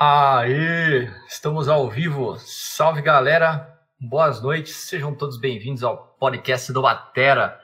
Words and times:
Aê! 0.00 1.10
Estamos 1.26 1.66
ao 1.66 1.90
vivo. 1.90 2.38
Salve 2.38 3.02
galera! 3.02 3.76
Boas 3.98 4.40
noites, 4.40 4.72
sejam 4.72 5.12
todos 5.12 5.40
bem-vindos 5.40 5.82
ao 5.82 6.14
podcast 6.20 6.72
do 6.72 6.82
Batera. 6.82 7.60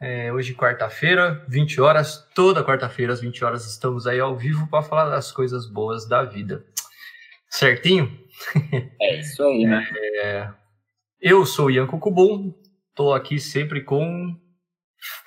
É, 0.00 0.32
hoje, 0.32 0.56
quarta-feira, 0.56 1.44
20 1.46 1.80
horas, 1.80 2.28
toda 2.34 2.64
quarta-feira, 2.64 3.12
às 3.12 3.20
20 3.20 3.44
horas, 3.44 3.64
estamos 3.64 4.08
aí 4.08 4.18
ao 4.18 4.36
vivo 4.36 4.66
para 4.66 4.82
falar 4.82 5.08
das 5.08 5.30
coisas 5.30 5.70
boas 5.70 6.04
da 6.04 6.24
vida. 6.24 6.64
Certinho? 7.48 8.10
É 9.00 9.20
isso 9.20 9.40
aí, 9.44 9.64
né? 9.64 9.88
É, 10.20 10.50
eu 11.20 11.46
sou 11.46 11.66
o 11.66 11.70
Ian 11.70 11.86
Cucubum, 11.86 12.52
estou 12.88 13.14
aqui 13.14 13.38
sempre 13.38 13.84
com. 13.84 14.36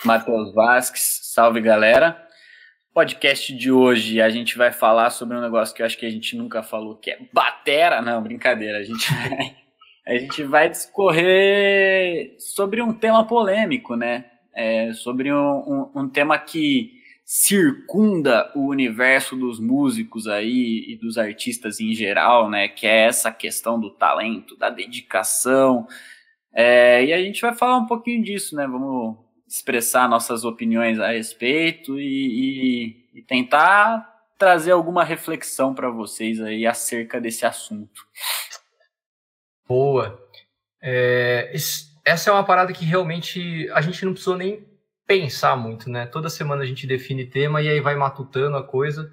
Matheus 0.04 0.54
Vasques, 0.54 1.22
salve 1.32 1.62
galera. 1.62 2.28
Podcast 2.94 3.56
de 3.56 3.72
hoje 3.72 4.22
a 4.22 4.30
gente 4.30 4.58
vai 4.58 4.70
falar 4.70 5.12
sobre 5.12 5.38
um 5.38 5.42
negócio 5.42 5.74
que 5.74 5.82
eu 5.82 5.86
acho 5.86 5.98
que 5.98 6.06
a 6.06 6.10
gente 6.10 6.36
nunca 6.36 6.62
falou, 6.62 6.98
que 6.98 7.10
é 7.10 7.20
batera. 7.32 8.02
Não, 8.02 8.22
brincadeira, 8.22 8.80
a 8.80 8.84
gente 8.84 9.10
vai, 9.14 9.56
a 10.06 10.18
gente 10.18 10.44
vai 10.44 10.70
discorrer 10.70 12.36
sobre 12.38 12.82
um 12.82 12.94
tema 12.94 13.26
polêmico, 13.26 13.96
né? 13.96 14.26
É, 14.54 14.92
sobre 14.92 15.32
um, 15.32 15.38
um, 15.96 16.02
um 16.02 16.10
tema 16.10 16.38
que 16.38 16.92
circunda 17.24 18.52
o 18.54 18.68
universo 18.68 19.38
dos 19.38 19.58
músicos 19.58 20.28
aí 20.28 20.84
e 20.90 20.98
dos 20.98 21.18
artistas 21.18 21.80
em 21.80 21.94
geral, 21.94 22.50
né? 22.50 22.68
Que 22.68 22.86
é 22.86 23.06
essa 23.06 23.32
questão 23.32 23.80
do 23.80 23.90
talento, 23.92 24.58
da 24.58 24.70
dedicação. 24.70 25.88
É, 26.54 27.06
e 27.06 27.14
a 27.14 27.22
gente 27.22 27.40
vai 27.40 27.56
falar 27.56 27.78
um 27.78 27.86
pouquinho 27.86 28.22
disso, 28.22 28.54
né? 28.54 28.68
Vamos 28.68 29.16
expressar 29.52 30.08
nossas 30.08 30.46
opiniões 30.46 30.98
a 30.98 31.12
respeito 31.12 32.00
e, 32.00 33.04
e, 33.14 33.20
e 33.20 33.22
tentar 33.24 34.10
trazer 34.38 34.72
alguma 34.72 35.04
reflexão 35.04 35.76
para 35.76 35.90
vocês 35.90 36.40
aí 36.40 36.66
acerca 36.66 37.20
desse 37.20 37.46
assunto. 37.46 38.02
Boa. 39.68 40.18
É, 40.82 41.54
essa 42.06 42.30
é 42.30 42.34
uma 42.34 42.46
parada 42.46 42.72
que 42.72 42.86
realmente 42.86 43.70
a 43.72 43.82
gente 43.82 44.06
não 44.06 44.14
precisou 44.14 44.38
nem 44.38 44.66
pensar 45.06 45.58
muito, 45.58 45.90
né? 45.90 46.06
Toda 46.06 46.30
semana 46.30 46.64
a 46.64 46.66
gente 46.66 46.88
define 46.88 47.26
tema 47.26 47.62
e 47.62 47.68
aí 47.68 47.82
vai 47.82 47.96
matutando 47.96 48.56
a 48.56 48.64
coisa. 48.64 49.12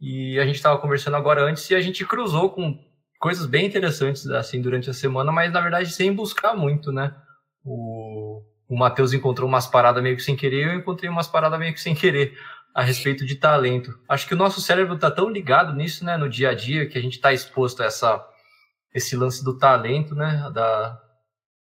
E 0.00 0.38
a 0.38 0.46
gente 0.46 0.56
estava 0.56 0.78
conversando 0.78 1.16
agora 1.16 1.42
antes 1.42 1.68
e 1.70 1.74
a 1.74 1.80
gente 1.82 2.04
cruzou 2.06 2.48
com 2.48 2.82
coisas 3.18 3.44
bem 3.44 3.66
interessantes 3.66 4.26
assim 4.28 4.60
durante 4.60 4.88
a 4.88 4.94
semana, 4.94 5.30
mas 5.30 5.52
na 5.52 5.60
verdade 5.60 5.92
sem 5.92 6.14
buscar 6.14 6.56
muito, 6.56 6.90
né? 6.90 7.14
O, 7.62 8.42
o 8.68 8.76
Matheus 8.76 9.12
encontrou 9.12 9.48
umas 9.48 9.66
paradas 9.66 10.02
meio 10.02 10.16
que 10.16 10.22
sem 10.22 10.36
querer, 10.36 10.66
eu 10.66 10.74
encontrei 10.74 11.08
umas 11.08 11.28
paradas 11.28 11.58
meio 11.58 11.72
que 11.72 11.80
sem 11.80 11.94
querer 11.94 12.36
a 12.74 12.82
respeito 12.82 13.24
de 13.24 13.36
talento. 13.36 13.98
Acho 14.08 14.26
que 14.26 14.34
o 14.34 14.36
nosso 14.36 14.60
cérebro 14.60 14.96
está 14.96 15.10
tão 15.10 15.30
ligado 15.30 15.72
nisso, 15.72 16.04
né, 16.04 16.16
no 16.16 16.28
dia 16.28 16.50
a 16.50 16.54
dia, 16.54 16.86
que 16.86 16.98
a 16.98 17.00
gente 17.00 17.14
está 17.14 17.32
exposto 17.32 17.82
a 17.82 17.86
essa, 17.86 18.28
esse 18.94 19.16
lance 19.16 19.42
do 19.42 19.56
talento, 19.56 20.14
né, 20.14 20.50
da, 20.52 21.00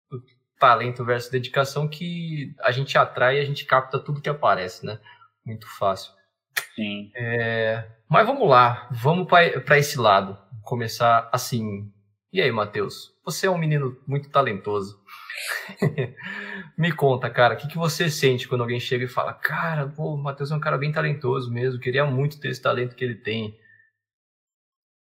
do 0.10 0.24
talento 0.58 1.06
versus 1.06 1.30
dedicação, 1.30 1.88
que 1.88 2.56
a 2.62 2.72
gente 2.72 2.98
atrai 2.98 3.38
e 3.38 3.42
a 3.42 3.46
gente 3.46 3.64
capta 3.66 4.00
tudo 4.00 4.22
que 4.22 4.30
aparece, 4.30 4.86
né, 4.86 5.00
muito 5.46 5.68
fácil. 5.78 6.12
Sim. 6.76 7.12
É, 7.16 7.88
mas 8.10 8.26
vamos 8.26 8.50
lá, 8.50 8.88
vamos 8.92 9.28
para 9.28 9.78
esse 9.78 10.00
lado, 10.00 10.38
começar 10.64 11.30
assim. 11.32 11.92
E 12.32 12.42
aí, 12.42 12.52
Matheus? 12.52 13.13
Você 13.26 13.48
é 13.48 13.50
um 13.50 13.58
menino 13.58 13.98
muito 14.06 14.30
talentoso. 14.30 15.02
Me 16.78 16.92
conta, 16.92 17.30
cara, 17.30 17.54
o 17.54 17.58
que, 17.58 17.68
que 17.68 17.78
você 17.78 18.10
sente 18.10 18.48
quando 18.48 18.62
alguém 18.62 18.80
chega 18.80 19.06
e 19.06 19.10
fala: 19.10 19.34
Cara, 19.34 19.88
pô, 19.88 20.14
o 20.14 20.18
Matheus 20.18 20.52
é 20.52 20.56
um 20.56 20.60
cara 20.60 20.78
bem 20.78 20.92
talentoso 20.92 21.52
mesmo, 21.52 21.80
queria 21.80 22.06
muito 22.06 22.40
ter 22.40 22.50
esse 22.50 22.62
talento 22.62 22.96
que 22.96 23.04
ele 23.04 23.16
tem. 23.16 23.58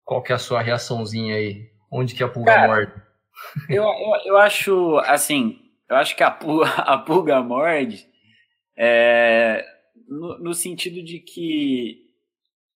Qual 0.04 0.22
que 0.22 0.32
é 0.32 0.34
a 0.34 0.38
sua 0.38 0.62
reaçãozinha 0.62 1.36
aí? 1.36 1.70
Onde 1.90 2.14
que 2.14 2.24
a 2.24 2.28
pulga 2.28 2.54
cara, 2.54 2.66
morde? 2.66 2.92
eu, 3.68 3.84
eu, 3.84 4.12
eu 4.24 4.36
acho, 4.38 4.98
assim, 5.00 5.60
eu 5.88 5.96
acho 5.96 6.16
que 6.16 6.22
a 6.22 6.30
pulga, 6.30 6.66
a 6.80 6.98
pulga 6.98 7.42
morde 7.42 8.06
é, 8.76 9.66
no, 10.08 10.38
no 10.38 10.54
sentido 10.54 11.02
de 11.02 11.18
que 11.18 12.06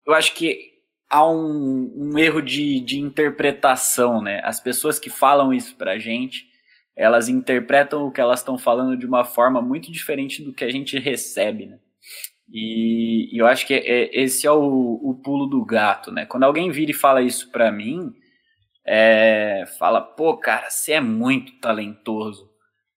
eu 0.04 0.12
acho 0.12 0.34
que 0.34 0.71
há 1.12 1.30
um, 1.30 1.92
um 1.94 2.18
erro 2.18 2.40
de, 2.40 2.80
de 2.80 2.98
interpretação, 2.98 4.22
né? 4.22 4.40
As 4.42 4.58
pessoas 4.58 4.98
que 4.98 5.10
falam 5.10 5.52
isso 5.52 5.76
pra 5.76 5.98
gente 5.98 6.50
elas 6.96 7.28
interpretam 7.28 8.06
o 8.06 8.12
que 8.12 8.20
elas 8.20 8.40
estão 8.40 8.58
falando 8.58 8.96
de 8.96 9.06
uma 9.06 9.24
forma 9.24 9.62
muito 9.62 9.90
diferente 9.90 10.42
do 10.42 10.52
que 10.52 10.64
a 10.64 10.70
gente 10.70 10.98
recebe, 10.98 11.66
né? 11.66 11.78
E, 12.50 13.34
e 13.34 13.38
eu 13.38 13.46
acho 13.46 13.66
que 13.66 13.72
é, 13.72 14.10
esse 14.12 14.46
é 14.46 14.52
o, 14.52 15.00
o, 15.02 15.14
pulo 15.14 15.46
do 15.46 15.64
gato, 15.64 16.12
né? 16.12 16.26
Quando 16.26 16.44
alguém 16.44 16.70
vira 16.70 16.90
e 16.90 16.94
fala 16.94 17.22
isso 17.22 17.50
para 17.50 17.72
mim, 17.72 18.12
é, 18.84 19.64
fala, 19.78 20.02
pô, 20.02 20.36
cara, 20.36 20.68
você 20.68 20.92
é 20.92 21.00
muito 21.00 21.58
talentoso. 21.60 22.50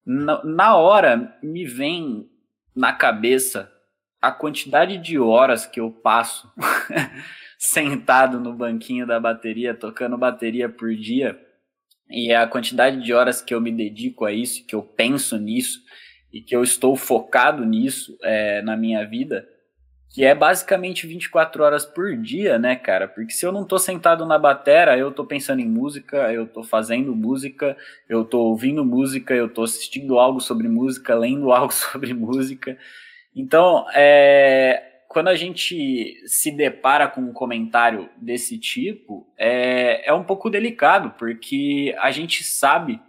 Na, 0.04 0.44
na 0.44 0.76
hora 0.76 1.38
me 1.42 1.64
vem 1.64 2.28
na 2.74 2.92
cabeça 2.92 3.72
a 4.20 4.30
quantidade 4.30 4.98
de 4.98 5.18
horas 5.18 5.64
que 5.64 5.80
eu 5.80 5.90
passo 5.90 6.52
sentado 7.66 8.38
no 8.38 8.52
banquinho 8.52 9.06
da 9.06 9.18
bateria, 9.18 9.74
tocando 9.74 10.16
bateria 10.16 10.68
por 10.68 10.94
dia 10.94 11.38
e 12.08 12.30
é 12.30 12.36
a 12.36 12.46
quantidade 12.46 13.02
de 13.02 13.12
horas 13.12 13.42
que 13.42 13.52
eu 13.52 13.60
me 13.60 13.72
dedico 13.72 14.24
a 14.24 14.32
isso, 14.32 14.64
que 14.64 14.74
eu 14.74 14.82
penso 14.82 15.36
nisso 15.36 15.80
e 16.32 16.40
que 16.40 16.54
eu 16.54 16.62
estou 16.62 16.94
focado 16.94 17.64
nisso 17.64 18.16
é, 18.22 18.62
na 18.62 18.76
minha 18.76 19.04
vida, 19.04 19.44
que 20.10 20.24
é 20.24 20.32
basicamente 20.32 21.08
24 21.08 21.64
horas 21.64 21.84
por 21.84 22.16
dia, 22.16 22.56
né, 22.56 22.76
cara? 22.76 23.08
Porque 23.08 23.32
se 23.32 23.44
eu 23.44 23.50
não 23.50 23.64
tô 23.64 23.78
sentado 23.78 24.24
na 24.24 24.38
batera, 24.38 24.96
eu 24.96 25.10
tô 25.10 25.24
pensando 25.26 25.60
em 25.60 25.68
música, 25.68 26.32
eu 26.32 26.46
tô 26.46 26.62
fazendo 26.62 27.16
música, 27.16 27.76
eu 28.08 28.24
tô 28.24 28.38
ouvindo 28.44 28.84
música, 28.84 29.34
eu 29.34 29.48
tô 29.48 29.64
assistindo 29.64 30.20
algo 30.20 30.40
sobre 30.40 30.68
música, 30.68 31.16
lendo 31.16 31.50
algo 31.52 31.74
sobre 31.74 32.14
música. 32.14 32.78
Então, 33.34 33.84
é, 33.92 34.95
quando 35.16 35.28
a 35.28 35.34
gente 35.34 36.22
se 36.26 36.50
depara 36.50 37.08
com 37.08 37.22
um 37.22 37.32
comentário 37.32 38.06
desse 38.18 38.58
tipo, 38.58 39.26
é, 39.38 40.06
é 40.06 40.12
um 40.12 40.22
pouco 40.22 40.50
delicado, 40.50 41.14
porque 41.18 41.96
a 42.00 42.10
gente 42.10 42.44
sabe 42.44 43.00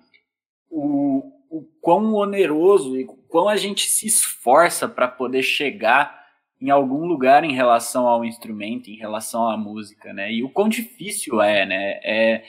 o, 0.69 1.21
o 1.49 1.63
quão 1.81 2.13
oneroso 2.13 2.97
e 2.97 3.03
quão 3.27 3.49
a 3.49 3.57
gente 3.57 3.89
se 3.89 4.07
esforça 4.07 4.87
para 4.87 5.09
poder 5.09 5.43
chegar 5.43 6.17
em 6.61 6.69
algum 6.69 7.05
lugar 7.05 7.43
em 7.43 7.51
relação 7.51 8.07
ao 8.07 8.23
instrumento, 8.23 8.89
em 8.89 8.95
relação 8.95 9.45
à 9.49 9.57
música, 9.57 10.13
né? 10.13 10.31
E 10.31 10.45
o 10.45 10.49
quão 10.49 10.69
difícil 10.69 11.41
é, 11.41 11.65
né? 11.65 11.99
É, 12.05 12.45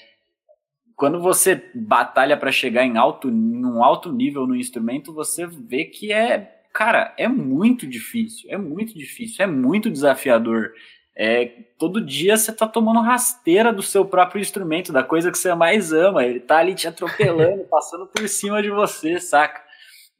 quando 0.94 1.20
você 1.20 1.68
batalha 1.74 2.36
para 2.36 2.52
chegar 2.52 2.84
em 2.84 2.96
alto, 2.96 3.28
em 3.28 3.66
um 3.66 3.82
alto 3.82 4.12
nível 4.12 4.46
no 4.46 4.54
instrumento, 4.54 5.12
você 5.12 5.48
vê 5.48 5.84
que 5.84 6.12
é 6.12 6.57
cara, 6.72 7.14
é 7.16 7.28
muito 7.28 7.86
difícil, 7.86 8.50
é 8.50 8.56
muito 8.56 8.96
difícil, 8.96 9.44
é 9.44 9.46
muito 9.46 9.90
desafiador. 9.90 10.72
É, 11.20 11.46
todo 11.76 12.00
dia 12.00 12.36
você 12.36 12.52
tá 12.52 12.66
tomando 12.66 13.00
rasteira 13.00 13.72
do 13.72 13.82
seu 13.82 14.04
próprio 14.04 14.40
instrumento, 14.40 14.92
da 14.92 15.02
coisa 15.02 15.32
que 15.32 15.38
você 15.38 15.52
mais 15.54 15.92
ama. 15.92 16.24
Ele 16.24 16.38
tá 16.38 16.58
ali 16.58 16.74
te 16.74 16.86
atropelando, 16.86 17.64
passando 17.70 18.06
por 18.06 18.28
cima 18.28 18.62
de 18.62 18.70
você, 18.70 19.18
saca? 19.18 19.60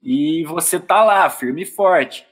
E 0.03 0.45
você 0.45 0.81
tá 0.81 1.05
lá, 1.05 1.31
firme 1.31 1.63
e 1.63 1.67
forte. 1.67 2.27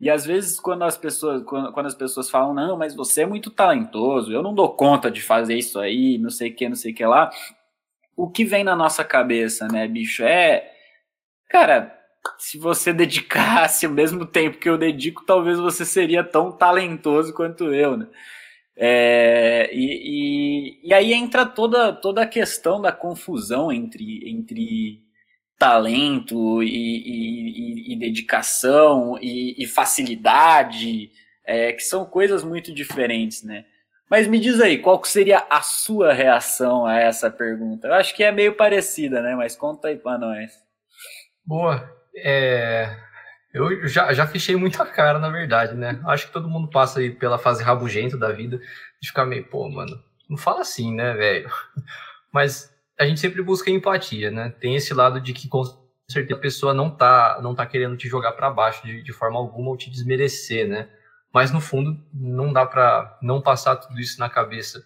E 0.00 0.10
às 0.10 0.24
vezes, 0.26 0.60
quando 0.60 0.84
as 0.84 0.96
pessoas, 0.96 1.42
quando, 1.42 1.72
quando 1.72 1.86
as 1.86 1.94
pessoas 1.94 2.30
falam, 2.30 2.54
não, 2.54 2.76
mas 2.76 2.94
você 2.94 3.22
é 3.22 3.26
muito 3.26 3.50
talentoso, 3.50 4.32
eu 4.32 4.42
não 4.42 4.54
dou 4.54 4.70
conta 4.70 5.10
de 5.10 5.22
fazer 5.22 5.56
isso 5.56 5.78
aí, 5.78 6.18
não 6.18 6.30
sei 6.30 6.50
o 6.50 6.54
que, 6.54 6.68
não 6.68 6.76
sei 6.76 6.92
o 6.92 6.94
que 6.94 7.04
lá. 7.04 7.30
O 8.16 8.30
que 8.30 8.44
vem 8.44 8.64
na 8.64 8.76
nossa 8.76 9.04
cabeça, 9.04 9.68
né, 9.68 9.86
bicho, 9.86 10.22
é. 10.22 10.70
Cara, 11.50 11.94
se 12.38 12.58
você 12.58 12.92
dedicasse 12.92 13.86
o 13.86 13.90
mesmo 13.90 14.26
tempo 14.26 14.58
que 14.58 14.68
eu 14.68 14.78
dedico, 14.78 15.24
talvez 15.24 15.58
você 15.58 15.84
seria 15.84 16.22
tão 16.24 16.52
talentoso 16.52 17.32
quanto 17.32 17.72
eu, 17.74 17.96
né? 17.96 18.06
É, 18.78 19.70
e, 19.72 20.80
e, 20.82 20.88
e, 20.88 20.92
aí 20.92 21.14
entra 21.14 21.46
toda, 21.46 21.94
toda 21.94 22.22
a 22.22 22.26
questão 22.26 22.80
da 22.80 22.92
confusão 22.92 23.72
entre, 23.72 24.28
entre 24.28 25.02
talento 25.58 26.62
e, 26.62 27.92
e, 27.92 27.96
dedicação 27.96 29.18
e, 29.20 29.66
facilidade, 29.66 31.10
é, 31.44 31.72
que 31.72 31.82
são 31.82 32.04
coisas 32.04 32.44
muito 32.44 32.72
diferentes, 32.72 33.42
né? 33.42 33.64
Mas 34.10 34.26
me 34.28 34.38
diz 34.38 34.60
aí, 34.60 34.78
qual 34.78 35.02
seria 35.04 35.44
a 35.50 35.62
sua 35.62 36.12
reação 36.12 36.86
a 36.86 36.98
essa 36.98 37.30
pergunta? 37.30 37.88
Eu 37.88 37.94
acho 37.94 38.14
que 38.14 38.22
é 38.22 38.30
meio 38.30 38.54
parecida, 38.54 39.20
né? 39.22 39.34
Mas 39.34 39.56
conta 39.56 39.88
aí 39.88 39.96
pra 39.96 40.18
nós. 40.18 40.52
Boa, 41.44 41.95
é, 42.16 42.96
eu 43.52 43.86
já, 43.88 44.12
já 44.12 44.26
fechei 44.26 44.56
muita 44.56 44.84
cara, 44.86 45.18
na 45.18 45.30
verdade, 45.30 45.74
né? 45.74 46.00
Acho 46.06 46.26
que 46.26 46.32
todo 46.32 46.48
mundo 46.48 46.68
passa 46.68 47.00
aí 47.00 47.10
pela 47.10 47.38
fase 47.38 47.62
rabugenta 47.62 48.16
da 48.16 48.30
vida 48.30 48.58
de 49.00 49.08
ficar 49.08 49.24
meio, 49.24 49.44
pô, 49.44 49.68
mano, 49.68 49.98
não 50.28 50.36
fala 50.36 50.60
assim, 50.60 50.94
né, 50.94 51.14
velho? 51.14 51.50
Mas 52.32 52.74
a 52.98 53.06
gente 53.06 53.20
sempre 53.20 53.42
busca 53.42 53.70
empatia, 53.70 54.30
né? 54.30 54.50
Tem 54.60 54.74
esse 54.74 54.92
lado 54.92 55.20
de 55.20 55.32
que 55.32 55.48
com 55.48 55.62
certeza 56.10 56.38
a 56.38 56.42
pessoa 56.42 56.74
não 56.74 56.90
tá, 56.90 57.38
não 57.42 57.54
tá 57.54 57.66
querendo 57.66 57.96
te 57.96 58.08
jogar 58.08 58.32
para 58.32 58.50
baixo 58.50 58.86
de, 58.86 59.02
de 59.02 59.12
forma 59.12 59.38
alguma 59.38 59.70
ou 59.70 59.76
te 59.76 59.90
desmerecer, 59.90 60.68
né? 60.68 60.88
Mas 61.32 61.50
no 61.50 61.60
fundo 61.60 61.98
não 62.12 62.52
dá 62.52 62.64
para 62.64 63.18
não 63.22 63.40
passar 63.40 63.76
tudo 63.76 64.00
isso 64.00 64.18
na 64.18 64.28
cabeça 64.28 64.84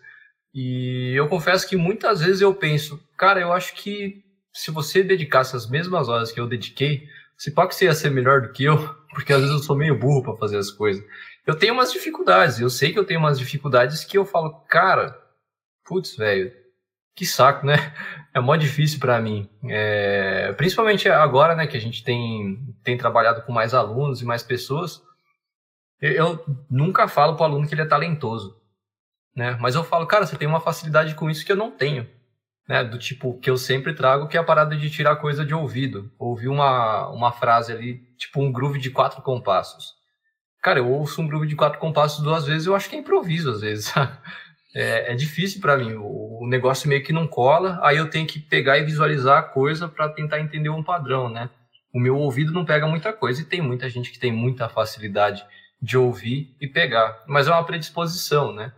E 0.52 1.12
eu 1.14 1.28
confesso 1.28 1.68
que 1.68 1.76
muitas 1.76 2.20
vezes 2.20 2.40
eu 2.40 2.54
penso, 2.54 3.00
cara, 3.16 3.40
eu 3.40 3.52
acho 3.52 3.74
que 3.74 4.24
se 4.52 4.70
você 4.70 5.02
dedicasse 5.02 5.54
as 5.54 5.68
mesmas 5.68 6.08
horas 6.08 6.32
que 6.32 6.40
eu 6.40 6.46
dediquei, 6.46 7.08
se 7.40 7.50
pode 7.52 7.70
que 7.70 7.74
você 7.74 7.86
ia 7.86 7.94
ser 7.94 8.10
melhor 8.10 8.42
do 8.42 8.52
que 8.52 8.64
eu, 8.64 8.76
porque 9.14 9.32
às 9.32 9.40
vezes 9.40 9.54
eu 9.56 9.62
sou 9.62 9.74
meio 9.74 9.98
burro 9.98 10.22
para 10.22 10.36
fazer 10.36 10.58
as 10.58 10.70
coisas. 10.70 11.02
Eu 11.46 11.56
tenho 11.56 11.72
umas 11.72 11.90
dificuldades, 11.90 12.60
eu 12.60 12.68
sei 12.68 12.92
que 12.92 12.98
eu 12.98 13.04
tenho 13.04 13.18
umas 13.18 13.38
dificuldades 13.38 14.04
que 14.04 14.18
eu 14.18 14.26
falo, 14.26 14.60
cara, 14.68 15.18
putz, 15.82 16.14
velho, 16.14 16.52
que 17.16 17.24
saco, 17.24 17.66
né? 17.66 17.74
É 18.32 18.38
mó 18.38 18.54
difícil 18.54 19.00
para 19.00 19.20
mim. 19.20 19.50
É, 19.64 20.52
principalmente 20.52 21.08
agora, 21.08 21.56
né, 21.56 21.66
que 21.66 21.76
a 21.76 21.80
gente 21.80 22.04
tem, 22.04 22.76
tem 22.84 22.96
trabalhado 22.96 23.42
com 23.42 23.50
mais 23.50 23.74
alunos 23.74 24.22
e 24.22 24.24
mais 24.24 24.40
pessoas. 24.40 25.02
Eu, 26.00 26.12
eu 26.12 26.44
nunca 26.70 27.08
falo 27.08 27.34
pro 27.34 27.44
aluno 27.44 27.66
que 27.66 27.74
ele 27.74 27.82
é 27.82 27.86
talentoso, 27.86 28.56
né? 29.34 29.58
Mas 29.60 29.74
eu 29.74 29.82
falo, 29.82 30.06
cara, 30.06 30.24
você 30.24 30.36
tem 30.36 30.46
uma 30.46 30.60
facilidade 30.60 31.16
com 31.16 31.28
isso 31.28 31.44
que 31.44 31.50
eu 31.50 31.56
não 31.56 31.72
tenho. 31.72 32.08
Né, 32.70 32.84
do 32.84 33.00
tipo 33.00 33.36
que 33.40 33.50
eu 33.50 33.56
sempre 33.56 33.92
trago, 33.92 34.28
que 34.28 34.36
é 34.36 34.40
a 34.40 34.44
parada 34.44 34.76
de 34.76 34.88
tirar 34.88 35.16
coisa 35.16 35.44
de 35.44 35.52
ouvido. 35.52 36.08
Ouvir 36.16 36.46
uma, 36.46 37.08
uma 37.08 37.32
frase 37.32 37.72
ali, 37.72 38.00
tipo 38.16 38.40
um 38.40 38.52
groove 38.52 38.78
de 38.78 38.90
quatro 38.90 39.20
compassos. 39.22 39.94
Cara, 40.62 40.78
eu 40.78 40.88
ouço 40.88 41.20
um 41.20 41.26
groove 41.26 41.48
de 41.48 41.56
quatro 41.56 41.80
compassos 41.80 42.22
duas 42.22 42.46
vezes, 42.46 42.68
eu 42.68 42.76
acho 42.76 42.88
que 42.88 42.94
é 42.94 43.00
improviso 43.00 43.50
às 43.50 43.60
vezes. 43.62 43.92
é, 44.72 45.12
é 45.12 45.16
difícil 45.16 45.60
para 45.60 45.76
mim. 45.76 45.94
O, 45.94 46.44
o, 46.44 46.46
negócio 46.46 46.88
meio 46.88 47.02
que 47.02 47.12
não 47.12 47.26
cola, 47.26 47.80
aí 47.82 47.96
eu 47.96 48.08
tenho 48.08 48.24
que 48.24 48.38
pegar 48.38 48.78
e 48.78 48.84
visualizar 48.84 49.38
a 49.38 49.42
coisa 49.42 49.88
para 49.88 50.08
tentar 50.08 50.38
entender 50.38 50.68
um 50.68 50.84
padrão, 50.84 51.28
né? 51.28 51.50
O 51.92 51.98
meu 51.98 52.16
ouvido 52.16 52.52
não 52.52 52.64
pega 52.64 52.86
muita 52.86 53.12
coisa 53.12 53.42
e 53.42 53.46
tem 53.46 53.60
muita 53.60 53.88
gente 53.90 54.12
que 54.12 54.18
tem 54.20 54.30
muita 54.30 54.68
facilidade 54.68 55.44
de 55.82 55.98
ouvir 55.98 56.54
e 56.60 56.68
pegar, 56.68 57.20
mas 57.26 57.48
é 57.48 57.50
uma 57.50 57.64
predisposição, 57.64 58.52
né? 58.52 58.72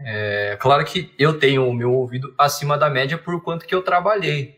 É, 0.00 0.56
claro 0.60 0.84
que 0.84 1.12
eu 1.18 1.38
tenho 1.38 1.68
o 1.68 1.74
meu 1.74 1.92
ouvido 1.92 2.32
acima 2.38 2.78
da 2.78 2.88
média 2.88 3.18
por 3.18 3.42
quanto 3.42 3.66
que 3.66 3.74
eu 3.74 3.82
trabalhei, 3.82 4.56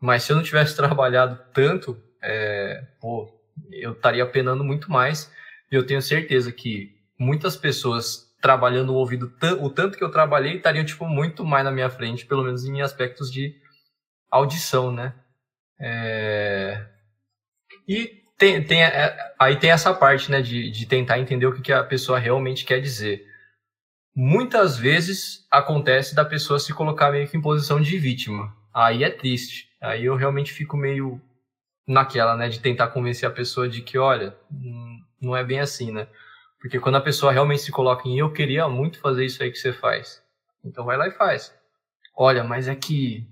mas 0.00 0.22
se 0.22 0.32
eu 0.32 0.36
não 0.36 0.42
tivesse 0.42 0.74
trabalhado 0.76 1.38
tanto, 1.52 2.00
é, 2.22 2.84
pô, 3.00 3.28
eu 3.72 3.92
estaria 3.92 4.24
penando 4.26 4.64
muito 4.64 4.90
mais. 4.90 5.32
E 5.70 5.74
eu 5.74 5.84
tenho 5.86 6.00
certeza 6.00 6.52
que 6.52 6.94
muitas 7.18 7.56
pessoas 7.56 8.26
trabalhando 8.40 8.92
o 8.92 8.96
ouvido 8.96 9.32
o 9.60 9.70
tanto 9.70 9.98
que 9.98 10.04
eu 10.04 10.10
trabalhei, 10.10 10.56
estariam 10.56 10.84
tipo 10.84 11.06
muito 11.06 11.44
mais 11.44 11.64
na 11.64 11.72
minha 11.72 11.90
frente, 11.90 12.26
pelo 12.26 12.44
menos 12.44 12.64
em 12.64 12.80
aspectos 12.80 13.32
de 13.32 13.56
audição, 14.30 14.92
né? 14.92 15.14
É... 15.80 16.86
E 17.88 18.22
tem, 18.38 18.62
tem, 18.62 18.84
é, 18.84 19.34
aí 19.38 19.56
tem 19.56 19.70
essa 19.70 19.94
parte, 19.94 20.30
né, 20.30 20.42
de, 20.42 20.70
de 20.70 20.86
tentar 20.86 21.18
entender 21.18 21.46
o 21.46 21.52
que, 21.52 21.62
que 21.62 21.72
a 21.72 21.82
pessoa 21.82 22.18
realmente 22.18 22.64
quer 22.64 22.80
dizer. 22.80 23.26
Muitas 24.18 24.78
vezes 24.78 25.46
acontece 25.50 26.14
da 26.14 26.24
pessoa 26.24 26.58
se 26.58 26.72
colocar 26.72 27.10
meio 27.10 27.28
que 27.28 27.36
em 27.36 27.40
posição 27.42 27.78
de 27.78 27.98
vítima. 27.98 28.56
Aí 28.72 29.04
é 29.04 29.10
triste. 29.10 29.68
Aí 29.78 30.06
eu 30.06 30.16
realmente 30.16 30.54
fico 30.54 30.74
meio 30.74 31.20
naquela, 31.86 32.34
né, 32.34 32.48
de 32.48 32.58
tentar 32.58 32.88
convencer 32.88 33.28
a 33.28 33.32
pessoa 33.32 33.68
de 33.68 33.82
que, 33.82 33.98
olha, 33.98 34.34
hum, 34.50 35.02
não 35.20 35.36
é 35.36 35.44
bem 35.44 35.60
assim, 35.60 35.92
né? 35.92 36.08
Porque 36.58 36.80
quando 36.80 36.96
a 36.96 37.00
pessoa 37.02 37.30
realmente 37.30 37.60
se 37.60 37.70
coloca 37.70 38.08
em 38.08 38.18
eu 38.18 38.32
queria 38.32 38.66
muito 38.66 38.98
fazer 39.00 39.26
isso 39.26 39.42
aí 39.42 39.52
que 39.52 39.58
você 39.58 39.70
faz. 39.70 40.22
Então 40.64 40.86
vai 40.86 40.96
lá 40.96 41.06
e 41.08 41.12
faz. 41.12 41.54
Olha, 42.16 42.42
mas 42.42 42.68
é 42.68 42.74
que. 42.74 43.28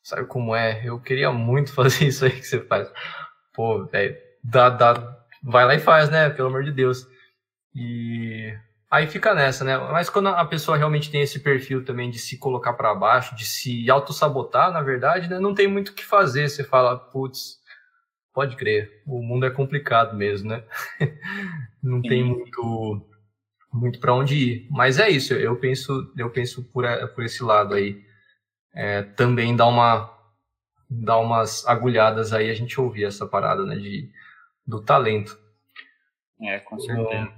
Sabe 0.00 0.26
como 0.26 0.54
é? 0.54 0.80
Eu 0.84 1.00
queria 1.00 1.32
muito 1.32 1.72
fazer 1.74 2.06
isso 2.06 2.24
aí 2.24 2.30
que 2.30 2.46
você 2.46 2.60
faz. 2.60 2.88
Pô, 3.52 3.84
velho, 3.86 4.16
dá, 4.44 4.70
dá, 4.70 5.26
vai 5.42 5.64
lá 5.64 5.74
e 5.74 5.80
faz, 5.80 6.08
né? 6.08 6.30
Pelo 6.30 6.48
amor 6.48 6.62
de 6.62 6.70
Deus. 6.70 7.04
E 7.74 8.56
aí 8.94 9.06
fica 9.06 9.34
nessa, 9.34 9.64
né? 9.64 9.76
Mas 9.76 10.08
quando 10.08 10.28
a 10.28 10.44
pessoa 10.44 10.76
realmente 10.76 11.10
tem 11.10 11.20
esse 11.20 11.40
perfil 11.40 11.84
também 11.84 12.10
de 12.10 12.18
se 12.18 12.38
colocar 12.38 12.72
para 12.74 12.94
baixo, 12.94 13.34
de 13.34 13.44
se 13.44 13.90
auto-sabotar, 13.90 14.72
na 14.72 14.82
verdade, 14.82 15.28
né? 15.28 15.38
Não 15.38 15.54
tem 15.54 15.66
muito 15.66 15.88
o 15.88 15.94
que 15.94 16.04
fazer. 16.04 16.48
Você 16.48 16.64
fala, 16.64 16.96
putz, 16.96 17.62
Pode 18.34 18.56
crer, 18.56 19.00
o 19.06 19.22
mundo 19.22 19.46
é 19.46 19.50
complicado 19.50 20.16
mesmo, 20.16 20.48
né? 20.48 20.64
Não 21.80 22.02
tem 22.02 22.24
muito 22.24 23.00
muito 23.72 24.00
para 24.00 24.12
onde 24.12 24.34
ir. 24.34 24.68
Mas 24.72 24.98
é 24.98 25.08
isso, 25.08 25.34
eu 25.34 25.54
penso, 25.56 26.12
eu 26.18 26.28
penso 26.30 26.64
por, 26.64 26.84
por 27.14 27.22
esse 27.22 27.44
lado 27.44 27.74
aí. 27.74 28.04
É, 28.74 29.02
também 29.02 29.54
dá 29.54 29.66
uma 29.68 30.12
dá 30.90 31.16
umas 31.16 31.64
agulhadas 31.64 32.32
aí 32.32 32.50
a 32.50 32.54
gente 32.54 32.80
ouvir 32.80 33.04
essa 33.04 33.24
parada, 33.24 33.64
né, 33.64 33.76
de 33.76 34.10
do 34.66 34.82
talento. 34.82 35.38
É, 36.42 36.58
com 36.58 36.76
certeza. 36.80 37.32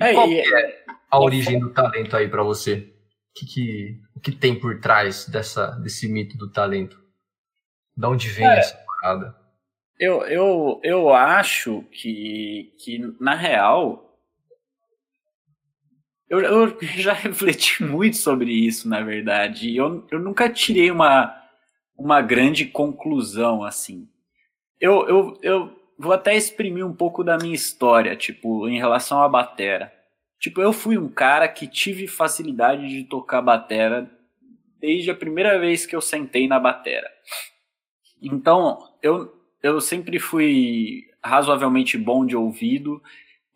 É, 0.00 0.14
qual 0.14 0.28
e, 0.28 0.40
é 0.40 0.84
a 1.10 1.20
origem 1.20 1.58
do 1.58 1.70
talento 1.70 2.16
aí 2.16 2.28
para 2.28 2.42
você? 2.42 2.92
O 3.30 3.32
que, 3.34 3.46
que, 3.46 4.00
o 4.16 4.20
que 4.20 4.32
tem 4.32 4.58
por 4.58 4.80
trás 4.80 5.26
dessa 5.26 5.70
desse 5.72 6.08
mito 6.08 6.36
do 6.36 6.50
talento? 6.50 6.98
Da 7.96 8.08
onde 8.08 8.28
vem 8.28 8.46
é, 8.46 8.58
essa 8.58 8.76
parada? 8.86 9.36
Eu, 9.98 10.22
eu, 10.22 10.80
eu 10.82 11.12
acho 11.12 11.82
que, 11.92 12.74
que, 12.82 12.98
na 13.20 13.34
real, 13.34 14.18
eu, 16.28 16.40
eu 16.40 16.78
já 16.96 17.12
refleti 17.12 17.82
muito 17.82 18.16
sobre 18.16 18.50
isso, 18.50 18.88
na 18.88 19.02
verdade. 19.02 19.68
E 19.68 19.76
eu, 19.76 20.06
eu 20.10 20.18
nunca 20.18 20.48
tirei 20.48 20.90
uma, 20.90 21.36
uma 21.98 22.22
grande 22.22 22.64
conclusão, 22.64 23.62
assim. 23.62 24.08
Eu, 24.80 25.06
eu, 25.06 25.38
eu 25.42 25.79
vou 26.00 26.14
até 26.14 26.34
exprimir 26.34 26.86
um 26.86 26.94
pouco 26.94 27.22
da 27.22 27.36
minha 27.36 27.54
história, 27.54 28.16
tipo, 28.16 28.66
em 28.66 28.78
relação 28.78 29.22
à 29.22 29.28
batera. 29.28 29.92
Tipo, 30.38 30.62
eu 30.62 30.72
fui 30.72 30.96
um 30.96 31.10
cara 31.10 31.46
que 31.46 31.66
tive 31.66 32.08
facilidade 32.08 32.88
de 32.88 33.04
tocar 33.04 33.42
batera 33.42 34.10
desde 34.80 35.10
a 35.10 35.14
primeira 35.14 35.58
vez 35.58 35.84
que 35.84 35.94
eu 35.94 36.00
sentei 36.00 36.48
na 36.48 36.58
batera. 36.58 37.06
Então, 38.22 38.78
eu, 39.02 39.30
eu 39.62 39.78
sempre 39.78 40.18
fui 40.18 41.04
razoavelmente 41.22 41.98
bom 41.98 42.24
de 42.24 42.34
ouvido. 42.34 43.02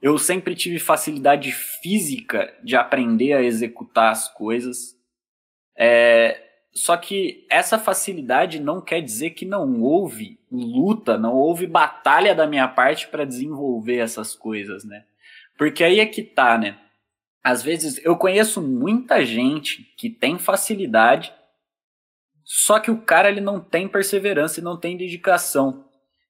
Eu 0.03 0.19
sempre 0.19 0.55
tive 0.55 0.79
facilidade 0.79 1.51
física 1.51 2.55
de 2.63 2.77
aprender 2.77 3.33
a 3.33 3.43
executar 3.43 4.13
as 4.13 4.29
coisas. 4.29 4.95
É, 5.79 6.39
só 6.77 6.97
que 6.97 7.47
essa 7.49 7.79
facilidade 7.79 8.59
não 8.59 8.81
quer 8.81 9.01
dizer 9.01 9.31
que 9.31 9.47
não 9.47 9.81
houve 9.81 10.39
luta, 10.51 11.17
não 11.17 11.33
houve 11.33 11.67
batalha 11.67 12.35
da 12.35 12.47
minha 12.47 12.67
parte 12.67 13.07
para 13.07 13.25
desenvolver 13.25 13.99
essas 13.99 14.35
coisas, 14.35 14.85
né? 14.85 15.05
Porque 15.57 15.85
aí 15.85 16.01
é 16.01 16.07
que 16.07 16.23
tá, 16.23 16.59
né? 16.59 16.77
Às 17.43 17.63
vezes 17.63 18.05
eu 18.05 18.17
conheço 18.17 18.61
muita 18.61 19.25
gente 19.25 19.83
que 19.97 20.11
tem 20.11 20.37
facilidade, 20.37 21.33
só 22.43 22.81
que 22.81 22.91
o 22.91 23.01
cara 23.03 23.29
ele 23.29 23.41
não 23.41 23.61
tem 23.61 23.87
perseverança 23.87 24.59
e 24.59 24.63
não 24.63 24.77
tem 24.77 24.97
dedicação. 24.97 25.85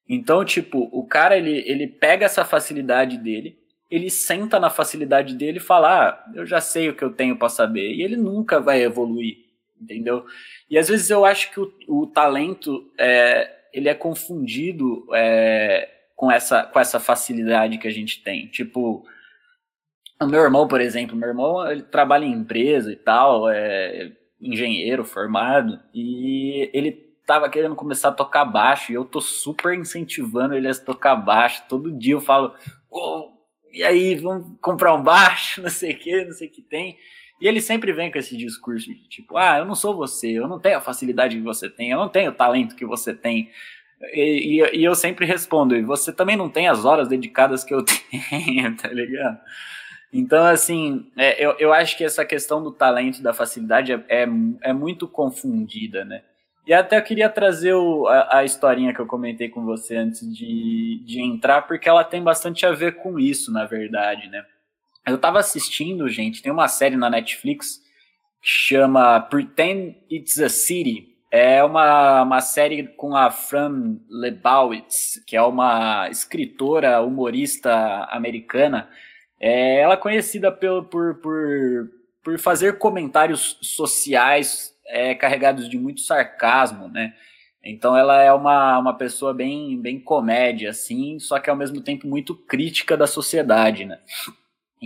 Então, 0.07 0.45
tipo, 0.45 0.89
o 0.91 1.07
cara 1.07 1.37
ele, 1.37 1.63
ele 1.65 1.87
pega 1.87 2.25
essa 2.25 2.45
facilidade 2.45 3.17
dele, 3.17 3.57
ele 3.89 4.09
senta 4.09 4.59
na 4.59 4.69
facilidade 4.69 5.33
dele 5.35 5.57
e 5.57 5.61
fala: 5.61 6.09
ah, 6.09 6.31
eu 6.35 6.45
já 6.45 6.61
sei 6.61 6.89
o 6.89 6.95
que 6.95 7.03
eu 7.03 7.13
tenho 7.13 7.37
para 7.37 7.49
saber. 7.49 7.93
E 7.93 8.03
ele 8.03 8.15
nunca 8.15 8.59
vai 8.59 8.83
evoluir, 8.83 9.44
entendeu? 9.79 10.25
E 10.69 10.77
às 10.77 10.87
vezes 10.87 11.09
eu 11.09 11.25
acho 11.25 11.51
que 11.51 11.59
o, 11.59 11.71
o 11.87 12.07
talento 12.07 12.91
é, 12.97 13.51
ele 13.73 13.89
é 13.89 13.93
confundido 13.93 15.05
é, 15.13 15.89
com, 16.15 16.31
essa, 16.31 16.63
com 16.63 16.79
essa 16.79 16.99
facilidade 16.99 17.77
que 17.77 17.87
a 17.87 17.91
gente 17.91 18.23
tem. 18.23 18.47
Tipo, 18.47 19.05
o 20.21 20.25
meu 20.25 20.41
irmão, 20.41 20.67
por 20.67 20.81
exemplo, 20.81 21.15
meu 21.15 21.29
irmão 21.29 21.69
ele 21.69 21.83
trabalha 21.83 22.25
em 22.25 22.31
empresa 22.31 22.91
e 22.91 22.95
tal, 22.95 23.49
é 23.49 24.11
engenheiro 24.39 25.03
formado, 25.03 25.79
e 25.93 26.69
ele 26.73 26.91
tava 27.25 27.49
querendo 27.49 27.75
começar 27.75 28.09
a 28.09 28.13
tocar 28.13 28.45
baixo 28.45 28.91
e 28.91 28.95
eu 28.95 29.03
tô 29.03 29.19
super 29.19 29.73
incentivando 29.73 30.53
ele 30.53 30.67
a 30.67 30.75
tocar 30.75 31.15
baixo. 31.15 31.63
Todo 31.67 31.91
dia 31.91 32.13
eu 32.13 32.21
falo, 32.21 32.53
oh, 32.89 33.35
e 33.75 33.83
aí, 33.83 34.15
vamos 34.15 34.57
comprar 34.61 34.93
um 34.93 35.03
baixo, 35.03 35.59
não 35.63 35.69
sei 35.69 35.91
o 35.91 35.97
que, 35.97 36.23
não 36.23 36.31
sei 36.31 36.47
o 36.47 36.51
que 36.51 36.61
tem. 36.61 36.97
E 37.39 37.47
ele 37.47 37.59
sempre 37.59 37.91
vem 37.91 38.11
com 38.11 38.17
esse 38.17 38.35
discurso 38.37 38.87
de 38.87 39.07
tipo, 39.09 39.37
ah, 39.37 39.57
eu 39.59 39.65
não 39.65 39.75
sou 39.75 39.95
você, 39.95 40.31
eu 40.31 40.47
não 40.47 40.59
tenho 40.59 40.77
a 40.77 40.81
facilidade 40.81 41.35
que 41.35 41.41
você 41.41 41.69
tem, 41.69 41.91
eu 41.91 41.97
não 41.97 42.09
tenho 42.09 42.31
o 42.31 42.35
talento 42.35 42.75
que 42.75 42.85
você 42.85 43.13
tem. 43.13 43.49
E, 44.13 44.61
e, 44.61 44.79
e 44.79 44.83
eu 44.83 44.95
sempre 44.95 45.25
respondo, 45.25 45.75
e 45.75 45.81
você 45.81 46.13
também 46.13 46.35
não 46.35 46.49
tem 46.49 46.67
as 46.67 46.85
horas 46.85 47.07
dedicadas 47.07 47.63
que 47.63 47.73
eu 47.73 47.83
tenho, 47.83 48.75
tá 48.77 48.87
ligado? 48.87 49.39
Então, 50.13 50.45
assim, 50.45 51.11
é, 51.17 51.43
eu, 51.43 51.57
eu 51.59 51.73
acho 51.73 51.97
que 51.97 52.03
essa 52.03 52.23
questão 52.23 52.63
do 52.63 52.71
talento 52.71 53.21
da 53.21 53.33
facilidade 53.33 53.91
é, 53.91 54.01
é, 54.07 54.27
é 54.61 54.73
muito 54.73 55.07
confundida, 55.07 56.05
né? 56.05 56.21
E 56.65 56.73
até 56.73 56.97
eu 56.97 57.03
queria 57.03 57.29
trazer 57.29 57.73
o, 57.73 58.07
a, 58.07 58.37
a, 58.37 58.45
historinha 58.45 58.93
que 58.93 58.99
eu 58.99 59.05
comentei 59.05 59.49
com 59.49 59.63
você 59.65 59.97
antes 59.97 60.21
de, 60.33 61.01
de 61.05 61.21
entrar, 61.21 61.63
porque 61.63 61.87
ela 61.87 62.03
tem 62.03 62.23
bastante 62.23 62.65
a 62.65 62.71
ver 62.71 62.95
com 62.95 63.19
isso, 63.19 63.51
na 63.51 63.65
verdade, 63.65 64.27
né? 64.29 64.43
Eu 65.07 65.17
tava 65.17 65.39
assistindo, 65.39 66.07
gente, 66.09 66.41
tem 66.41 66.51
uma 66.51 66.67
série 66.67 66.95
na 66.95 67.09
Netflix 67.09 67.77
que 68.41 68.47
chama 68.47 69.19
Pretend 69.19 69.97
It's 70.11 70.39
a 70.39 70.49
City. 70.49 71.15
É 71.31 71.63
uma, 71.63 72.23
uma 72.23 72.41
série 72.41 72.87
com 72.87 73.15
a 73.15 73.29
Fran 73.29 73.97
Lebowitz, 74.09 75.21
que 75.27 75.35
é 75.35 75.41
uma 75.41 76.09
escritora, 76.09 77.01
humorista 77.01 78.07
americana. 78.09 78.89
É, 79.39 79.79
ela 79.81 79.95
é 79.95 79.97
conhecida 79.97 80.51
pelo, 80.51 80.85
por, 80.85 81.15
por 81.15 81.89
por 82.25 82.39
fazer 82.39 82.79
comentários 82.79 83.59
sociais 83.61 84.75
é, 84.87 85.13
carregados 85.13 85.69
de 85.69 85.77
muito 85.77 86.01
sarcasmo, 86.01 86.87
né? 86.87 87.13
Então 87.63 87.95
ela 87.95 88.19
é 88.21 88.33
uma, 88.33 88.79
uma 88.79 88.97
pessoa 88.97 89.31
bem, 89.31 89.79
bem 89.79 89.99
comédia, 89.99 90.71
assim, 90.71 91.19
só 91.19 91.39
que 91.39 91.49
ao 91.51 91.55
mesmo 91.55 91.81
tempo 91.81 92.07
muito 92.07 92.35
crítica 92.35 92.97
da 92.97 93.05
sociedade, 93.05 93.85
né? 93.85 93.99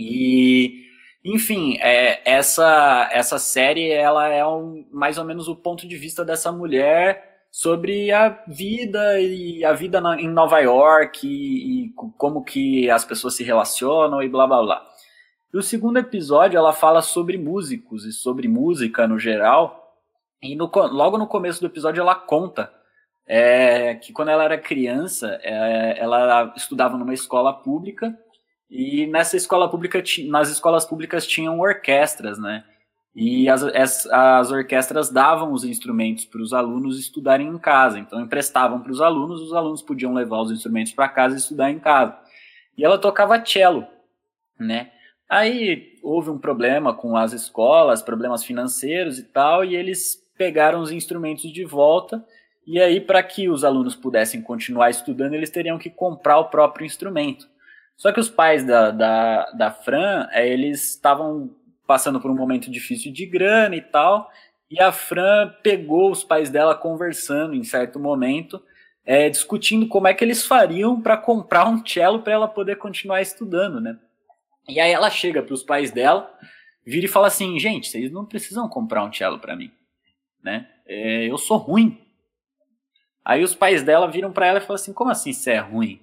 E, 0.00 0.86
enfim, 1.24 1.76
é, 1.80 2.22
essa, 2.24 3.08
essa 3.12 3.38
série 3.38 3.90
ela 3.90 4.28
é 4.28 4.46
um, 4.46 4.86
mais 4.90 5.18
ou 5.18 5.24
menos 5.24 5.48
o 5.48 5.56
ponto 5.56 5.86
de 5.86 5.96
vista 5.96 6.24
dessa 6.24 6.50
mulher 6.50 7.28
sobre 7.50 8.12
a 8.12 8.42
vida 8.46 9.20
e 9.20 9.64
a 9.64 9.72
vida 9.72 10.00
na, 10.00 10.20
em 10.20 10.28
Nova 10.28 10.60
York 10.60 11.26
e, 11.26 11.86
e, 11.86 11.92
como 12.16 12.44
que 12.44 12.88
as 12.88 13.04
pessoas 13.04 13.34
se 13.34 13.44
relacionam 13.44 14.22
e 14.22 14.28
blá 14.28 14.46
blá 14.46 14.62
blá. 14.62 14.86
E 15.52 15.58
o 15.58 15.62
segundo 15.62 15.98
episódio 15.98 16.56
ela 16.56 16.72
fala 16.72 17.02
sobre 17.02 17.36
músicos 17.36 18.04
e 18.04 18.12
sobre 18.12 18.46
música 18.46 19.06
no 19.06 19.18
geral 19.18 19.98
e 20.40 20.56
no, 20.56 20.70
logo 20.74 21.18
no 21.18 21.26
começo 21.26 21.60
do 21.60 21.66
episódio 21.66 22.00
ela 22.00 22.14
conta 22.14 22.72
é, 23.26 23.94
que 23.96 24.12
quando 24.12 24.30
ela 24.30 24.44
era 24.44 24.58
criança, 24.58 25.38
é, 25.42 25.98
ela 25.98 26.52
estudava 26.56 26.96
numa 26.96 27.14
escola 27.14 27.52
pública 27.52 28.16
e 28.70 29.06
nessa 29.08 29.36
escola 29.36 29.68
pública, 29.68 30.02
nas 30.28 30.48
escolas 30.48 30.86
públicas 30.86 31.26
tinham 31.26 31.58
orquestras, 31.58 32.38
né? 32.38 32.64
E 33.14 33.48
as, 33.48 33.64
as, 33.64 34.06
as 34.06 34.50
orquestras 34.52 35.10
davam 35.10 35.52
os 35.52 35.64
instrumentos 35.64 36.24
para 36.24 36.40
os 36.40 36.52
alunos 36.52 36.98
estudarem 36.98 37.48
em 37.48 37.58
casa. 37.58 37.98
Então 37.98 38.20
emprestavam 38.20 38.80
para 38.80 38.92
os 38.92 39.00
alunos, 39.00 39.40
os 39.40 39.52
alunos 39.52 39.82
podiam 39.82 40.14
levar 40.14 40.40
os 40.40 40.52
instrumentos 40.52 40.92
para 40.92 41.08
casa 41.08 41.34
e 41.34 41.38
estudar 41.38 41.72
em 41.72 41.80
casa. 41.80 42.16
E 42.78 42.84
ela 42.84 42.98
tocava 42.98 43.44
cello, 43.44 43.84
né? 44.58 44.92
Aí 45.28 45.98
houve 46.02 46.30
um 46.30 46.38
problema 46.38 46.94
com 46.94 47.16
as 47.16 47.32
escolas, 47.32 48.02
problemas 48.02 48.44
financeiros 48.44 49.18
e 49.18 49.24
tal, 49.24 49.64
e 49.64 49.74
eles 49.74 50.16
pegaram 50.38 50.80
os 50.80 50.92
instrumentos 50.92 51.52
de 51.52 51.64
volta. 51.64 52.24
E 52.66 52.80
aí, 52.80 53.00
para 53.00 53.22
que 53.22 53.48
os 53.48 53.64
alunos 53.64 53.96
pudessem 53.96 54.40
continuar 54.40 54.90
estudando, 54.90 55.34
eles 55.34 55.50
teriam 55.50 55.78
que 55.78 55.90
comprar 55.90 56.38
o 56.38 56.46
próprio 56.46 56.86
instrumento. 56.86 57.48
Só 58.00 58.10
que 58.12 58.18
os 58.18 58.30
pais 58.30 58.64
da, 58.64 58.90
da, 58.90 59.50
da 59.50 59.70
Fran, 59.70 60.26
é, 60.32 60.48
eles 60.48 60.94
estavam 60.94 61.54
passando 61.86 62.18
por 62.18 62.30
um 62.30 62.34
momento 62.34 62.70
difícil 62.70 63.12
de 63.12 63.26
grana 63.26 63.76
e 63.76 63.82
tal, 63.82 64.30
e 64.70 64.80
a 64.80 64.90
Fran 64.90 65.52
pegou 65.62 66.10
os 66.10 66.24
pais 66.24 66.48
dela 66.48 66.74
conversando 66.74 67.54
em 67.54 67.62
certo 67.62 67.98
momento, 68.00 68.62
é, 69.04 69.28
discutindo 69.28 69.86
como 69.86 70.08
é 70.08 70.14
que 70.14 70.24
eles 70.24 70.46
fariam 70.46 70.98
para 70.98 71.18
comprar 71.18 71.68
um 71.68 71.84
cello 71.84 72.22
para 72.22 72.32
ela 72.32 72.48
poder 72.48 72.76
continuar 72.76 73.20
estudando, 73.20 73.80
né? 73.80 73.98
E 74.66 74.80
aí 74.80 74.92
ela 74.92 75.10
chega 75.10 75.42
para 75.42 75.52
os 75.52 75.62
pais 75.62 75.90
dela, 75.90 76.32
vira 76.86 77.04
e 77.04 77.08
fala 77.08 77.26
assim: 77.26 77.58
gente, 77.58 77.88
vocês 77.88 78.10
não 78.10 78.24
precisam 78.24 78.68
comprar 78.68 79.04
um 79.04 79.12
cello 79.12 79.38
para 79.38 79.56
mim 79.56 79.70
né? 80.42 80.68
É, 80.86 81.30
eu 81.30 81.38
sou 81.38 81.56
ruim. 81.56 81.98
Aí 83.24 83.42
os 83.42 83.54
pais 83.54 83.82
dela 83.82 84.10
viram 84.10 84.32
para 84.32 84.46
ela 84.46 84.58
e 84.58 84.60
falaram 84.60 84.82
assim: 84.82 84.92
como 84.92 85.10
assim 85.10 85.32
você 85.32 85.52
é 85.52 85.58
ruim? 85.58 86.00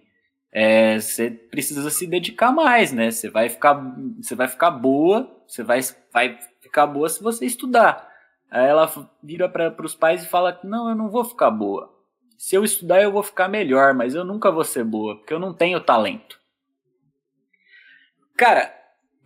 É, 0.51 0.99
você 0.99 1.29
precisa 1.29 1.89
se 1.89 2.07
dedicar 2.07 2.51
mais, 2.51 2.91
né? 2.91 3.11
Você 3.11 3.29
vai 3.29 3.49
ficar, 3.49 3.73
você 4.21 4.35
vai 4.35 4.47
ficar 4.47 4.71
boa, 4.71 5.29
você 5.47 5.63
vai, 5.63 5.79
vai 6.11 6.39
ficar 6.61 6.87
boa 6.87 7.09
se 7.09 7.21
você 7.21 7.45
estudar. 7.45 8.07
Aí 8.49 8.65
ela 8.65 8.91
vira 9.21 9.49
para 9.49 9.85
os 9.85 9.95
pais 9.95 10.23
e 10.23 10.27
fala: 10.27 10.59
não, 10.63 10.89
eu 10.89 10.95
não 10.95 11.09
vou 11.09 11.25
ficar 11.25 11.51
boa. 11.51 11.93
Se 12.37 12.55
eu 12.55 12.63
estudar, 12.63 13.01
eu 13.01 13.11
vou 13.11 13.23
ficar 13.23 13.47
melhor, 13.47 13.93
mas 13.93 14.13
eu 14.13 14.23
nunca 14.23 14.51
vou 14.51 14.63
ser 14.63 14.83
boa, 14.83 15.17
porque 15.17 15.33
eu 15.33 15.39
não 15.39 15.53
tenho 15.53 15.81
talento. 15.81 16.39
Cara, 18.37 18.71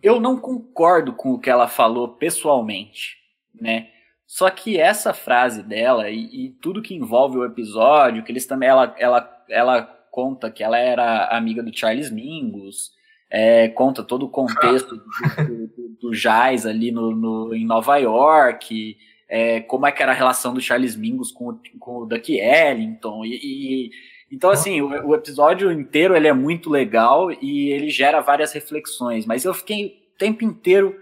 eu 0.02 0.18
não 0.18 0.38
concordo 0.38 1.12
com 1.12 1.32
o 1.32 1.38
que 1.38 1.50
ela 1.50 1.68
falou 1.68 2.16
pessoalmente, 2.16 3.18
né? 3.54 3.90
Só 4.26 4.48
que 4.48 4.78
essa 4.78 5.12
frase 5.12 5.62
dela 5.62 6.08
e, 6.08 6.46
e, 6.46 6.50
tudo 6.62 6.80
que 6.80 6.94
envolve 6.94 7.36
o 7.36 7.44
episódio, 7.44 8.24
que 8.24 8.32
eles 8.32 8.46
também 8.46 8.66
ela, 8.66 8.94
ela, 8.98 9.44
ela 9.50 10.01
conta 10.12 10.50
que 10.50 10.62
ela 10.62 10.78
era 10.78 11.26
amiga 11.34 11.62
do 11.62 11.74
Charles 11.74 12.10
Mingus, 12.10 12.92
é, 13.30 13.68
conta 13.68 14.02
todo 14.02 14.26
o 14.26 14.28
contexto 14.28 14.94
do, 14.94 15.66
do, 15.68 15.88
do 16.02 16.10
jazz 16.10 16.66
ali 16.66 16.92
no, 16.92 17.16
no, 17.16 17.54
em 17.54 17.64
Nova 17.64 17.96
York, 17.96 18.98
é, 19.26 19.62
como 19.62 19.86
é 19.86 19.90
que 19.90 20.02
era 20.02 20.12
a 20.12 20.14
relação 20.14 20.52
do 20.52 20.60
Charles 20.60 20.94
Mingus 20.94 21.32
com, 21.32 21.58
com 21.80 22.00
o 22.00 22.06
Duck 22.06 22.30
Ellington 22.38 23.24
e, 23.24 23.30
e 23.42 23.90
então 24.30 24.50
assim 24.50 24.82
o, 24.82 25.08
o, 25.08 25.14
episódio 25.14 25.72
inteiro 25.72 26.14
ele 26.14 26.28
é 26.28 26.32
muito 26.34 26.68
legal 26.68 27.32
e 27.32 27.70
ele 27.70 27.88
gera 27.88 28.20
várias 28.20 28.52
reflexões, 28.52 29.24
mas 29.24 29.46
eu 29.46 29.54
fiquei 29.54 29.86
o 30.14 30.18
tempo 30.18 30.44
inteiro 30.44 30.94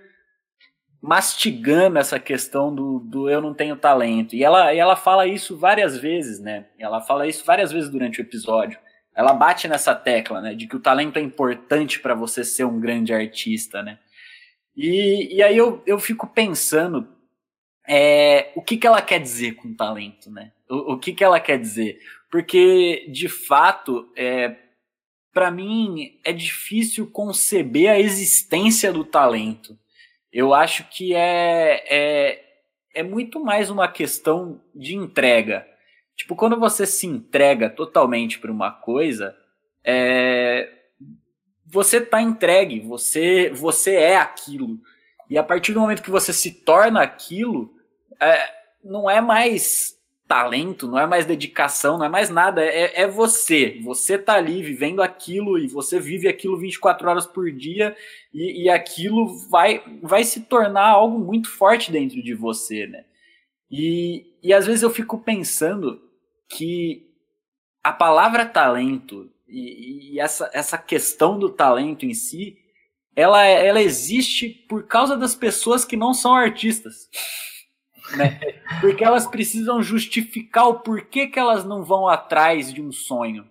mastigando 1.03 1.99
essa 1.99 2.21
questão 2.21 2.73
do, 2.73 3.01
do 3.01 3.29
eu 3.29 3.41
não 3.41 3.55
tenho 3.55 3.75
talento. 3.75 4.37
E 4.37 4.45
ela, 4.45 4.75
e 4.75 4.79
ela 4.79 4.95
fala 4.95 5.27
isso 5.27 5.57
várias 5.57 5.97
vezes, 5.97 6.39
né? 6.39 6.67
Ela 6.79 7.01
fala 7.01 7.27
isso 7.27 7.43
várias 7.43 7.73
vezes 7.73 7.89
durante 7.89 8.21
o 8.21 8.23
episódio. 8.23 8.79
Ela 9.21 9.33
bate 9.33 9.69
nessa 9.69 9.95
tecla, 9.95 10.41
né? 10.41 10.55
De 10.55 10.67
que 10.67 10.77
o 10.77 10.81
talento 10.81 11.19
é 11.19 11.23
importante 11.23 12.01
para 12.01 12.15
você 12.15 12.45
ser 12.45 12.65
um 12.65 12.81
grande 12.81 13.13
artista, 13.13 13.83
né? 13.83 13.99
E, 14.77 15.37
e 15.37 15.43
aí 15.43 15.57
eu, 15.57 15.83
eu 15.87 15.99
fico 15.99 16.27
pensando 16.27 17.09
é, 17.87 18.51
o 18.55 18.63
que, 18.63 18.77
que 18.77 18.87
ela 18.87 19.03
quer 19.03 19.21
dizer 19.21 19.53
com 19.55 19.75
talento, 19.75 20.31
né? 20.31 20.53
O, 20.69 20.95
o 20.95 20.99
que, 20.99 21.13
que 21.13 21.25
ela 21.25 21.39
quer 21.39 21.59
dizer? 21.59 21.99
Porque, 22.31 23.07
de 23.13 23.29
fato, 23.29 24.11
é, 24.17 24.57
para 25.33 25.51
mim 25.51 26.19
é 26.25 26.33
difícil 26.33 27.07
conceber 27.11 27.91
a 27.91 27.99
existência 27.99 28.93
do 28.93 29.05
talento 29.05 29.79
eu 30.33 30.55
acho 30.55 30.89
que 30.89 31.15
é, 31.15 31.85
é, 31.89 32.45
é 32.95 33.03
muito 33.03 33.43
mais 33.43 33.69
uma 33.69 33.89
questão 33.89 34.61
de 34.75 34.95
entrega. 34.95 35.67
Tipo, 36.21 36.37
quando 36.37 36.61
você 36.61 36.85
se 36.85 37.07
entrega 37.07 37.71
totalmente 37.71 38.39
para 38.39 38.53
uma 38.53 38.71
coisa, 38.71 39.35
é, 39.83 40.69
você 41.65 41.97
está 41.97 42.21
entregue, 42.21 42.79
você, 42.79 43.49
você 43.55 43.95
é 43.95 44.17
aquilo. 44.19 44.79
E 45.31 45.39
a 45.39 45.43
partir 45.43 45.73
do 45.73 45.81
momento 45.81 46.03
que 46.03 46.11
você 46.11 46.31
se 46.31 46.53
torna 46.63 47.01
aquilo, 47.01 47.73
é, 48.21 48.51
não 48.85 49.09
é 49.09 49.19
mais 49.23 49.99
talento, 50.29 50.87
não 50.87 50.99
é 50.99 51.07
mais 51.07 51.25
dedicação, 51.25 51.97
não 51.97 52.05
é 52.05 52.09
mais 52.11 52.29
nada, 52.29 52.63
é, 52.63 53.01
é 53.01 53.07
você. 53.07 53.81
Você 53.83 54.19
tá 54.19 54.35
ali 54.35 54.63
vivendo 54.63 55.01
aquilo 55.01 55.59
e 55.59 55.69
você 55.69 55.99
vive 55.99 56.29
aquilo 56.29 56.59
24 56.59 57.09
horas 57.09 57.27
por 57.27 57.51
dia 57.51 57.97
e, 58.31 58.65
e 58.65 58.69
aquilo 58.69 59.39
vai, 59.49 59.83
vai 60.03 60.23
se 60.23 60.43
tornar 60.43 60.87
algo 60.87 61.19
muito 61.19 61.49
forte 61.49 61.91
dentro 61.91 62.23
de 62.23 62.35
você, 62.35 62.87
né? 62.87 63.07
E, 63.71 64.35
e 64.43 64.53
às 64.53 64.67
vezes 64.67 64.83
eu 64.83 64.91
fico 64.91 65.17
pensando 65.17 66.10
que 66.51 67.09
a 67.83 67.93
palavra 67.93 68.45
talento 68.45 69.31
e, 69.49 70.15
e 70.15 70.21
essa, 70.21 70.51
essa 70.53 70.77
questão 70.77 71.39
do 71.39 71.49
talento 71.49 72.05
em 72.05 72.15
si, 72.15 72.59
ela, 73.17 73.45
ela 73.45 73.81
existe 73.81 74.49
por 74.49 74.87
causa 74.87 75.17
das 75.17 75.35
pessoas 75.35 75.85
que 75.85 75.97
não 75.97 76.13
são 76.13 76.35
artistas 76.35 77.09
né? 78.17 78.41
Porque 78.81 79.05
elas 79.05 79.27
precisam 79.27 79.83
justificar 79.83 80.69
o 80.69 80.81
porquê 80.81 81.27
que 81.27 81.39
elas 81.39 81.65
não 81.65 81.85
vão 81.85 82.09
atrás 82.09 82.73
de 82.73 82.83
um 82.83 82.93
sonho, 82.93 83.49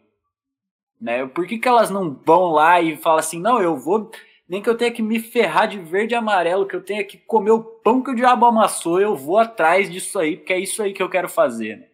né? 0.99 1.25
Por 1.25 1.47
que, 1.47 1.57
que 1.57 1.67
elas 1.67 1.89
não 1.89 2.13
vão 2.13 2.51
lá 2.51 2.81
e 2.81 2.97
falam 2.97 3.19
assim, 3.19 3.39
não, 3.39 3.61
eu 3.61 3.77
vou, 3.77 4.11
nem 4.47 4.61
que 4.61 4.69
eu 4.69 4.77
tenha 4.77 4.91
que 4.91 5.01
me 5.01 5.19
ferrar 5.19 5.67
de 5.67 5.79
verde 5.79 6.13
e 6.13 6.17
amarelo, 6.17 6.67
que 6.67 6.75
eu 6.75 6.83
tenha 6.83 7.03
que 7.03 7.17
comer 7.17 7.51
o 7.51 7.63
pão 7.63 8.01
que 8.01 8.11
o 8.11 8.15
diabo 8.15 8.45
amassou, 8.45 8.99
eu 8.99 9.15
vou 9.15 9.37
atrás 9.37 9.89
disso 9.89 10.19
aí, 10.19 10.37
porque 10.37 10.53
é 10.53 10.59
isso 10.59 10.81
aí 10.81 10.93
que 10.93 11.03
eu 11.03 11.09
quero 11.09 11.29
fazer, 11.29 11.77
né? 11.77 11.88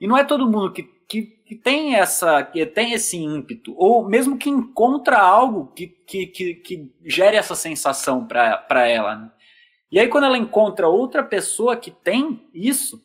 E 0.00 0.06
não 0.06 0.16
é 0.16 0.24
todo 0.24 0.50
mundo 0.50 0.72
que, 0.72 0.82
que, 1.08 1.22
que, 1.22 1.54
tem 1.56 1.94
essa 1.96 2.42
que 2.42 2.64
tem 2.66 2.92
esse 2.92 3.16
ímpeto, 3.16 3.74
ou 3.76 4.08
mesmo 4.08 4.38
que 4.38 4.48
encontra 4.48 5.18
algo 5.18 5.72
que, 5.74 5.86
que, 5.86 6.26
que, 6.26 6.54
que 6.54 6.92
gere 7.04 7.36
essa 7.36 7.54
sensação 7.54 8.26
para 8.26 8.86
ela, 8.86 9.16
né? 9.16 9.30
E 9.90 9.98
aí, 9.98 10.08
quando 10.08 10.24
ela 10.24 10.36
encontra 10.36 10.86
outra 10.86 11.22
pessoa 11.22 11.74
que 11.76 11.90
tem 11.90 12.46
isso, 12.52 13.02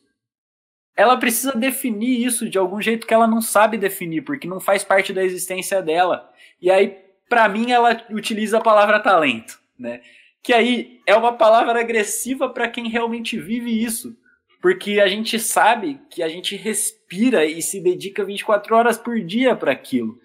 ela 0.96 1.16
precisa 1.16 1.52
definir 1.52 2.24
isso 2.24 2.48
de 2.48 2.58
algum 2.58 2.80
jeito 2.80 3.06
que 3.06 3.14
ela 3.14 3.26
não 3.26 3.40
sabe 3.40 3.78
definir, 3.78 4.22
porque 4.22 4.46
não 4.46 4.60
faz 4.60 4.84
parte 4.84 5.12
da 5.12 5.24
existência 5.24 5.82
dela. 5.82 6.30
E 6.60 6.70
aí, 6.70 6.96
para 7.28 7.48
mim, 7.48 7.70
ela 7.70 8.04
utiliza 8.10 8.58
a 8.58 8.62
palavra 8.62 9.00
talento, 9.00 9.58
né? 9.78 10.02
Que 10.42 10.52
aí 10.52 11.00
é 11.06 11.16
uma 11.16 11.32
palavra 11.32 11.80
agressiva 11.80 12.50
para 12.50 12.68
quem 12.68 12.88
realmente 12.88 13.38
vive 13.38 13.82
isso. 13.82 14.14
Porque 14.64 14.98
a 14.98 15.06
gente 15.06 15.38
sabe 15.38 16.00
que 16.08 16.22
a 16.22 16.28
gente 16.30 16.56
respira 16.56 17.44
e 17.44 17.60
se 17.60 17.82
dedica 17.82 18.24
24 18.24 18.74
horas 18.74 18.96
por 18.96 19.20
dia 19.20 19.54
para 19.54 19.72
aquilo. 19.72 20.18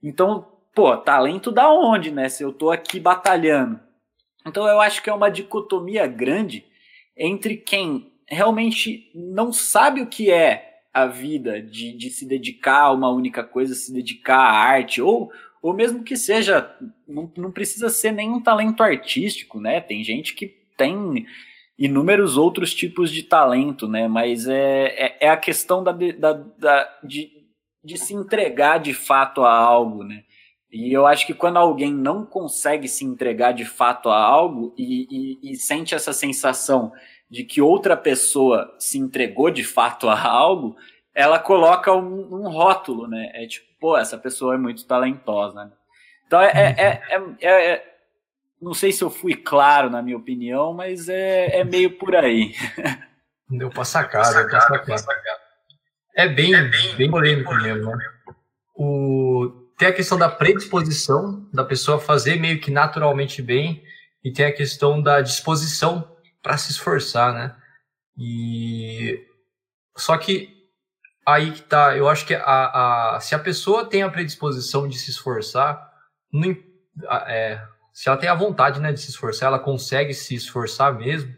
Então, 0.00 0.46
pô, 0.72 0.96
talento 0.96 1.50
da 1.50 1.68
onde, 1.72 2.12
né? 2.12 2.28
Se 2.28 2.44
eu 2.44 2.52
tô 2.52 2.70
aqui 2.70 3.00
batalhando. 3.00 3.80
Então 4.46 4.64
eu 4.68 4.80
acho 4.80 5.02
que 5.02 5.10
é 5.10 5.12
uma 5.12 5.28
dicotomia 5.28 6.06
grande 6.06 6.64
entre 7.16 7.56
quem 7.56 8.12
realmente 8.28 9.10
não 9.12 9.52
sabe 9.52 10.02
o 10.02 10.06
que 10.06 10.30
é 10.30 10.82
a 10.94 11.06
vida 11.06 11.60
de, 11.60 11.92
de 11.92 12.10
se 12.10 12.24
dedicar 12.24 12.82
a 12.82 12.92
uma 12.92 13.10
única 13.10 13.42
coisa, 13.42 13.74
se 13.74 13.92
dedicar 13.92 14.38
à 14.38 14.52
arte, 14.52 15.02
ou, 15.02 15.32
ou 15.60 15.74
mesmo 15.74 16.04
que 16.04 16.16
seja, 16.16 16.72
não, 17.08 17.28
não 17.36 17.50
precisa 17.50 17.88
ser 17.88 18.12
nenhum 18.12 18.40
talento 18.40 18.84
artístico, 18.84 19.60
né? 19.60 19.80
Tem 19.80 20.04
gente 20.04 20.32
que 20.32 20.46
tem 20.76 21.26
inúmeros 21.80 22.36
outros 22.36 22.74
tipos 22.74 23.10
de 23.10 23.22
talento, 23.22 23.88
né? 23.88 24.06
Mas 24.06 24.46
é, 24.46 24.84
é, 24.88 25.16
é 25.20 25.28
a 25.30 25.36
questão 25.36 25.82
da, 25.82 25.92
da, 25.92 26.32
da, 26.34 26.98
de, 27.02 27.30
de 27.82 27.96
se 27.96 28.12
entregar 28.12 28.78
de 28.78 28.92
fato 28.92 29.42
a 29.42 29.52
algo, 29.52 30.04
né? 30.04 30.22
E 30.70 30.92
eu 30.92 31.06
acho 31.06 31.26
que 31.26 31.32
quando 31.32 31.56
alguém 31.56 31.92
não 31.92 32.24
consegue 32.24 32.86
se 32.86 33.04
entregar 33.04 33.52
de 33.52 33.64
fato 33.64 34.10
a 34.10 34.22
algo 34.22 34.74
e, 34.76 35.38
e, 35.42 35.50
e, 35.50 35.56
sente 35.56 35.94
essa 35.94 36.12
sensação 36.12 36.92
de 37.28 37.42
que 37.42 37.60
outra 37.60 37.96
pessoa 37.96 38.72
se 38.78 38.98
entregou 38.98 39.50
de 39.50 39.64
fato 39.64 40.08
a 40.08 40.22
algo, 40.22 40.76
ela 41.14 41.38
coloca 41.38 41.92
um, 41.92 42.44
um 42.44 42.48
rótulo, 42.50 43.08
né? 43.08 43.30
É 43.34 43.46
tipo, 43.46 43.66
pô, 43.80 43.96
essa 43.96 44.18
pessoa 44.18 44.54
é 44.54 44.58
muito 44.58 44.86
talentosa. 44.86 45.64
Né? 45.64 45.72
Então 46.26 46.40
é, 46.40 46.50
é, 46.50 47.02
é, 47.40 47.72
é, 47.72 47.89
Não 48.60 48.74
sei 48.74 48.92
se 48.92 49.02
eu 49.02 49.10
fui 49.10 49.34
claro 49.34 49.88
na 49.88 50.02
minha 50.02 50.16
opinião, 50.16 50.74
mas 50.74 51.08
é, 51.08 51.64
meio 51.64 51.96
por 51.98 52.14
aí. 52.14 52.54
Deu 53.48 53.70
pra 53.70 53.84
sacar, 53.84 54.32
deu 54.32 54.48
pra 54.48 54.60
sacar. 54.98 55.38
É 56.14 56.28
bem, 56.28 56.52
bem, 56.52 56.96
bem 56.96 57.10
polêmico 57.10 57.54
mesmo, 57.54 57.96
né? 57.96 58.04
O, 58.76 59.50
tem 59.78 59.88
a 59.88 59.92
questão 59.92 60.18
da 60.18 60.28
predisposição 60.28 61.48
da 61.52 61.64
pessoa 61.64 61.98
fazer 61.98 62.38
meio 62.38 62.60
que 62.60 62.70
naturalmente 62.70 63.40
bem 63.40 63.82
e 64.22 64.32
tem 64.32 64.46
a 64.46 64.52
questão 64.52 65.02
da 65.02 65.20
disposição 65.20 66.16
para 66.42 66.56
se 66.58 66.70
esforçar, 66.70 67.32
né? 67.32 67.56
E 68.16 69.26
só 69.96 70.16
que 70.18 70.54
aí 71.26 71.52
que 71.52 71.62
tá, 71.62 71.96
eu 71.96 72.08
acho 72.08 72.26
que 72.26 72.34
a, 72.34 73.16
a 73.16 73.20
se 73.20 73.34
a 73.34 73.38
pessoa 73.38 73.88
tem 73.88 74.02
a 74.02 74.10
predisposição 74.10 74.86
de 74.86 74.98
se 74.98 75.10
esforçar, 75.10 75.90
não, 76.32 76.54
é, 77.26 77.62
se 77.92 78.08
ela 78.08 78.18
tem 78.18 78.28
a 78.28 78.34
vontade, 78.34 78.80
né, 78.80 78.92
de 78.92 79.00
se 79.00 79.10
esforçar, 79.10 79.48
ela 79.48 79.58
consegue 79.58 80.14
se 80.14 80.34
esforçar 80.34 80.96
mesmo, 80.96 81.34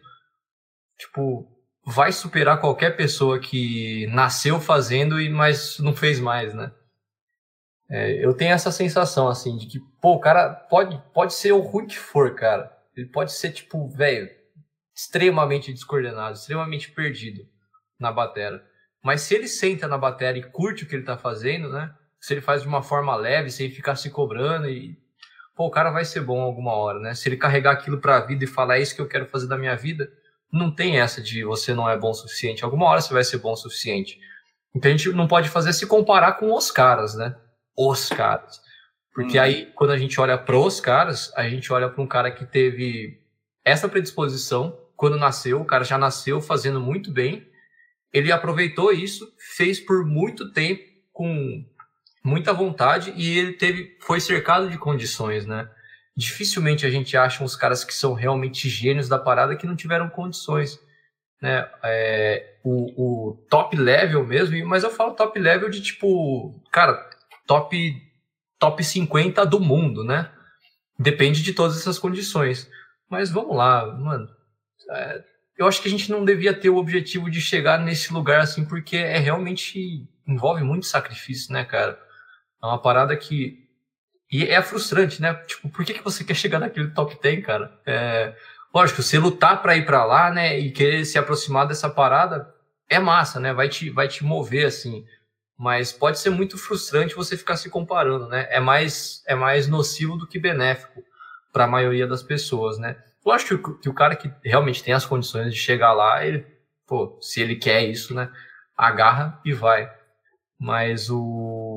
tipo, 0.99 1.49
vai 1.85 2.13
superar 2.13 2.61
qualquer 2.61 2.97
pessoa 2.97 3.41
que 3.41 4.07
nasceu 4.09 4.61
fazendo 4.61 5.21
e 5.21 5.29
mas 5.29 5.79
não 5.79 5.95
fez 5.95 6.21
mais, 6.21 6.55
né? 6.55 6.73
É, 7.91 8.25
eu 8.25 8.33
tenho 8.33 8.53
essa 8.53 8.73
sensação, 8.73 9.29
assim, 9.29 9.57
de 9.57 9.67
que, 9.67 9.79
pô, 10.01 10.15
o 10.15 10.21
cara 10.21 10.49
pode, 10.49 10.99
pode 11.13 11.35
ser 11.35 11.53
o 11.53 11.61
ruim 11.61 11.87
que 11.87 11.99
for, 11.99 12.35
cara. 12.35 12.75
Ele 12.97 13.07
pode 13.07 13.33
ser, 13.33 13.53
tipo, 13.53 13.87
velho, 13.89 14.31
extremamente 14.95 15.73
descoordenado, 15.73 16.35
extremamente 16.35 16.91
perdido 16.91 17.47
na 17.99 18.11
batera. 18.11 18.65
Mas 19.03 19.23
se 19.23 19.35
ele 19.35 19.49
senta 19.49 19.89
na 19.89 19.99
batera 19.99 20.39
e 20.39 20.43
curte 20.43 20.85
o 20.85 20.89
que 20.89 20.95
ele 20.95 21.05
tá 21.05 21.19
fazendo, 21.19 21.69
né? 21.69 21.95
Se 22.21 22.33
ele 22.33 22.41
faz 22.41 22.63
de 22.63 22.69
uma 22.69 22.83
forma 22.83 23.15
leve, 23.17 23.51
sem 23.51 23.71
ficar 23.71 23.97
se 23.97 24.11
cobrando 24.11 24.69
e. 24.69 24.97
Pô, 25.55 25.67
o 25.67 25.71
cara 25.71 25.91
vai 25.91 26.05
ser 26.05 26.21
bom 26.21 26.41
alguma 26.41 26.73
hora, 26.73 26.99
né? 26.99 27.15
Se 27.15 27.29
ele 27.29 27.37
carregar 27.37 27.73
aquilo 27.73 27.99
pra 27.99 28.21
vida 28.21 28.45
e 28.45 28.49
falar, 28.49 28.79
é 28.79 28.83
isso 28.83 28.95
que 28.95 29.01
eu 29.01 29.09
quero 29.09 29.27
fazer 29.27 29.47
da 29.47 29.59
minha 29.59 29.77
vida, 29.77 30.11
não 30.53 30.75
tem 30.75 31.01
essa 31.01 31.23
de 31.23 31.45
você 31.45 31.75
não 31.75 31.89
é 31.89 31.97
bom 31.97 32.11
o 32.11 32.15
suficiente. 32.15 32.65
Alguma 32.65 32.87
hora 32.87 33.01
você 33.01 33.13
vai 33.13 33.25
ser 33.25 33.39
bom 33.39 33.53
o 33.53 33.57
suficiente. 33.57 34.19
Então 34.75 34.91
a 34.91 34.97
gente 34.97 35.13
não 35.13 35.29
pode 35.29 35.49
fazer 35.49 35.73
se 35.73 35.87
comparar 35.87 36.33
com 36.35 36.55
os 36.55 36.71
caras, 36.71 37.15
né? 37.15 37.37
os 37.77 38.09
caras. 38.09 38.61
Porque 39.15 39.39
hum. 39.39 39.43
aí, 39.43 39.67
quando 39.75 39.91
a 39.91 39.99
gente 39.99 40.21
olha 40.21 40.39
pros 40.39 40.81
caras, 40.81 41.33
a 41.37 41.49
gente 41.49 41.73
olha 41.73 41.89
para 41.89 42.03
um 42.03 42.07
cara 42.07 42.31
que 42.31 42.45
teve 42.45 43.21
essa 43.65 43.89
predisposição 43.89 44.79
quando 44.97 45.17
nasceu, 45.17 45.61
o 45.61 45.65
cara 45.65 45.85
já 45.85 45.99
nasceu 45.99 46.41
fazendo 46.41 46.81
muito 46.81 47.11
bem, 47.11 47.47
ele 48.13 48.31
aproveitou 48.31 48.93
isso, 48.93 49.33
fez 49.57 49.81
por 49.81 50.05
muito 50.05 50.53
tempo 50.53 50.83
com 51.13 51.65
muita 52.25 52.53
vontade 52.53 53.13
e 53.17 53.39
ele 53.39 53.55
teve 53.55 53.97
foi 54.01 54.21
cercado 54.21 54.71
de 54.71 54.79
condições, 54.79 55.47
né? 55.47 55.69
Dificilmente 56.17 56.87
a 56.87 56.91
gente 56.91 57.17
acha 57.17 57.43
uns 57.43 57.57
caras 57.57 57.85
que 57.85 57.95
são 57.95 58.13
realmente 58.13 58.69
gênios 58.69 59.09
da 59.09 59.19
parada 59.19 59.57
que 59.57 59.67
não 59.67 59.75
tiveram 59.75 60.09
condições, 60.09 60.79
né? 61.41 61.69
É, 61.83 62.57
o, 62.63 63.31
o 63.31 63.37
top 63.49 63.77
level 63.77 64.25
mesmo, 64.27 64.67
mas 64.67 64.85
eu 64.85 64.91
falo 64.91 65.15
top 65.15 65.39
level 65.39 65.69
de 65.69 65.83
tipo, 65.83 66.63
cara, 66.71 67.11
top, 67.47 68.03
top 68.59 68.85
50 68.85 69.45
do 69.47 69.59
mundo, 69.59 70.05
né? 70.05 70.31
Depende 70.99 71.43
de 71.43 71.53
todas 71.53 71.77
essas 71.77 71.99
condições. 71.99 72.71
Mas 73.09 73.31
vamos 73.31 73.57
lá, 73.57 73.87
mano. 73.87 74.29
É, 74.91 75.25
eu 75.59 75.67
acho 75.67 75.83
que 75.83 75.89
a 75.89 75.91
gente 75.91 76.11
não 76.11 76.25
devia 76.25 76.55
ter 76.55 76.71
o 76.71 76.77
objetivo 76.77 77.31
de 77.31 77.41
chegar 77.41 77.79
nesse 77.79 78.13
lugar 78.13 78.41
assim, 78.41 78.65
porque 78.65 78.97
é 78.97 79.19
realmente 79.19 80.09
envolve 80.27 80.63
muito 80.63 80.87
sacrifício, 80.87 81.53
né, 81.53 81.65
cara? 81.65 81.99
É 82.63 82.67
uma 82.67 82.79
parada 82.81 83.17
que. 83.17 83.59
E 84.31 84.45
é 84.45 84.63
frustrante, 84.63 85.21
né? 85.21 85.35
Tipo, 85.47 85.69
por 85.69 85.85
que, 85.85 85.95
que 85.95 86.05
você 86.05 86.25
quer 86.25 86.35
chegar 86.35 86.59
naquele 86.59 86.91
top 86.91 87.19
10, 87.21 87.45
cara? 87.45 87.81
É... 87.87 88.35
Lógico, 88.75 89.03
você 89.03 89.19
lutar 89.19 89.61
para 89.61 89.77
ir 89.77 89.85
para 89.85 90.03
lá, 90.05 90.31
né, 90.31 90.59
e 90.59 90.71
querer 90.71 91.05
se 91.05 91.19
aproximar 91.19 91.67
dessa 91.67 91.91
parada 91.91 92.55
é 92.89 92.99
massa, 92.99 93.39
né? 93.39 93.53
Vai 93.53 93.69
te, 93.69 93.91
vai 93.91 94.09
te 94.09 94.25
mover, 94.25 94.67
assim 94.67 95.05
mas 95.63 95.93
pode 95.93 96.19
ser 96.19 96.31
muito 96.31 96.59
frustrante 96.59 97.15
você 97.15 97.37
ficar 97.37 97.57
se 97.57 97.71
comparando, 97.71 98.27
né? 98.27 98.49
É 98.51 98.59
mais, 98.59 99.23
é 99.29 99.35
mais 99.37 99.69
nocivo 99.69 100.17
do 100.17 100.27
que 100.27 100.37
benéfico 100.37 101.05
para 101.53 101.63
a 101.63 101.69
maioria 101.69 102.05
das 102.05 102.21
pessoas, 102.21 102.79
né? 102.79 102.97
Eu 103.25 103.31
acho 103.31 103.57
que, 103.57 103.89
o 103.89 103.95
cara 103.95 104.17
que 104.17 104.29
realmente 104.45 104.83
tem 104.83 104.93
as 104.93 105.07
condições 105.07 105.55
de 105.55 105.61
chegar 105.61 105.93
lá, 105.93 106.27
ele, 106.27 106.45
pô, 106.85 107.17
se 107.21 107.41
ele 107.41 107.55
quer 107.55 107.85
isso, 107.85 108.13
né? 108.13 108.29
Agarra 108.77 109.41
e 109.45 109.53
vai. 109.53 109.89
Mas 110.59 111.09
o 111.09 111.72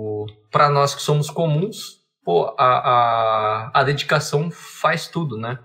para 0.51 0.69
nós 0.69 0.95
que 0.95 1.01
somos 1.01 1.29
comuns, 1.29 2.01
pô, 2.23 2.55
a, 2.57 3.69
a, 3.69 3.71
a 3.73 3.83
dedicação 3.83 4.49
faz 4.51 5.07
tudo, 5.07 5.37
né? 5.37 5.59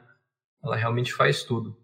Ela 0.62 0.76
realmente 0.76 1.12
faz 1.12 1.42
tudo. 1.42 1.76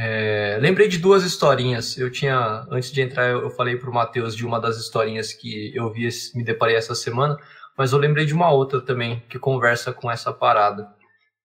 É, 0.00 0.58
lembrei 0.60 0.86
de 0.86 0.98
duas 0.98 1.24
historinhas. 1.24 1.98
Eu 1.98 2.08
tinha, 2.10 2.64
antes 2.70 2.92
de 2.92 3.02
entrar, 3.02 3.30
eu, 3.30 3.50
falei 3.50 3.76
para 3.76 3.90
o 3.90 3.92
Matheus 3.92 4.36
de 4.36 4.46
uma 4.46 4.60
das 4.60 4.76
historinhas 4.76 5.32
que 5.32 5.74
eu 5.74 5.92
vi, 5.92 6.08
me 6.36 6.44
deparei 6.44 6.76
essa 6.76 6.94
semana, 6.94 7.36
mas 7.76 7.92
eu 7.92 7.98
lembrei 7.98 8.24
de 8.24 8.32
uma 8.32 8.50
outra 8.50 8.80
também 8.80 9.20
que 9.28 9.38
conversa 9.40 9.92
com 9.92 10.08
essa 10.08 10.32
parada. 10.32 10.88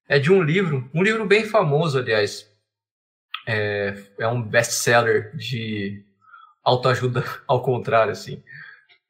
É 0.08 0.20
de 0.20 0.32
um 0.32 0.44
livro, 0.44 0.88
um 0.94 1.02
livro 1.02 1.26
bem 1.26 1.46
famoso, 1.46 1.98
aliás. 1.98 2.48
É, 3.48 3.96
é 4.20 4.28
um 4.28 4.42
best-seller 4.42 5.36
de 5.36 6.06
autoajuda 6.64 7.24
ao 7.48 7.64
contrário, 7.64 8.12
assim. 8.12 8.44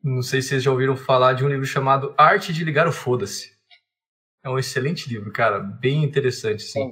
Não 0.04 0.22
sei 0.22 0.42
se 0.42 0.50
vocês 0.50 0.64
já 0.64 0.70
ouviram 0.70 0.98
falar 0.98 1.32
de 1.34 1.46
um 1.46 1.48
livro 1.48 1.66
chamado 1.66 2.14
Arte 2.18 2.52
de 2.52 2.66
Ligar 2.66 2.88
o 2.88 2.92
Foda-se. 2.92 3.54
É 4.44 4.50
um 4.50 4.60
excelente 4.60 5.08
livro, 5.08 5.32
cara, 5.32 5.60
bem 5.60 6.04
interessante, 6.04 6.64
sim. 6.64 6.92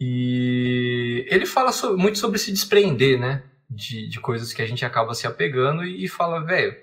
E 0.00 1.26
ele 1.28 1.44
fala 1.44 1.72
so, 1.72 1.96
muito 1.98 2.18
sobre 2.18 2.38
se 2.38 2.50
desprender, 2.50 3.20
né? 3.20 3.42
De, 3.68 4.08
de 4.08 4.18
coisas 4.18 4.52
que 4.54 4.62
a 4.62 4.66
gente 4.66 4.84
acaba 4.84 5.12
se 5.12 5.26
apegando 5.26 5.84
e, 5.84 6.04
e 6.04 6.08
fala, 6.08 6.42
velho, 6.42 6.74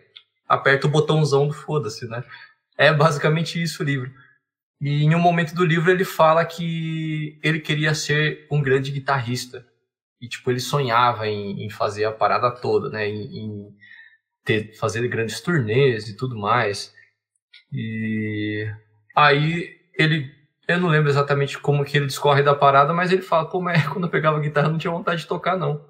aperta 0.48 0.86
o 0.86 0.90
botãozão 0.90 1.48
do 1.48 1.54
foda-se, 1.54 2.08
né? 2.08 2.24
É 2.78 2.94
basicamente 2.94 3.62
isso 3.62 3.82
o 3.82 3.86
livro. 3.86 4.12
E 4.80 5.04
em 5.04 5.16
um 5.16 5.20
momento 5.20 5.56
do 5.56 5.66
livro 5.66 5.90
ele 5.90 6.06
fala 6.06 6.46
que 6.46 7.40
ele 7.42 7.60
queria 7.60 7.96
ser 7.96 8.46
um 8.52 8.62
grande 8.62 8.92
guitarrista. 8.92 9.66
E, 10.22 10.28
tipo, 10.28 10.52
ele 10.52 10.60
sonhava 10.60 11.28
em, 11.28 11.66
em 11.66 11.70
fazer 11.70 12.06
a 12.06 12.12
parada 12.12 12.52
toda, 12.52 12.90
né? 12.90 13.08
Em, 13.08 13.38
em 13.38 13.76
ter, 14.44 14.76
fazer 14.78 15.08
grandes 15.08 15.42
turnês 15.42 16.08
e 16.08 16.16
tudo 16.16 16.38
mais. 16.38 16.94
E 17.72 18.68
aí 19.16 19.78
ele 19.98 20.32
eu 20.68 20.80
não 20.80 20.90
lembro 20.90 21.10
exatamente 21.10 21.60
como 21.60 21.84
que 21.84 21.98
ele 21.98 22.08
discorre 22.08 22.42
da 22.42 22.56
parada, 22.56 22.94
mas 22.94 23.12
ele 23.12 23.22
fala, 23.22 23.50
pô, 23.50 23.62
mas 23.62 23.86
quando 23.90 24.06
eu 24.06 24.10
pegava 24.10 24.40
guitarra 24.40 24.70
não 24.70 24.78
tinha 24.78 24.92
vontade 24.92 25.22
de 25.22 25.28
tocar, 25.28 25.58
não. 25.58 25.86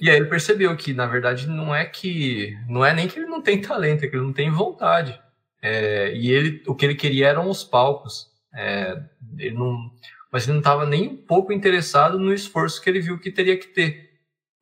E 0.00 0.10
aí 0.10 0.16
ele 0.16 0.26
percebeu 0.26 0.76
que, 0.76 0.92
na 0.92 1.06
verdade, 1.06 1.46
não 1.48 1.74
é 1.74 1.84
que. 1.84 2.56
Não 2.68 2.84
é 2.84 2.92
nem 2.92 3.06
que 3.08 3.18
ele 3.18 3.26
não 3.26 3.42
tem 3.42 3.60
talento, 3.60 4.04
é 4.04 4.08
que 4.08 4.16
ele 4.16 4.24
não 4.24 4.32
tem 4.32 4.50
vontade. 4.50 5.20
É, 5.62 6.12
e 6.14 6.30
ele, 6.30 6.62
o 6.66 6.74
que 6.74 6.86
ele 6.86 6.94
queria 6.94 7.28
eram 7.28 7.48
os 7.48 7.62
palcos. 7.62 8.28
É, 8.54 9.00
ele 9.38 9.54
não, 9.54 9.90
mas 10.32 10.44
ele 10.44 10.54
não 10.54 10.60
estava 10.60 10.86
nem 10.86 11.08
um 11.08 11.16
pouco 11.16 11.52
interessado 11.52 12.18
no 12.18 12.32
esforço 12.32 12.80
que 12.82 12.90
ele 12.90 13.00
viu 13.00 13.18
que 13.18 13.30
teria 13.30 13.58
que 13.58 13.68
ter. 13.68 14.10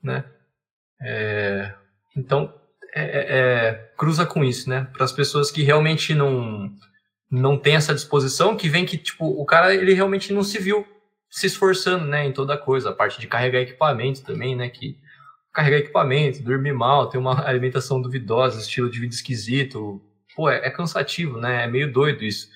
Né? 0.02 0.24
É, 1.00 1.74
então, 2.16 2.52
é, 2.94 3.02
é, 3.02 3.38
é, 3.38 3.92
cruza 3.96 4.24
com 4.24 4.44
isso, 4.44 4.68
né? 4.68 4.88
Para 4.92 5.04
as 5.04 5.12
pessoas 5.12 5.50
que 5.50 5.62
realmente 5.62 6.14
não 6.14 6.70
não 7.30 7.58
tem 7.58 7.76
essa 7.76 7.94
disposição, 7.94 8.56
que 8.56 8.70
vem 8.70 8.86
que, 8.86 8.96
tipo, 8.96 9.26
o 9.26 9.44
cara, 9.44 9.74
ele 9.74 9.92
realmente 9.92 10.32
não 10.32 10.42
se 10.42 10.58
viu 10.58 10.86
se 11.30 11.46
esforçando, 11.46 12.06
né, 12.06 12.24
em 12.26 12.32
toda 12.32 12.56
coisa, 12.56 12.88
a 12.88 12.94
parte 12.94 13.20
de 13.20 13.26
carregar 13.26 13.60
equipamento 13.60 14.22
também, 14.22 14.56
né, 14.56 14.70
que 14.70 14.98
carregar 15.52 15.78
equipamento, 15.78 16.42
dormir 16.42 16.72
mal, 16.72 17.08
ter 17.08 17.18
uma 17.18 17.46
alimentação 17.46 18.00
duvidosa, 18.00 18.58
estilo 18.58 18.90
de 18.90 18.98
vida 18.98 19.14
esquisito, 19.14 20.00
pô, 20.34 20.48
é, 20.48 20.66
é 20.66 20.70
cansativo, 20.70 21.38
né, 21.38 21.64
é 21.64 21.66
meio 21.66 21.92
doido 21.92 22.24
isso. 22.24 22.48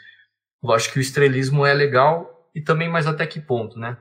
Lógico 0.62 0.94
que 0.94 1.00
o 1.00 1.02
estrelismo 1.02 1.66
é 1.66 1.74
legal 1.74 2.48
e 2.54 2.60
também, 2.60 2.88
mas 2.88 3.06
até 3.06 3.26
que 3.26 3.40
ponto, 3.40 3.78
né? 3.78 3.98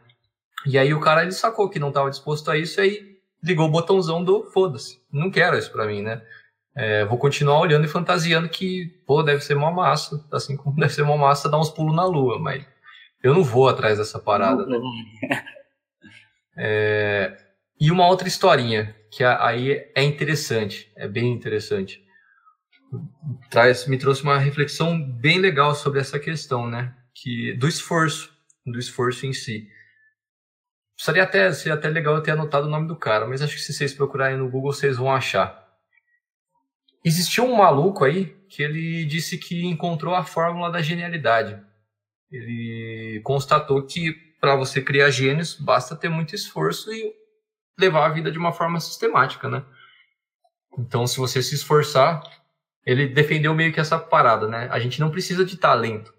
E 0.66 0.78
aí 0.78 0.94
o 0.94 1.00
cara, 1.00 1.24
ele 1.24 1.32
sacou 1.32 1.70
que 1.70 1.80
não 1.80 1.90
estava 1.90 2.10
disposto 2.10 2.52
a 2.52 2.58
isso 2.58 2.80
e 2.80 2.84
aí 2.84 3.11
ligou 3.44 3.68
o 3.68 3.72
botãozão 3.72 4.24
do 4.24 4.44
foda-se, 4.52 5.02
não 5.12 5.32
quero 5.32 5.58
isso 5.58 5.72
para 5.72 5.86
mim, 5.86 6.02
né? 6.02 6.22
É, 6.74 7.04
vou 7.06 7.18
continuar 7.18 7.60
olhando 7.60 7.86
e 7.86 7.90
fantasiando 7.90 8.48
que, 8.48 8.88
pô, 9.06 9.22
deve 9.22 9.44
ser 9.44 9.58
uma 9.58 9.72
massa, 9.72 10.26
assim 10.32 10.56
como 10.56 10.76
deve 10.80 10.94
ser 10.94 11.02
uma 11.02 11.18
massa 11.18 11.50
dar 11.50 11.60
uns 11.60 11.70
pulos 11.70 11.96
na 11.96 12.06
lua, 12.06 12.40
mas 12.40 12.66
Eu 13.24 13.34
não 13.34 13.44
vou 13.44 13.68
atrás 13.68 13.98
dessa 13.98 14.18
parada. 14.18 14.66
Né? 14.66 14.80
É, 16.58 17.38
e 17.80 17.92
uma 17.92 18.08
outra 18.08 18.28
historinha, 18.28 18.96
que 19.12 19.24
aí 19.24 19.92
é 19.96 20.04
interessante, 20.04 20.92
é 20.96 21.08
bem 21.08 21.32
interessante. 21.32 22.04
Traz, 23.50 23.88
me 23.88 23.98
trouxe 23.98 24.24
uma 24.24 24.38
reflexão 24.38 25.02
bem 25.02 25.40
legal 25.40 25.76
sobre 25.76 26.00
essa 26.00 26.20
questão, 26.20 26.68
né? 26.68 26.94
Que, 27.14 27.54
do 27.54 27.68
esforço, 27.68 28.34
do 28.66 28.80
esforço 28.80 29.26
em 29.26 29.34
si. 29.34 29.68
Seria 31.04 31.24
até, 31.24 31.52
seria 31.52 31.74
até 31.74 31.90
legal 31.90 32.14
eu 32.14 32.22
ter 32.22 32.30
anotado 32.30 32.68
o 32.68 32.70
nome 32.70 32.88
do 32.88 32.96
cara, 32.96 33.26
mas 33.26 33.42
acho 33.42 33.56
que 33.56 33.62
se 33.62 33.74
vocês 33.74 33.92
procurarem 33.92 34.38
no 34.38 34.48
Google, 34.48 34.72
vocês 34.72 34.98
vão 34.98 35.12
achar. 35.12 35.68
Existiu 37.04 37.44
um 37.44 37.56
maluco 37.56 38.06
aí 38.06 38.26
que 38.48 38.62
ele 38.62 39.04
disse 39.06 39.40
que 39.40 39.66
encontrou 39.66 40.14
a 40.14 40.24
fórmula 40.24 40.70
da 40.70 40.80
genialidade. 40.80 41.60
Ele 42.32 43.20
constatou 43.24 43.82
que 43.82 44.14
para 44.40 44.56
você 44.56 44.80
criar 44.80 45.10
gênios 45.10 45.56
basta 45.56 45.96
ter 45.96 46.08
muito 46.08 46.36
esforço 46.36 46.94
e 46.94 47.12
levar 47.80 48.06
a 48.06 48.14
vida 48.14 48.32
de 48.32 48.38
uma 48.38 48.54
forma 48.54 48.80
sistemática, 48.80 49.50
né? 49.50 49.66
Então, 50.78 51.08
se 51.08 51.18
você 51.18 51.42
se 51.42 51.56
esforçar, 51.56 52.22
ele 52.86 53.08
defendeu 53.08 53.56
meio 53.56 53.74
que 53.74 53.80
essa 53.80 53.98
parada, 53.98 54.48
né? 54.48 54.68
A 54.70 54.78
gente 54.78 55.00
não 55.00 55.10
precisa 55.10 55.44
de 55.44 55.58
talento. 55.58 56.14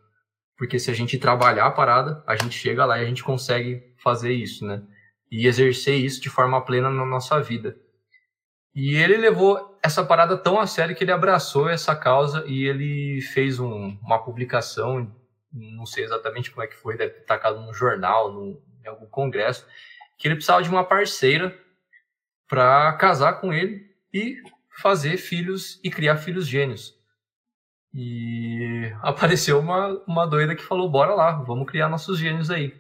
Porque 0.62 0.78
se 0.78 0.92
a 0.92 0.94
gente 0.94 1.18
trabalhar 1.18 1.66
a 1.66 1.70
parada, 1.72 2.22
a 2.24 2.36
gente 2.36 2.56
chega 2.56 2.84
lá 2.84 2.96
e 2.96 3.02
a 3.02 3.04
gente 3.04 3.24
consegue 3.24 3.82
fazer 4.00 4.30
isso, 4.32 4.64
né? 4.64 4.80
E 5.28 5.48
exercer 5.48 5.96
isso 5.96 6.20
de 6.20 6.30
forma 6.30 6.64
plena 6.64 6.88
na 6.88 7.04
nossa 7.04 7.42
vida. 7.42 7.76
E 8.72 8.94
ele 8.94 9.16
levou 9.16 9.76
essa 9.82 10.04
parada 10.04 10.38
tão 10.38 10.60
a 10.60 10.66
sério 10.68 10.94
que 10.94 11.02
ele 11.02 11.10
abraçou 11.10 11.68
essa 11.68 11.96
causa 11.96 12.44
e 12.46 12.64
ele 12.64 13.20
fez 13.22 13.58
um, 13.58 13.98
uma 14.00 14.22
publicação, 14.22 15.12
não 15.52 15.84
sei 15.84 16.04
exatamente 16.04 16.52
como 16.52 16.62
é 16.62 16.68
que 16.68 16.76
foi, 16.76 16.96
deve 16.96 17.14
ter 17.14 17.24
tacado 17.24 17.60
num 17.60 17.74
jornal, 17.74 18.32
num, 18.32 18.62
em 18.84 18.86
algum 18.86 19.06
congresso, 19.06 19.66
que 20.16 20.28
ele 20.28 20.36
precisava 20.36 20.62
de 20.62 20.70
uma 20.70 20.84
parceira 20.84 21.58
para 22.46 22.92
casar 22.92 23.40
com 23.40 23.52
ele 23.52 23.84
e 24.14 24.36
fazer 24.76 25.16
filhos 25.16 25.80
e 25.82 25.90
criar 25.90 26.18
filhos 26.18 26.46
gênios. 26.46 27.01
E 27.94 28.90
apareceu 29.02 29.58
uma, 29.58 29.88
uma 30.06 30.26
doida 30.26 30.54
que 30.54 30.62
falou: 30.62 30.90
bora 30.90 31.14
lá, 31.14 31.32
vamos 31.42 31.66
criar 31.66 31.88
nossos 31.88 32.18
gênios 32.18 32.50
aí. 32.50 32.74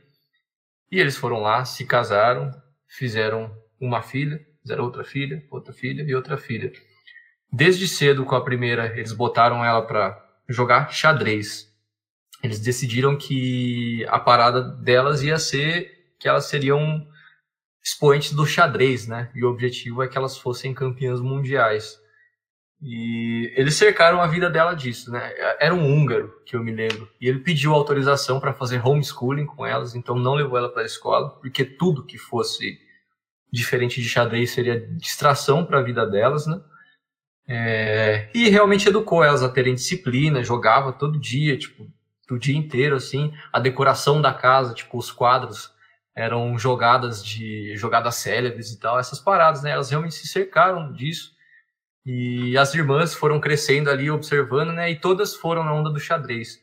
E 0.90 0.98
eles 0.98 1.16
foram 1.16 1.40
lá, 1.40 1.64
se 1.64 1.86
casaram, 1.86 2.50
fizeram 2.86 3.54
uma 3.80 4.02
filha, 4.02 4.40
fizeram 4.60 4.84
outra 4.84 5.04
filha, 5.04 5.44
outra 5.50 5.72
filha 5.72 6.02
e 6.02 6.14
outra 6.14 6.36
filha. 6.36 6.72
Desde 7.52 7.86
cedo, 7.86 8.24
com 8.24 8.34
a 8.34 8.44
primeira, 8.44 8.86
eles 8.98 9.12
botaram 9.12 9.64
ela 9.64 9.82
para 9.82 10.18
jogar 10.48 10.90
xadrez. 10.90 11.70
Eles 12.42 12.58
decidiram 12.58 13.16
que 13.16 14.04
a 14.08 14.18
parada 14.18 14.62
delas 14.62 15.22
ia 15.22 15.38
ser 15.38 16.14
que 16.18 16.28
elas 16.28 16.46
seriam 16.46 17.06
expoentes 17.82 18.32
do 18.32 18.46
xadrez, 18.46 19.06
né? 19.06 19.30
E 19.34 19.44
o 19.44 19.50
objetivo 19.50 20.02
é 20.02 20.08
que 20.08 20.16
elas 20.16 20.38
fossem 20.38 20.72
campeãs 20.72 21.20
mundiais. 21.20 21.98
E 22.84 23.52
eles 23.56 23.76
cercaram 23.76 24.20
a 24.20 24.26
vida 24.26 24.50
dela 24.50 24.74
disso, 24.74 25.12
né? 25.12 25.32
Era 25.60 25.72
um 25.72 25.86
húngaro, 25.86 26.34
que 26.44 26.56
eu 26.56 26.64
me 26.64 26.72
lembro. 26.72 27.08
E 27.20 27.28
ele 27.28 27.38
pediu 27.38 27.72
autorização 27.72 28.40
para 28.40 28.52
fazer 28.52 28.84
homeschooling 28.84 29.46
com 29.46 29.64
elas, 29.64 29.94
então 29.94 30.16
não 30.16 30.34
levou 30.34 30.58
ela 30.58 30.68
para 30.68 30.82
a 30.82 30.86
escola, 30.86 31.30
porque 31.40 31.64
tudo 31.64 32.04
que 32.04 32.18
fosse 32.18 32.80
diferente 33.52 34.02
de 34.02 34.08
xadrez 34.08 34.50
seria 34.50 34.80
distração 34.80 35.64
para 35.64 35.78
a 35.78 35.82
vida 35.82 36.04
delas, 36.04 36.46
né? 36.46 36.60
É... 37.46 38.30
e 38.34 38.48
realmente 38.48 38.88
educou 38.88 39.22
elas 39.22 39.42
a 39.42 39.48
terem 39.48 39.74
disciplina, 39.74 40.42
jogava 40.42 40.92
todo 40.92 41.18
dia, 41.20 41.56
tipo, 41.58 41.86
o 42.30 42.38
dia 42.38 42.56
inteiro, 42.56 42.96
assim. 42.96 43.32
A 43.52 43.60
decoração 43.60 44.20
da 44.20 44.34
casa, 44.34 44.74
tipo, 44.74 44.98
os 44.98 45.12
quadros 45.12 45.70
eram 46.16 46.58
jogadas 46.58 47.24
de 47.24 47.76
jogadas 47.76 48.16
célebres 48.16 48.72
e 48.72 48.80
tal, 48.80 48.98
essas 48.98 49.20
paradas, 49.20 49.62
né? 49.62 49.70
Elas 49.70 49.88
realmente 49.88 50.16
se 50.16 50.26
cercaram 50.26 50.92
disso 50.92 51.32
e 52.04 52.56
as 52.58 52.74
irmãs 52.74 53.14
foram 53.14 53.40
crescendo 53.40 53.90
ali, 53.90 54.10
observando, 54.10 54.72
né? 54.72 54.90
E 54.90 54.98
todas 54.98 55.36
foram 55.36 55.62
na 55.64 55.72
onda 55.72 55.90
do 55.90 56.00
xadrez. 56.00 56.60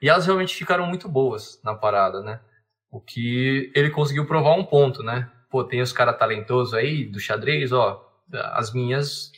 E 0.00 0.08
elas 0.08 0.26
realmente 0.26 0.54
ficaram 0.54 0.86
muito 0.86 1.08
boas 1.08 1.60
na 1.62 1.74
parada, 1.74 2.20
né? 2.22 2.40
O 2.90 3.00
que 3.00 3.70
ele 3.74 3.90
conseguiu 3.90 4.26
provar 4.26 4.54
um 4.54 4.64
ponto, 4.64 5.02
né? 5.02 5.30
Pô, 5.48 5.62
tem 5.64 5.80
os 5.80 5.92
caras 5.92 6.18
talentosos 6.18 6.74
aí 6.74 7.04
do 7.04 7.20
xadrez, 7.20 7.72
ó. 7.72 8.08
As 8.32 8.72
minhas 8.72 9.30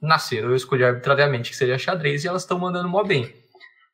nasceram, 0.00 0.50
eu 0.50 0.56
escolhi 0.56 0.84
arbitrariamente 0.84 1.50
que 1.50 1.56
seria 1.56 1.78
xadrez 1.78 2.24
e 2.24 2.28
elas 2.28 2.42
estão 2.42 2.58
mandando 2.58 2.88
mó 2.88 3.02
bem. 3.02 3.34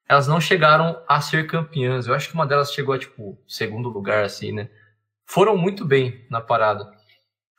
Elas 0.08 0.28
não 0.28 0.40
chegaram 0.40 1.02
a 1.08 1.20
ser 1.20 1.46
campeãs. 1.46 2.06
Eu 2.06 2.14
acho 2.14 2.28
que 2.28 2.34
uma 2.34 2.46
delas 2.46 2.72
chegou 2.72 2.94
a, 2.94 2.98
tipo, 2.98 3.36
segundo 3.48 3.88
lugar, 3.88 4.24
assim, 4.24 4.52
né? 4.52 4.68
Foram 5.24 5.56
muito 5.56 5.84
bem 5.84 6.24
na 6.30 6.40
parada. 6.40 6.95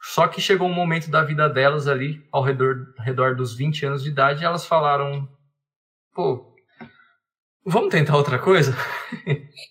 Só 0.09 0.25
que 0.25 0.39
chegou 0.39 0.69
um 0.69 0.73
momento 0.73 1.11
da 1.11 1.21
vida 1.21 1.49
delas 1.49 1.85
ali, 1.85 2.25
ao 2.31 2.41
redor, 2.41 2.93
redor 2.97 3.35
dos 3.35 3.53
20 3.53 3.87
anos 3.87 4.03
de 4.03 4.09
idade, 4.09 4.45
elas 4.45 4.65
falaram: 4.65 5.27
pô, 6.15 6.55
vamos 7.65 7.89
tentar 7.89 8.15
outra 8.15 8.39
coisa? 8.39 8.73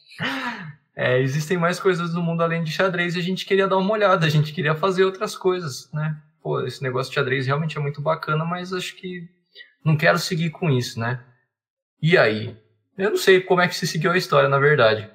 é, 0.94 1.18
existem 1.20 1.56
mais 1.56 1.80
coisas 1.80 2.12
no 2.12 2.22
mundo 2.22 2.42
além 2.42 2.62
de 2.62 2.70
xadrez 2.70 3.16
e 3.16 3.18
a 3.18 3.22
gente 3.22 3.46
queria 3.46 3.66
dar 3.66 3.78
uma 3.78 3.90
olhada, 3.90 4.26
a 4.26 4.28
gente 4.28 4.52
queria 4.52 4.74
fazer 4.74 5.04
outras 5.04 5.34
coisas, 5.34 5.90
né? 5.90 6.20
Pô, 6.42 6.60
esse 6.66 6.82
negócio 6.82 7.10
de 7.10 7.14
xadrez 7.14 7.46
realmente 7.46 7.78
é 7.78 7.80
muito 7.80 8.02
bacana, 8.02 8.44
mas 8.44 8.74
acho 8.74 8.94
que 8.96 9.26
não 9.82 9.96
quero 9.96 10.18
seguir 10.18 10.50
com 10.50 10.68
isso, 10.68 11.00
né? 11.00 11.24
E 12.00 12.18
aí? 12.18 12.54
Eu 12.98 13.08
não 13.08 13.16
sei 13.16 13.40
como 13.40 13.62
é 13.62 13.68
que 13.68 13.74
se 13.74 13.86
seguiu 13.86 14.12
a 14.12 14.18
história, 14.18 14.50
na 14.50 14.58
verdade. 14.58 15.10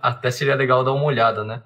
Até 0.00 0.30
seria 0.30 0.54
legal 0.54 0.84
dar 0.84 0.92
uma 0.92 1.04
olhada, 1.04 1.42
né? 1.42 1.64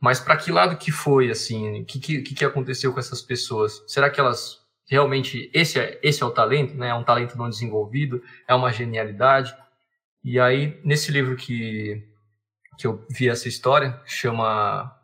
Mas 0.00 0.18
para 0.18 0.36
que 0.36 0.50
lado 0.50 0.76
que 0.76 0.90
foi, 0.90 1.30
assim? 1.30 1.82
O 1.82 1.84
que, 1.84 2.00
que, 2.00 2.22
que 2.22 2.44
aconteceu 2.44 2.92
com 2.92 3.00
essas 3.00 3.20
pessoas? 3.20 3.82
Será 3.86 4.08
que 4.08 4.18
elas 4.18 4.60
realmente. 4.90 5.48
Esse 5.54 5.78
é, 5.78 5.98
esse 6.02 6.22
é 6.22 6.26
o 6.26 6.30
talento, 6.32 6.74
né? 6.74 6.88
É 6.88 6.94
um 6.94 7.04
talento 7.04 7.38
não 7.38 7.48
desenvolvido, 7.48 8.22
é 8.48 8.54
uma 8.54 8.72
genialidade. 8.72 9.54
E 10.24 10.38
aí, 10.38 10.78
nesse 10.84 11.12
livro 11.12 11.36
que, 11.36 12.04
que 12.76 12.86
eu 12.86 13.06
vi 13.08 13.28
essa 13.28 13.48
história, 13.48 13.98
chama 14.04 14.94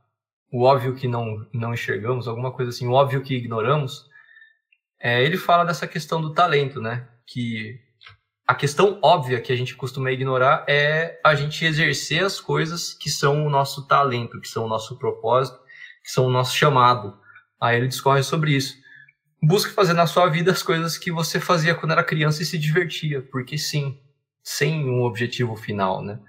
O 0.52 0.64
Óbvio 0.64 0.94
que 0.96 1.06
Não, 1.06 1.46
não 1.52 1.72
Enxergamos, 1.72 2.26
alguma 2.26 2.52
coisa 2.52 2.70
assim, 2.70 2.86
O 2.88 2.92
Óbvio 2.92 3.22
que 3.22 3.36
Ignoramos, 3.36 4.06
é, 5.00 5.22
ele 5.22 5.36
fala 5.36 5.64
dessa 5.64 5.86
questão 5.86 6.20
do 6.20 6.34
talento, 6.34 6.80
né? 6.80 7.08
Que 7.24 7.80
a 8.46 8.54
questão 8.54 8.98
óbvia 9.02 9.40
que 9.40 9.52
a 9.52 9.56
gente 9.56 9.74
costuma 9.74 10.12
ignorar 10.12 10.64
é 10.68 11.20
a 11.24 11.34
gente 11.34 11.64
exercer 11.64 12.24
as 12.24 12.40
coisas 12.40 12.94
que 12.94 13.10
são 13.10 13.46
o 13.46 13.50
nosso 13.50 13.86
talento, 13.86 14.40
que 14.40 14.48
são 14.48 14.64
o 14.64 14.68
nosso 14.68 14.98
propósito, 14.98 15.58
que 16.02 16.10
são 16.10 16.26
o 16.26 16.30
nosso 16.30 16.56
chamado. 16.56 17.18
Aí 17.60 17.76
ele 17.76 17.88
discorre 17.88 18.22
sobre 18.22 18.52
isso. 18.52 18.76
Busque 19.42 19.72
fazer 19.72 19.94
na 19.94 20.06
sua 20.06 20.28
vida 20.28 20.52
as 20.52 20.62
coisas 20.62 20.96
que 20.96 21.10
você 21.10 21.40
fazia 21.40 21.74
quando 21.74 21.92
era 21.92 22.04
criança 22.04 22.42
e 22.42 22.46
se 22.46 22.58
divertia, 22.58 23.22
porque 23.30 23.58
sim, 23.58 24.00
sem 24.42 24.88
um 24.88 25.02
objetivo 25.02 25.56
final, 25.56 26.02
né? 26.02 26.20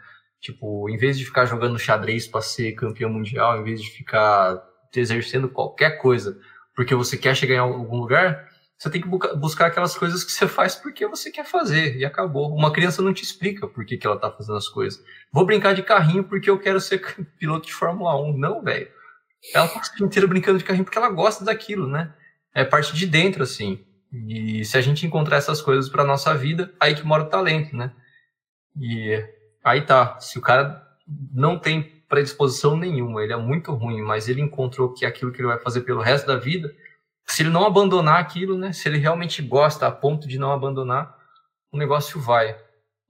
Tipo, 0.41 0.89
em 0.89 0.97
vez 0.97 1.17
de 1.17 1.25
ficar 1.25 1.45
jogando 1.45 1.79
xadrez 1.79 2.27
para 2.27 2.41
ser 2.41 2.73
campeão 2.73 3.09
mundial, 3.11 3.59
em 3.59 3.63
vez 3.63 3.81
de 3.81 3.89
ficar 3.89 4.61
exercendo 4.95 5.49
qualquer 5.49 5.99
coisa 5.99 6.39
porque 6.77 6.93
você 6.93 7.17
quer 7.17 7.35
chegar 7.35 7.55
em 7.55 7.57
algum 7.57 7.97
lugar, 7.97 8.47
você 8.77 8.91
tem 8.91 9.01
que 9.01 9.07
buscar 9.07 9.67
aquelas 9.67 9.97
coisas 9.97 10.23
que 10.23 10.31
você 10.31 10.47
faz 10.47 10.75
porque 10.75 11.07
você 11.07 11.31
quer 11.31 11.45
fazer 11.45 11.97
e 11.97 12.05
acabou. 12.05 12.53
Uma 12.53 12.71
criança 12.71 13.01
não 13.01 13.11
te 13.11 13.23
explica 13.23 13.67
por 13.67 13.83
que, 13.83 13.97
que 13.97 14.05
ela 14.05 14.19
tá 14.19 14.31
fazendo 14.31 14.55
as 14.57 14.69
coisas. 14.69 15.03
Vou 15.31 15.45
brincar 15.45 15.73
de 15.73 15.81
carrinho 15.81 16.23
porque 16.23 16.49
eu 16.49 16.59
quero 16.59 16.79
ser 16.79 17.01
piloto 17.39 17.65
de 17.65 17.73
Fórmula 17.73 18.15
1. 18.21 18.37
Não, 18.37 18.61
velho. 18.61 18.87
Ela 19.53 19.67
passa 19.67 19.91
o 19.91 19.95
dia 19.97 20.05
inteiro 20.05 20.27
brincando 20.27 20.59
de 20.59 20.63
carrinho 20.63 20.85
porque 20.85 20.97
ela 20.97 21.09
gosta 21.09 21.43
daquilo, 21.43 21.87
né? 21.87 22.13
É 22.53 22.63
parte 22.63 22.95
de 22.95 23.07
dentro, 23.07 23.41
assim. 23.41 23.83
E 24.13 24.63
se 24.63 24.77
a 24.77 24.81
gente 24.81 25.05
encontrar 25.05 25.37
essas 25.37 25.59
coisas 25.59 25.89
para 25.89 26.03
nossa 26.03 26.33
vida, 26.35 26.71
aí 26.79 26.93
que 26.93 27.03
mora 27.03 27.23
o 27.23 27.29
talento, 27.29 27.75
né? 27.75 27.91
E 28.79 29.23
aí 29.63 29.81
tá. 29.81 30.19
Se 30.19 30.37
o 30.37 30.41
cara 30.41 30.85
não 31.33 31.57
tem 31.57 31.81
predisposição 32.07 32.77
nenhuma, 32.77 33.23
ele 33.23 33.33
é 33.33 33.37
muito 33.37 33.73
ruim, 33.73 34.01
mas 34.01 34.29
ele 34.29 34.41
encontrou 34.41 34.93
que 34.93 35.03
é 35.03 35.07
aquilo 35.07 35.31
que 35.31 35.41
ele 35.41 35.47
vai 35.47 35.59
fazer 35.59 35.81
pelo 35.81 36.01
resto 36.01 36.27
da 36.27 36.37
vida, 36.37 36.73
se 37.29 37.43
ele 37.43 37.49
não 37.49 37.65
abandonar 37.65 38.19
aquilo, 38.19 38.57
né? 38.57 38.71
Se 38.71 38.87
ele 38.87 38.97
realmente 38.97 39.41
gosta 39.41 39.87
a 39.87 39.91
ponto 39.91 40.27
de 40.27 40.39
não 40.39 40.51
abandonar, 40.51 41.15
o 41.71 41.77
negócio 41.77 42.19
vai. 42.19 42.57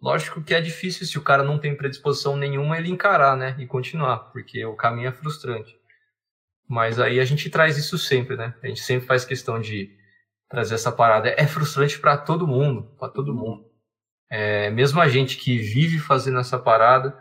Lógico 0.02 0.44
que 0.44 0.54
é 0.54 0.62
difícil 0.62 1.06
se 1.06 1.18
o 1.18 1.24
cara 1.24 1.44
não 1.44 1.58
tem 1.58 1.76
predisposição 1.76 2.36
nenhuma 2.36 2.78
ele 2.78 2.90
encarar, 2.90 3.36
né? 3.36 3.56
E 3.60 3.66
continuar, 3.66 4.32
porque 4.32 4.64
o 4.66 4.76
caminho 4.76 5.10
é 5.10 5.12
frustrante. 5.12 5.76
Mas 6.68 7.00
aí 7.00 7.20
a 7.20 7.26
gente 7.26 7.50
traz 7.50 7.78
isso 7.78 7.98
sempre, 7.98 8.36
né? 8.36 8.54
A 8.62 8.68
gente 8.68 8.82
sempre 8.82 9.08
faz 9.08 9.24
questão 9.24 9.60
de 9.60 9.96
trazer 10.50 10.76
essa 10.76 10.92
parada. 10.92 11.30
É 11.30 11.48
frustrante 11.48 12.00
para 12.00 12.18
todo 12.18 12.48
mundo, 12.48 12.96
para 13.00 13.10
todo 13.10 13.34
mundo. 13.34 13.66
É, 14.30 14.70
mesmo 14.70 15.00
a 15.00 15.08
gente 15.08 15.38
que 15.38 15.58
vive 15.58 16.00
fazendo 16.00 16.40
essa 16.40 16.60
parada, 16.60 17.18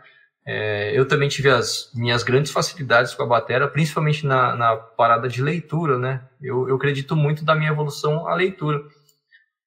é, 0.49 0.97
eu 0.97 1.05
também 1.05 1.27
tive 1.27 1.49
as 1.49 1.91
minhas 1.93 2.23
grandes 2.23 2.53
facilidades 2.53 3.13
com 3.13 3.21
a 3.21 3.25
bateria, 3.25 3.67
principalmente 3.67 4.25
na, 4.25 4.55
na 4.55 4.77
parada 4.77 5.27
de 5.27 5.43
leitura, 5.43 5.99
né? 5.99 6.25
Eu, 6.41 6.69
eu 6.69 6.77
acredito 6.77 7.17
muito 7.17 7.43
da 7.43 7.53
minha 7.53 7.69
evolução 7.69 8.25
à 8.25 8.33
leitura. 8.33 8.81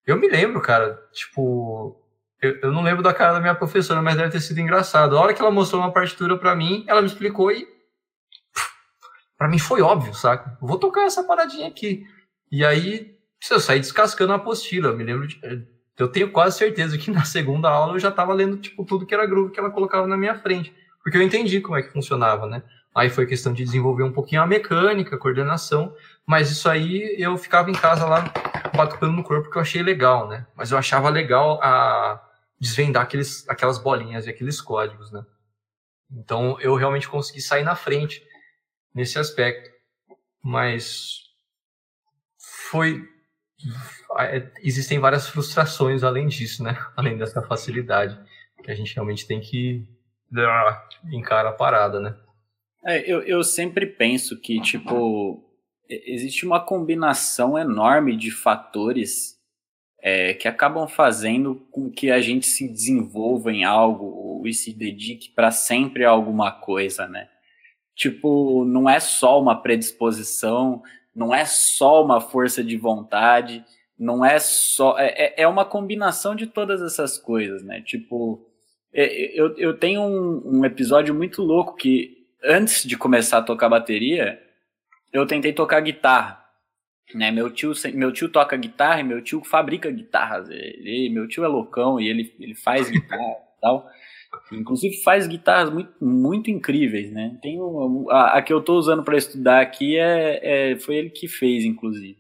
Eu 0.07 0.17
me 0.17 0.27
lembro, 0.27 0.63
cara, 0.63 0.99
tipo, 1.13 2.01
Eu, 2.41 2.59
eu, 2.63 2.73
não 2.73 2.83
lembro 2.83 3.03
da 3.03 3.13
cara 3.13 3.35
da 3.35 3.41
minha 3.41 3.55
professora, 3.55 4.01
mas 4.01 4.17
deve 4.17 4.31
ter 4.31 4.41
sido 4.41 4.59
engraçado. 4.59 5.19
A 5.19 5.21
hora 5.21 5.35
que 5.35 5.43
ela 5.43 5.51
mostrou 5.51 5.83
uma 5.83 5.93
partitura 5.93 6.39
para 6.39 6.57
mim, 6.57 6.85
ela 6.89 7.03
me 7.03 7.09
explicou 7.09 7.53
e. 7.53 7.69
para 9.37 9.49
mim 9.49 9.59
foi 9.59 9.83
óbvio, 9.83 10.15
saca? 10.15 10.57
Vou 10.63 10.79
tocar 10.79 11.05
essa 11.05 11.23
paradinha 11.25 11.69
aqui. 11.69 12.05
E 12.51 12.65
aí, 12.65 13.15
eu 13.51 13.61
saí 13.61 13.81
descascando 13.81 14.33
a 14.33 14.37
apostila. 14.37 14.89
Eu 14.89 14.97
me 14.97 15.05
lembro 15.05 15.27
de. 15.27 15.39
Eu 16.03 16.09
tenho 16.09 16.31
quase 16.31 16.59
certeza 16.59 16.97
que 16.97 17.11
na 17.11 17.25
segunda 17.27 17.69
aula 17.69 17.95
eu 17.95 17.99
já 17.99 18.11
tava 18.11 18.33
lendo, 18.33 18.57
tipo, 18.57 18.85
tudo 18.85 19.07
que 19.07 19.15
era 19.15 19.27
groove 19.27 19.53
que 19.53 19.61
ela 19.61 19.71
colocava 19.71 20.07
na 20.07 20.17
minha 20.17 20.35
frente. 20.35 20.75
Porque 21.03 21.17
eu 21.17 21.23
entendi 21.23 21.61
como 21.61 21.77
é 21.77 21.83
que 21.83 21.93
funcionava, 21.93 22.47
né? 22.47 22.63
Aí 22.95 23.09
foi 23.09 23.27
questão 23.27 23.53
de 23.53 23.65
desenvolver 23.65 24.03
um 24.03 24.13
pouquinho 24.13 24.43
a 24.43 24.47
mecânica, 24.47 25.15
a 25.15 25.19
coordenação, 25.19 25.95
mas 26.27 26.51
isso 26.51 26.69
aí 26.69 27.15
eu 27.19 27.37
ficava 27.39 27.71
em 27.71 27.75
casa 27.75 28.05
lá 28.05 28.25
batucando 28.77 29.13
no 29.13 29.23
corpo 29.23 29.45
porque 29.45 29.59
eu 29.59 29.63
achei 29.63 29.83
legal, 29.83 30.29
né? 30.29 30.47
Mas 30.57 30.73
eu 30.73 30.79
achava 30.79 31.09
legal 31.09 31.61
a 31.63 32.21
desvendar 32.59 33.05
aqueles, 33.05 33.49
aquelas 33.49 33.79
bolinhas 33.79 34.27
e 34.27 34.31
aqueles 34.31 34.61
códigos, 34.61 35.11
né? 35.13 35.25
Então 36.11 36.61
eu 36.61 36.75
realmente 36.75 37.09
consegui 37.09 37.41
sair 37.41 37.63
na 37.63 37.77
frente 37.77 38.23
nesse 38.93 39.19
aspecto. 39.19 39.71
Mas 40.43 41.21
foi 42.39 43.09
existem 44.63 44.99
várias 44.99 45.29
frustrações 45.29 46.03
além 46.03 46.27
disso, 46.27 46.63
né? 46.63 46.77
Além 46.97 47.17
dessa 47.17 47.43
facilidade 47.43 48.19
que 48.63 48.71
a 48.71 48.75
gente 48.75 48.95
realmente 48.95 49.27
tem 49.27 49.41
que 49.41 49.87
ah, 50.37 50.89
encarar 51.13 51.51
a 51.51 51.53
parada, 51.53 52.01
né? 52.01 52.17
É, 52.85 53.11
eu, 53.11 53.23
eu 53.23 53.43
sempre 53.43 53.87
penso 53.87 54.41
que, 54.41 54.61
tipo, 54.61 55.45
existe 55.89 56.47
uma 56.47 56.61
combinação 56.61 57.59
enorme 57.59 58.17
de 58.17 58.31
fatores 58.31 59.39
é, 60.03 60.33
que 60.35 60.49
acabam 60.49 60.89
fazendo 60.89 61.57
com 61.71 61.91
que 61.91 62.11
a 62.11 62.21
gente 62.21 62.47
se 62.47 62.69
desenvolva 62.69 63.53
em 63.53 63.65
algo 63.65 64.43
e 64.47 64.55
se 64.55 64.73
dedique 64.73 65.31
para 65.31 65.51
sempre 65.51 66.05
a 66.05 66.11
alguma 66.11 66.53
coisa, 66.53 67.07
né? 67.07 67.29
Tipo, 67.95 68.65
não 68.65 68.89
é 68.89 68.99
só 68.99 69.41
uma 69.41 69.61
predisposição, 69.61 70.83
não 71.15 71.35
é 71.35 71.45
só 71.45 72.03
uma 72.03 72.21
força 72.21 72.65
de 72.65 72.77
vontade, 72.79 73.63
não 74.01 74.25
é 74.25 74.39
só. 74.39 74.99
É, 74.99 75.27
é, 75.27 75.43
é 75.43 75.47
uma 75.47 75.67
combinação 75.67 76.35
de 76.35 76.47
todas 76.47 76.81
essas 76.81 77.19
coisas, 77.19 77.63
né? 77.63 77.83
Tipo, 77.83 78.41
é, 78.95 79.39
eu, 79.39 79.55
eu 79.59 79.77
tenho 79.77 80.01
um, 80.01 80.61
um 80.61 80.65
episódio 80.65 81.15
muito 81.15 81.43
louco 81.43 81.77
que 81.77 82.27
antes 82.43 82.83
de 82.83 82.97
começar 82.97 83.39
a 83.39 83.43
tocar 83.43 83.69
bateria, 83.69 84.41
eu 85.13 85.27
tentei 85.27 85.53
tocar 85.53 85.81
guitarra. 85.81 86.41
Né, 87.13 87.33
meu 87.33 87.51
tio, 87.51 87.73
meu 87.93 88.13
tio 88.13 88.29
toca 88.29 88.57
guitarra 88.57 89.01
e 89.01 89.05
meu 89.05 89.21
tio 89.21 89.43
fabrica 89.45 89.91
guitarras. 89.91 90.49
Ele, 90.49 91.11
meu 91.11 91.27
tio 91.29 91.45
é 91.45 91.49
loucão 91.49 92.01
e 92.01 92.09
ele, 92.09 92.33
ele 92.39 92.55
faz 92.55 92.89
guitarra 92.89 93.21
e 93.23 93.61
tal. 93.61 93.91
Inclusive 94.53 95.03
faz 95.03 95.27
guitarras 95.27 95.71
muito, 95.71 95.93
muito 96.01 96.51
incríveis, 96.51 97.11
né? 97.13 97.37
Tem 97.43 97.59
a, 98.11 98.39
a 98.39 98.43
que 98.43 98.53
eu 98.53 98.61
estou 98.61 98.79
usando 98.79 99.03
para 99.03 99.19
estudar 99.19 99.61
aqui 99.61 99.99
é, 99.99 100.71
é, 100.71 100.77
foi 100.77 100.97
ele 100.97 101.11
que 101.11 101.27
fez, 101.27 101.65
inclusive. 101.65 102.20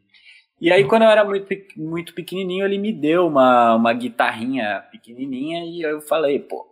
E 0.60 0.70
aí 0.70 0.84
quando 0.84 1.02
eu 1.02 1.08
era 1.08 1.24
muito, 1.24 1.46
muito 1.76 2.14
pequenininho 2.14 2.64
ele 2.64 2.78
me 2.78 2.92
deu 2.92 3.26
uma, 3.26 3.74
uma 3.76 3.92
guitarrinha 3.92 4.84
pequenininha 4.92 5.64
e 5.64 5.80
eu 5.80 6.00
falei, 6.00 6.38
pô, 6.38 6.70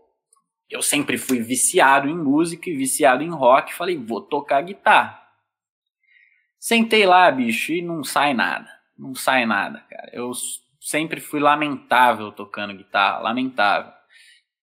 eu 0.70 0.82
sempre 0.82 1.16
fui 1.16 1.40
viciado 1.40 2.08
em 2.08 2.16
música 2.16 2.68
e 2.68 2.76
viciado 2.76 3.22
em 3.22 3.30
rock. 3.30 3.74
Falei, 3.74 3.96
vou 3.96 4.20
tocar 4.20 4.60
guitarra. 4.60 5.18
Sentei 6.58 7.06
lá, 7.06 7.30
bicho, 7.30 7.72
e 7.72 7.80
não 7.80 8.04
sai 8.04 8.34
nada. 8.34 8.68
Não 8.96 9.14
sai 9.14 9.46
nada, 9.46 9.80
cara. 9.88 10.10
Eu 10.12 10.32
sempre 10.80 11.20
fui 11.20 11.40
lamentável 11.40 12.32
tocando 12.32 12.74
guitarra, 12.74 13.20
lamentável. 13.20 13.92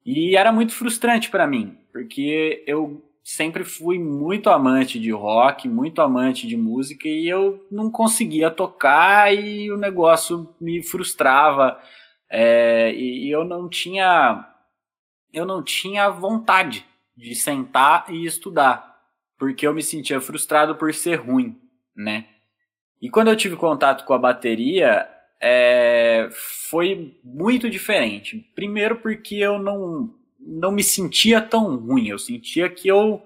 E 0.05 0.35
era 0.35 0.51
muito 0.51 0.73
frustrante 0.73 1.31
para 1.31 1.47
mim, 1.47 1.79
porque 1.91 2.63
eu 2.67 3.05
sempre 3.25 3.63
fui 3.63 3.97
muito 3.97 4.51
amante 4.51 4.99
de 4.99 5.09
rock, 5.09 5.67
muito 5.67 5.99
amante 5.99 6.45
de 6.45 6.55
música 6.55 7.07
e 7.07 7.27
eu 7.27 7.65
não 7.71 7.89
conseguia 7.89 8.51
tocar 8.51 9.33
e 9.33 9.71
o 9.71 9.77
negócio 9.77 10.55
me 10.61 10.83
frustrava. 10.83 11.81
É, 12.29 12.93
e 12.93 13.29
eu 13.31 13.43
não 13.43 13.67
tinha 13.67 14.47
eu 15.33 15.45
não 15.45 15.63
tinha 15.63 16.09
vontade 16.09 16.85
de 17.17 17.33
sentar 17.35 18.05
e 18.09 18.25
estudar, 18.25 18.95
porque 19.38 19.65
eu 19.65 19.73
me 19.73 19.81
sentia 19.81 20.21
frustrado 20.21 20.75
por 20.75 20.93
ser 20.93 21.15
ruim, 21.15 21.59
né? 21.95 22.27
E 23.01 23.09
quando 23.09 23.29
eu 23.29 23.35
tive 23.35 23.55
contato 23.55 24.05
com 24.05 24.13
a 24.13 24.19
bateria, 24.19 25.09
é, 25.41 26.29
foi 26.69 27.19
muito 27.23 27.69
diferente. 27.69 28.49
Primeiro 28.55 28.97
porque 28.97 29.35
eu 29.35 29.59
não, 29.59 30.14
não 30.45 30.71
me 30.71 30.84
sentia 30.84 31.41
tão 31.41 31.75
ruim, 31.75 32.08
eu 32.08 32.19
sentia 32.19 32.69
que 32.69 32.88
eu, 32.88 33.21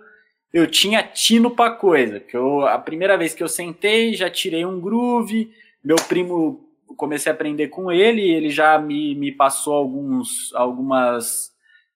eu 0.54 0.66
tinha 0.66 1.04
tino 1.04 1.52
para 1.52 1.72
coisa. 1.72 2.20
Que 2.20 2.38
eu, 2.38 2.66
a 2.66 2.78
primeira 2.78 3.18
vez 3.18 3.34
que 3.34 3.44
eu 3.44 3.48
sentei, 3.48 4.14
já 4.14 4.30
tirei 4.30 4.66
um 4.66 4.80
groove, 4.80 5.52
meu 5.84 5.98
primo 6.08 6.66
comecei 6.96 7.32
a 7.32 7.36
aprender 7.36 7.68
com 7.68 7.92
ele, 7.92 8.22
ele 8.22 8.50
já 8.50 8.78
me, 8.80 9.16
me 9.16 9.32
passou 9.32 9.74
alguns, 9.74 10.54
algumas 10.54 11.52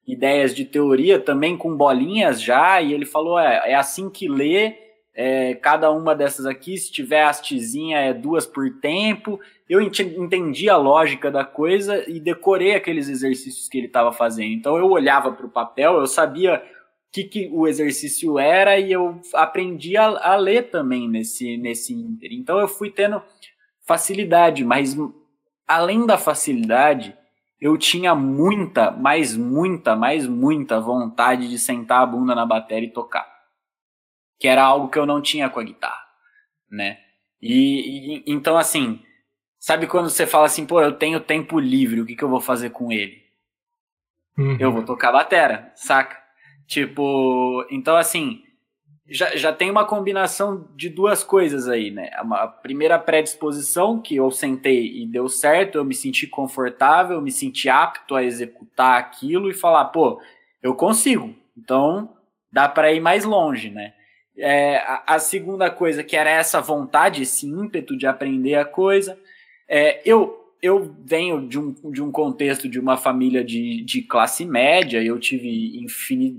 ideias 0.07 0.53
de 0.55 0.65
teoria 0.65 1.19
também 1.19 1.57
com 1.57 1.75
bolinhas 1.75 2.41
já, 2.41 2.81
e 2.81 2.93
ele 2.93 3.05
falou: 3.05 3.39
é, 3.39 3.71
é 3.71 3.75
assim 3.75 4.09
que 4.09 4.27
lê, 4.27 4.75
é, 5.13 5.55
cada 5.55 5.91
uma 5.91 6.15
dessas 6.15 6.45
aqui, 6.45 6.77
se 6.77 6.91
tiver 6.91 7.23
hastezinha, 7.23 7.99
é 7.99 8.13
duas 8.13 8.45
por 8.45 8.69
tempo. 8.79 9.39
Eu 9.73 9.81
entendi 9.81 10.69
a 10.69 10.77
lógica 10.77 11.31
da 11.31 11.43
coisa 11.43 12.07
e 12.07 12.19
decorei 12.19 12.75
aqueles 12.75 13.09
exercícios 13.09 13.67
que 13.67 13.79
ele 13.79 13.87
estava 13.87 14.13
fazendo. 14.13 14.53
Então 14.53 14.77
eu 14.77 14.87
olhava 14.87 15.31
para 15.31 15.47
o 15.47 15.49
papel, 15.49 15.95
eu 15.95 16.05
sabia 16.05 16.57
o 16.57 17.11
que, 17.11 17.23
que 17.23 17.49
o 17.51 17.67
exercício 17.67 18.37
era 18.37 18.77
e 18.77 18.91
eu 18.91 19.19
aprendi 19.33 19.97
a, 19.97 20.05
a 20.05 20.35
ler 20.35 20.69
também 20.69 21.09
nesse, 21.09 21.57
nesse 21.57 21.91
inter. 21.91 22.31
Então 22.33 22.59
eu 22.59 22.67
fui 22.67 22.91
tendo 22.91 23.19
facilidade, 23.81 24.63
mas 24.63 24.95
além 25.67 26.05
da 26.05 26.19
facilidade, 26.19 27.17
eu 27.59 27.75
tinha 27.75 28.13
muita, 28.13 28.91
mas 28.91 29.35
muita, 29.35 29.95
mas 29.95 30.27
muita 30.27 30.79
vontade 30.79 31.49
de 31.49 31.57
sentar 31.57 32.03
a 32.03 32.05
bunda 32.05 32.35
na 32.35 32.45
bateria 32.45 32.89
e 32.89 32.93
tocar. 32.93 33.27
Que 34.39 34.47
era 34.47 34.63
algo 34.63 34.89
que 34.89 34.99
eu 34.99 35.07
não 35.07 35.19
tinha 35.19 35.49
com 35.49 35.59
a 35.59 35.63
guitarra, 35.63 36.05
né? 36.69 36.99
E, 37.41 38.17
e 38.17 38.23
então 38.27 38.55
assim, 38.55 39.01
sabe 39.63 39.87
quando 39.87 40.09
você 40.09 40.27
fala 40.27 40.45
assim, 40.45 40.65
pô, 40.65 40.81
eu 40.81 40.91
tenho 40.91 41.21
tempo 41.21 41.57
livre, 41.57 42.01
o 42.01 42.05
que, 42.05 42.17
que 42.17 42.23
eu 42.23 42.27
vou 42.27 42.41
fazer 42.41 42.71
com 42.71 42.91
ele? 42.91 43.23
Uhum. 44.37 44.57
Eu 44.59 44.73
vou 44.73 44.83
tocar 44.83 45.13
batera, 45.13 45.71
saca? 45.73 46.17
Tipo, 46.67 47.65
então 47.71 47.95
assim, 47.95 48.43
já, 49.07 49.37
já 49.37 49.53
tem 49.53 49.71
uma 49.71 49.85
combinação 49.85 50.67
de 50.75 50.89
duas 50.89 51.23
coisas 51.23 51.69
aí, 51.69 51.91
né? 51.91 52.09
A 52.13 52.45
primeira 52.45 52.99
predisposição, 52.99 54.01
que 54.01 54.17
eu 54.17 54.29
sentei 54.31 55.01
e 55.01 55.07
deu 55.07 55.29
certo, 55.29 55.77
eu 55.77 55.85
me 55.85 55.95
senti 55.95 56.27
confortável, 56.27 57.15
eu 57.15 57.21
me 57.21 57.31
senti 57.31 57.69
apto 57.69 58.15
a 58.15 58.23
executar 58.23 58.99
aquilo 58.99 59.49
e 59.49 59.53
falar, 59.53 59.85
pô, 59.85 60.21
eu 60.61 60.75
consigo. 60.75 61.33
Então, 61.57 62.13
dá 62.51 62.67
para 62.67 62.91
ir 62.91 62.99
mais 62.99 63.23
longe, 63.23 63.69
né? 63.69 63.93
É, 64.37 64.79
a, 64.79 65.03
a, 65.07 65.19
segunda 65.19 65.71
coisa, 65.71 66.03
que 66.03 66.17
era 66.17 66.29
essa 66.29 66.59
vontade, 66.59 67.21
esse 67.21 67.47
ímpeto 67.47 67.97
de 67.97 68.05
aprender 68.05 68.55
a 68.55 68.65
coisa. 68.65 69.17
É, 69.75 70.03
eu, 70.05 70.53
eu 70.61 70.95
venho 71.03 71.47
de 71.47 71.57
um, 71.57 71.73
de 71.91 71.99
um 71.99 72.11
contexto 72.11 72.69
de 72.69 72.79
uma 72.79 72.95
família 72.95 73.43
de, 73.43 73.81
de 73.81 74.03
classe 74.03 74.45
média, 74.45 75.03
eu 75.03 75.19
tive 75.19 75.83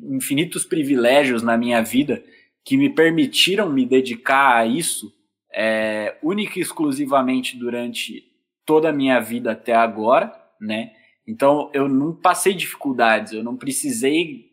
infinitos 0.08 0.64
privilégios 0.64 1.42
na 1.42 1.56
minha 1.56 1.82
vida 1.82 2.22
que 2.64 2.76
me 2.76 2.88
permitiram 2.88 3.68
me 3.68 3.84
dedicar 3.84 4.56
a 4.56 4.64
isso 4.64 5.12
é, 5.52 6.16
única 6.22 6.60
e 6.60 6.62
exclusivamente 6.62 7.56
durante 7.56 8.22
toda 8.64 8.90
a 8.90 8.92
minha 8.92 9.18
vida 9.18 9.50
até 9.50 9.74
agora, 9.74 10.32
né? 10.60 10.92
Então 11.26 11.72
eu 11.74 11.88
não 11.88 12.14
passei 12.14 12.54
dificuldades, 12.54 13.32
eu 13.32 13.42
não 13.42 13.56
precisei 13.56 14.52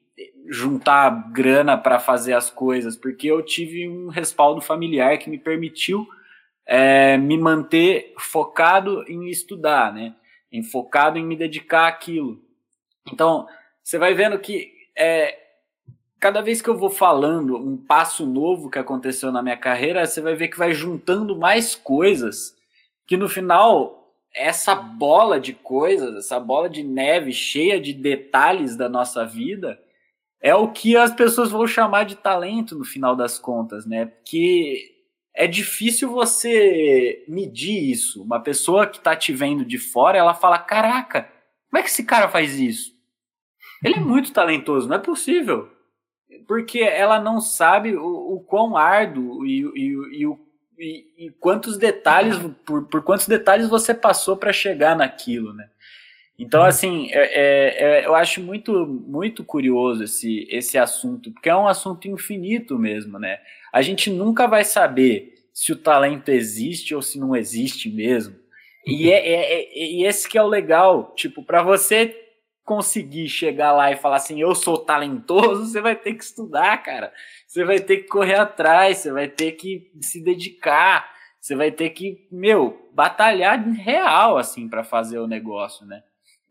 juntar 0.50 1.32
grana 1.32 1.78
para 1.78 2.00
fazer 2.00 2.34
as 2.34 2.50
coisas, 2.50 2.98
porque 2.98 3.28
eu 3.28 3.44
tive 3.44 3.88
um 3.88 4.08
respaldo 4.08 4.60
familiar 4.60 5.20
que 5.20 5.30
me 5.30 5.38
permitiu 5.38 6.08
é, 6.66 7.18
me 7.18 7.38
manter 7.38 8.14
focado 8.18 9.04
em 9.08 9.30
estudar, 9.30 9.94
né? 9.94 10.16
Em 10.52 10.64
focado 10.64 11.18
em 11.18 11.26
me 11.26 11.36
dedicar 11.36 11.88
àquilo. 11.88 12.42
Então 13.12 13.48
você 13.84 13.98
vai 13.98 14.14
vendo 14.14 14.38
que 14.40 14.72
é, 14.96 15.38
cada 16.20 16.42
vez 16.42 16.62
que 16.62 16.70
eu 16.70 16.78
vou 16.78 16.90
falando 16.90 17.58
um 17.58 17.76
passo 17.76 18.26
novo 18.26 18.70
que 18.70 18.80
aconteceu 18.80 19.32
na 19.32 19.42
minha 19.42 19.58
carreira, 19.58 20.06
você 20.06 20.22
vai 20.22 20.36
ver 20.36 20.50
que 20.50 20.58
vai 20.58 20.74
juntando 20.74 21.36
mais 21.36 21.76
coisas 21.76 22.56
que 23.08 23.18
no 23.18 23.28
final 23.28 24.02
essa 24.34 24.74
bola 24.74 25.40
de 25.40 25.54
coisas, 25.54 26.16
essa 26.16 26.40
bola 26.40 26.70
de 26.70 26.84
neve 26.84 27.34
cheia 27.34 27.82
de 27.82 27.92
detalhes 27.94 28.78
da 28.78 28.88
nossa 28.88 29.26
vida 29.26 29.80
é 30.40 30.56
o 30.56 30.70
que 30.70 30.96
as 30.96 31.14
pessoas 31.14 31.52
vão 31.52 31.68
chamar 31.68 32.06
de 32.06 32.16
talento 32.16 32.78
no 32.78 32.84
final 32.84 33.16
das 33.16 33.38
contas, 33.38 33.86
né? 33.86 34.06
Porque 34.06 34.91
é 35.34 35.48
difícil 35.48 36.10
você 36.10 37.24
medir 37.28 37.92
isso. 37.92 38.22
Uma 38.24 38.40
pessoa 38.40 38.88
que 38.88 38.98
está 38.98 39.16
te 39.16 39.34
vendo 39.34 39.64
de 39.66 39.78
fora, 39.78 40.18
ela 40.18 40.34
fala: 40.34 40.60
"Caraca, 40.60 41.30
Como 41.70 41.80
é 41.80 41.84
que 41.84 41.90
esse 41.90 42.04
cara 42.04 42.28
faz 42.28 42.60
isso? 42.60 42.92
Ele 43.84 43.96
é 43.96 44.00
muito 44.00 44.32
talentoso, 44.34 44.88
não 44.88 44.98
é 44.98 45.00
possível. 45.00 45.70
Porque 46.48 46.80
ela 46.80 47.20
não 47.20 47.40
sabe 47.42 47.96
o, 47.96 48.36
o 48.36 48.40
quão 48.42 48.76
árduo 48.76 49.46
e, 49.46 49.62
e, 49.76 50.26
e, 50.26 50.38
e, 50.80 51.26
e 51.26 51.32
quantos 51.40 51.78
detalhes, 51.78 52.38
por, 52.66 52.88
por 52.88 53.04
quantos 53.04 53.28
detalhes 53.28 53.70
você 53.70 53.94
passou 53.94 54.38
para 54.38 54.54
chegar 54.54 54.96
naquilo, 54.96 55.54
né? 55.54 55.70
Então, 56.38 56.64
assim, 56.64 57.10
é, 57.12 57.20
é, 57.20 57.84
é, 58.02 58.06
eu 58.06 58.16
acho 58.16 58.42
muito, 58.42 58.88
muito 58.88 59.44
curioso 59.44 60.04
esse, 60.04 60.48
esse 60.50 60.78
assunto, 60.78 61.32
porque 61.32 61.50
é 61.50 61.56
um 61.56 61.68
assunto 61.68 62.08
infinito 62.08 62.80
mesmo, 62.80 63.20
né? 63.20 63.40
A 63.72 63.82
gente 63.82 64.10
nunca 64.10 64.48
vai 64.48 64.64
saber 64.64 65.34
se 65.54 65.72
o 65.72 65.76
talento 65.76 66.30
existe 66.30 66.96
ou 66.96 67.02
se 67.02 67.20
não 67.20 67.36
existe 67.36 67.90
mesmo. 67.90 68.36
E, 68.86 69.12
é, 69.12 69.18
é, 69.18 69.64
é 69.64 69.92
e 69.92 70.06
esse 70.06 70.28
que 70.28 70.38
é 70.38 70.44
o 70.44 70.48
legal, 70.48 71.14
tipo, 71.16 71.44
para 71.44 71.62
você 71.62 72.18
conseguir 72.64 73.28
chegar 73.28 73.72
lá 73.72 73.92
e 73.92 73.98
falar 73.98 74.18
assim, 74.18 74.40
eu 74.40 74.56
sou 74.56 74.78
talentoso, 74.78 75.66
você 75.66 75.82
vai 75.82 75.96
ter 75.96 76.14
que 76.14 76.24
estudar, 76.24 76.78
cara. 76.84 77.12
Você 77.48 77.66
vai 77.66 77.80
ter 77.80 77.98
que 77.98 78.08
correr 78.08 78.36
atrás, 78.36 78.98
você 78.98 79.12
vai 79.12 79.28
ter 79.28 79.54
que 79.54 79.92
se 80.00 80.24
dedicar, 80.24 81.10
você 81.40 81.56
vai 81.56 81.72
ter 81.72 81.90
que, 81.90 82.28
meu, 82.32 82.90
batalhar 82.94 83.62
real, 83.70 84.38
assim, 84.38 84.70
para 84.70 84.84
fazer 84.84 85.20
o 85.20 85.28
negócio, 85.28 85.86
né? 85.86 86.02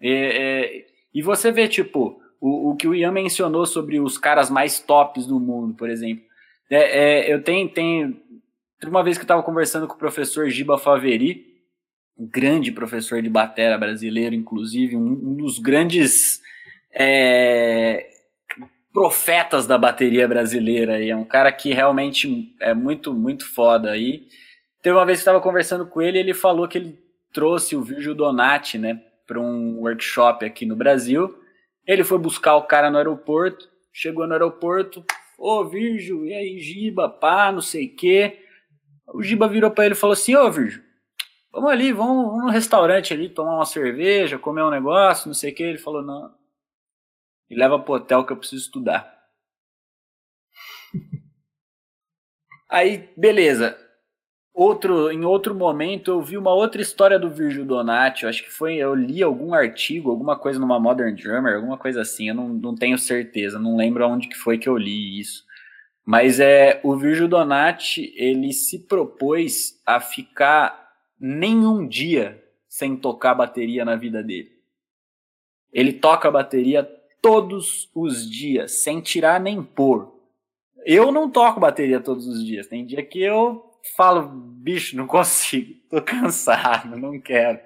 É, 0.00 0.11
é, 0.11 0.87
e 1.14 1.22
você 1.22 1.52
vê, 1.52 1.68
tipo, 1.68 2.20
o, 2.40 2.70
o 2.70 2.76
que 2.76 2.88
o 2.88 2.94
Ian 2.94 3.12
mencionou 3.12 3.66
sobre 3.66 4.00
os 4.00 4.18
caras 4.18 4.50
mais 4.50 4.80
tops 4.80 5.26
do 5.26 5.38
mundo, 5.38 5.74
por 5.74 5.88
exemplo. 5.88 6.24
É, 6.70 7.26
é 7.26 7.33
eu 7.33 7.42
tenho, 7.42 7.68
tenho. 7.68 8.16
Uma 8.87 9.02
vez 9.02 9.18
que 9.18 9.22
eu 9.22 9.24
estava 9.24 9.42
conversando 9.42 9.87
com 9.87 9.94
o 9.94 9.98
professor 9.98 10.48
Giba 10.48 10.78
Faveri, 10.78 11.44
um 12.16 12.26
grande 12.26 12.72
professor 12.72 13.20
de 13.20 13.28
batera 13.28 13.76
brasileiro, 13.76 14.35
inclusive, 14.35 14.96
um, 14.96 15.11
um 15.11 15.35
dos 15.35 15.59
grandes 15.59 16.40
é, 16.92 18.09
profetas 18.92 19.66
da 19.66 19.76
bateria 19.76 20.26
brasileira. 20.26 21.04
É 21.04 21.14
um 21.14 21.24
cara 21.24 21.52
que 21.52 21.74
realmente 21.74 22.54
é 22.61 22.72
muito, 22.72 23.12
muito 23.12 23.44
foda 23.46 23.90
aí. 23.90 24.28
Teve 24.83 24.96
uma 24.96 25.04
vez 25.04 25.18
que 25.18 25.22
estava 25.22 25.40
conversando 25.40 25.87
com 25.87 26.00
ele, 26.00 26.18
ele 26.18 26.33
falou 26.33 26.66
que 26.66 26.78
ele 26.78 26.98
trouxe 27.35 27.76
o 27.76 27.83
Virgil 27.83 28.14
Donati, 28.14 28.78
né? 28.78 29.02
para 29.30 29.38
um 29.38 29.78
workshop 29.78 30.44
aqui 30.44 30.66
no 30.66 30.74
Brasil. 30.74 31.33
Ele 31.87 32.02
foi 32.02 32.18
buscar 32.18 32.56
o 32.56 32.64
cara 32.64 32.90
no 32.90 32.98
aeroporto, 32.98 33.68
chegou 33.92 34.26
no 34.26 34.33
aeroporto, 34.33 35.04
ô 35.40 35.64
Virgil, 35.64 36.26
e 36.26 36.35
aí 36.35 36.61
Giba, 36.61 37.09
pá, 37.09 37.50
não 37.50 37.62
sei 37.62 37.87
o 37.87 37.96
quê. 37.96 38.44
O 39.09 39.22
Giba 39.22 39.48
virou 39.48 39.70
para 39.70 39.87
ele 39.87 39.94
e 39.94 39.98
falou 39.98 40.12
assim, 40.12 40.37
ô 40.37 40.50
Virgil, 40.50 40.83
vamos 41.50 41.70
ali, 41.70 41.92
vamos, 41.92 42.26
vamos 42.26 42.44
no 42.44 42.50
restaurante 42.50 43.14
ali, 43.14 43.31
tomar 43.31 43.57
uma 43.57 43.64
cerveja, 43.64 44.38
comer 44.38 44.62
um 44.62 44.70
negócio, 44.70 45.26
não 45.29 45.35
sei 45.35 45.50
o 45.50 45.55
quê. 45.55 45.62
Ele 45.62 45.79
falou, 45.79 46.03
não, 46.03 46.35
me 47.48 47.57
leva 47.57 47.79
pro 47.79 47.94
hotel 47.94 48.24
que 48.26 48.33
eu 48.33 48.37
preciso 48.37 48.62
estudar. 48.66 49.18
Aí, 52.68 53.11
beleza. 53.16 53.76
Outro, 54.62 55.10
em 55.10 55.24
outro 55.24 55.54
momento 55.54 56.10
eu 56.10 56.20
vi 56.20 56.36
uma 56.36 56.52
outra 56.52 56.82
história 56.82 57.18
do 57.18 57.30
Virgil 57.30 57.64
Donati, 57.64 58.24
eu 58.24 58.28
acho 58.28 58.44
que 58.44 58.50
foi, 58.50 58.76
eu 58.76 58.94
li 58.94 59.22
algum 59.22 59.54
artigo, 59.54 60.10
alguma 60.10 60.38
coisa 60.38 60.60
numa 60.60 60.78
Modern 60.78 61.14
Drummer, 61.14 61.56
alguma 61.56 61.78
coisa 61.78 62.02
assim, 62.02 62.28
eu 62.28 62.34
não, 62.34 62.50
não 62.50 62.74
tenho 62.74 62.98
certeza, 62.98 63.58
não 63.58 63.74
lembro 63.74 64.06
onde 64.06 64.28
que 64.28 64.36
foi 64.36 64.58
que 64.58 64.68
eu 64.68 64.76
li 64.76 65.18
isso. 65.18 65.46
Mas 66.04 66.40
é 66.40 66.78
o 66.84 66.94
Virgil 66.94 67.26
Donati, 67.26 68.12
ele 68.14 68.52
se 68.52 68.80
propôs 68.80 69.80
a 69.86 69.98
ficar 69.98 70.92
nenhum 71.18 71.88
dia 71.88 72.44
sem 72.68 72.94
tocar 72.98 73.34
bateria 73.34 73.82
na 73.82 73.96
vida 73.96 74.22
dele. 74.22 74.52
Ele 75.72 75.94
toca 75.94 76.30
bateria 76.30 76.86
todos 77.22 77.88
os 77.94 78.30
dias, 78.30 78.82
sem 78.82 79.00
tirar 79.00 79.40
nem 79.40 79.62
pôr. 79.62 80.14
Eu 80.84 81.10
não 81.10 81.30
toco 81.30 81.58
bateria 81.58 81.98
todos 81.98 82.26
os 82.26 82.44
dias. 82.44 82.66
Tem 82.66 82.84
dia 82.84 83.02
que 83.02 83.22
eu 83.22 83.69
falo, 83.96 84.28
bicho, 84.28 84.96
não 84.96 85.06
consigo, 85.06 85.74
tô 85.88 86.00
cansado, 86.02 86.96
não 86.96 87.20
quero, 87.20 87.60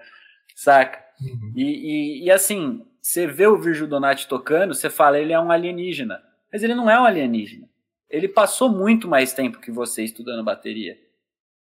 saca? 0.55 1.05
Uhum. 1.21 1.53
E, 1.55 1.63
e, 1.63 2.25
e, 2.25 2.31
assim, 2.31 2.85
você 3.01 3.27
vê 3.27 3.47
o 3.47 3.59
Virgil 3.59 3.87
Donati 3.87 4.27
tocando, 4.27 4.75
você 4.75 4.91
fala, 4.91 5.19
ele 5.19 5.33
é 5.33 5.41
um 5.41 5.51
alienígena. 5.51 6.23
Mas 6.53 6.63
ele 6.63 6.75
não 6.75 6.89
é 6.89 7.01
um 7.01 7.05
alienígena. 7.05 7.69
Ele 8.09 8.29
passou 8.29 8.69
muito 8.69 9.09
mais 9.09 9.33
tempo 9.33 9.61
que 9.61 9.73
você 9.73 10.05
estudando 10.05 10.45
bateria. 10.45 10.97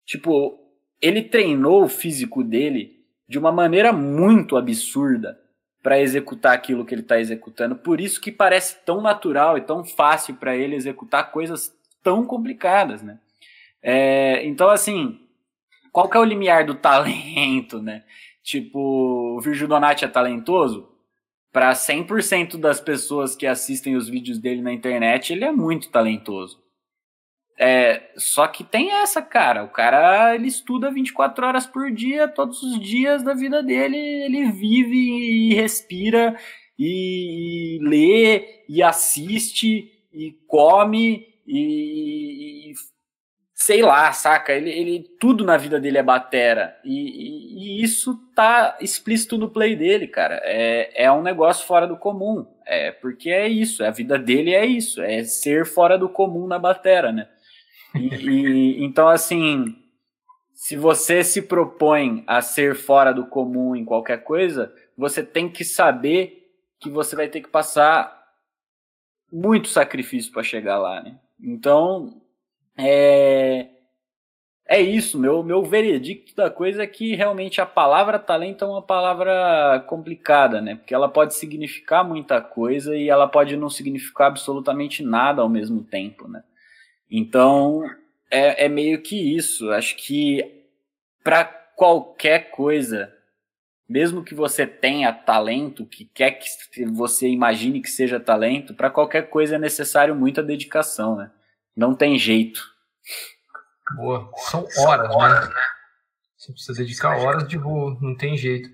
Tipo, 0.04 0.58
ele 1.00 1.22
treinou 1.22 1.84
o 1.84 1.88
físico 1.88 2.42
dele 2.42 3.00
de 3.28 3.38
uma 3.38 3.52
maneira 3.52 3.92
muito 3.92 4.56
absurda 4.56 5.40
para 5.82 6.00
executar 6.00 6.52
aquilo 6.52 6.84
que 6.84 6.92
ele 6.92 7.02
está 7.02 7.20
executando. 7.20 7.76
Por 7.76 8.00
isso 8.00 8.20
que 8.20 8.32
parece 8.32 8.84
tão 8.84 9.00
natural 9.00 9.56
e 9.56 9.62
tão 9.62 9.84
fácil 9.84 10.34
para 10.34 10.56
ele 10.56 10.74
executar 10.74 11.30
coisas 11.30 11.72
tão 12.02 12.26
complicadas, 12.26 13.02
né? 13.02 13.18
É, 13.82 14.44
então, 14.46 14.68
assim, 14.68 15.18
qual 15.92 16.08
que 16.08 16.16
é 16.16 16.20
o 16.20 16.24
limiar 16.24 16.64
do 16.64 16.74
talento, 16.80 17.80
né? 17.80 18.04
Tipo, 18.42 19.36
o 19.36 19.40
Virgil 19.40 19.68
Donati 19.68 20.04
é 20.04 20.08
talentoso? 20.08 20.88
Para 21.52 21.72
100% 21.72 22.56
das 22.56 22.80
pessoas 22.80 23.34
que 23.34 23.46
assistem 23.46 23.96
os 23.96 24.08
vídeos 24.08 24.38
dele 24.38 24.62
na 24.62 24.72
internet, 24.72 25.32
ele 25.32 25.44
é 25.44 25.50
muito 25.50 25.90
talentoso. 25.90 26.62
É, 27.62 28.10
só 28.16 28.46
que 28.48 28.64
tem 28.64 28.90
essa, 28.90 29.20
cara. 29.20 29.64
O 29.64 29.68
cara 29.68 30.34
ele 30.34 30.48
estuda 30.48 30.90
24 30.90 31.46
horas 31.46 31.66
por 31.66 31.90
dia, 31.90 32.26
todos 32.26 32.62
os 32.62 32.80
dias 32.80 33.22
da 33.22 33.34
vida 33.34 33.62
dele, 33.62 33.98
ele 33.98 34.50
vive 34.50 34.96
e 34.96 35.54
respira 35.54 36.34
e, 36.78 37.78
lê 37.82 38.64
e 38.66 38.82
assiste 38.82 39.92
e 40.10 40.32
come 40.48 41.26
e, 41.46 42.70
e 42.70 42.74
sei 43.60 43.82
lá, 43.82 44.10
saca? 44.10 44.54
Ele, 44.54 44.70
ele 44.70 45.06
tudo 45.20 45.44
na 45.44 45.58
vida 45.58 45.78
dele 45.78 45.98
é 45.98 46.02
batera 46.02 46.78
e, 46.82 46.94
e, 46.94 47.80
e, 47.80 47.84
isso 47.84 48.16
tá 48.34 48.78
explícito 48.80 49.36
no 49.36 49.50
play 49.50 49.76
dele, 49.76 50.08
cara. 50.08 50.40
É, 50.44 51.04
é 51.04 51.12
um 51.12 51.20
negócio 51.20 51.66
fora 51.66 51.86
do 51.86 51.96
comum, 51.96 52.46
é 52.64 52.90
porque 52.90 53.28
é 53.28 53.46
isso, 53.46 53.84
a 53.84 53.90
vida 53.90 54.18
dele 54.18 54.54
é 54.54 54.64
isso, 54.64 55.02
é 55.02 55.22
ser 55.24 55.66
fora 55.66 55.98
do 55.98 56.08
comum 56.08 56.46
na 56.46 56.58
batera, 56.58 57.12
né? 57.12 57.28
E, 57.94 58.08
e 58.14 58.80
então 58.82 59.08
assim, 59.08 59.76
se 60.54 60.74
você 60.74 61.22
se 61.22 61.42
propõe 61.42 62.24
a 62.26 62.40
ser 62.40 62.74
fora 62.74 63.12
do 63.12 63.26
comum 63.26 63.76
em 63.76 63.84
qualquer 63.84 64.24
coisa, 64.24 64.74
você 64.96 65.22
tem 65.22 65.50
que 65.50 65.64
saber 65.64 66.50
que 66.80 66.88
você 66.88 67.14
vai 67.14 67.28
ter 67.28 67.42
que 67.42 67.48
passar 67.50 68.24
muito 69.30 69.68
sacrifício 69.68 70.32
para 70.32 70.42
chegar 70.42 70.78
lá, 70.78 71.02
né? 71.02 71.18
Então, 71.38 72.19
é, 72.80 73.70
é 74.68 74.80
isso, 74.80 75.18
meu, 75.18 75.42
meu 75.42 75.64
veredicto 75.64 76.34
da 76.36 76.48
coisa 76.48 76.84
é 76.84 76.86
que 76.86 77.16
realmente 77.16 77.60
a 77.60 77.66
palavra 77.66 78.18
talento 78.18 78.64
é 78.64 78.68
uma 78.68 78.80
palavra 78.80 79.84
complicada, 79.88 80.60
né? 80.60 80.76
Porque 80.76 80.94
ela 80.94 81.08
pode 81.08 81.34
significar 81.34 82.04
muita 82.04 82.40
coisa 82.40 82.96
e 82.96 83.08
ela 83.08 83.26
pode 83.26 83.56
não 83.56 83.68
significar 83.68 84.28
absolutamente 84.28 85.02
nada 85.02 85.42
ao 85.42 85.48
mesmo 85.48 85.82
tempo, 85.82 86.28
né? 86.28 86.44
Então, 87.10 87.82
é, 88.30 88.66
é 88.66 88.68
meio 88.68 89.02
que 89.02 89.16
isso. 89.36 89.70
Acho 89.70 89.96
que 89.96 90.64
para 91.24 91.44
qualquer 91.44 92.50
coisa, 92.50 93.12
mesmo 93.88 94.22
que 94.22 94.34
você 94.36 94.66
tenha 94.66 95.12
talento, 95.12 95.84
que 95.84 96.04
quer 96.04 96.32
que 96.32 96.84
você 96.84 97.28
imagine 97.28 97.80
que 97.80 97.90
seja 97.90 98.20
talento, 98.20 98.72
para 98.72 98.88
qualquer 98.88 99.28
coisa 99.28 99.56
é 99.56 99.58
necessário 99.58 100.14
muita 100.14 100.44
dedicação, 100.44 101.16
né? 101.16 101.32
Não 101.76 101.92
tem 101.92 102.16
jeito. 102.16 102.69
Boa. 103.96 104.30
São 104.36 104.66
horas, 104.78 105.16
né? 105.16 105.48
né? 105.48 105.62
Você 106.36 106.52
precisa 106.52 106.78
dedicar 106.78 107.18
horas 107.18 107.46
de 107.46 107.58
voo, 107.58 107.98
não 108.00 108.16
tem 108.16 108.36
jeito. 108.36 108.68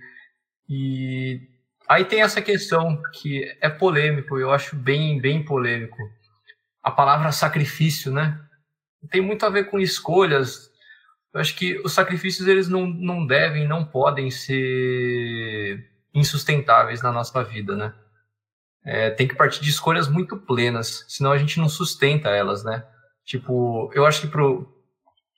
E 0.69 1.41
aí 1.89 2.05
tem 2.05 2.23
essa 2.23 2.41
questão 2.41 3.01
que 3.13 3.45
é 3.61 3.69
polêmico, 3.69 4.39
eu 4.39 4.53
acho 4.53 4.77
bem, 4.77 5.21
bem 5.21 5.45
polêmico. 5.45 5.97
A 6.83 6.91
palavra 6.91 7.33
sacrifício, 7.33 8.13
né? 8.13 8.41
Tem 9.11 9.21
muito 9.21 9.45
a 9.45 9.51
ver 9.51 9.65
com 9.65 9.79
escolhas. 9.79 10.71
Eu 11.33 11.41
acho 11.41 11.57
que 11.57 11.79
os 11.81 11.93
sacrifícios 11.93 12.47
eles 12.47 12.69
não, 12.69 12.87
não 12.87 13.27
devem, 13.27 13.67
não 13.67 13.85
podem 13.85 14.31
ser 14.31 15.91
insustentáveis 16.15 17.03
na 17.03 17.13
nossa 17.13 17.43
vida, 17.43 17.77
né? 17.77 17.95
É, 18.85 19.11
tem 19.11 19.27
que 19.27 19.35
partir 19.35 19.61
de 19.61 19.71
escolhas 19.71 20.07
muito 20.07 20.37
plenas, 20.37 21.05
senão 21.09 21.33
a 21.33 21.39
gente 21.39 21.59
não 21.59 21.69
sustenta 21.69 22.29
elas, 22.29 22.63
né? 22.65 22.87
Tipo, 23.27 23.91
eu 23.93 24.07
acho 24.07 24.21
que 24.21 24.29
pro, 24.29 24.73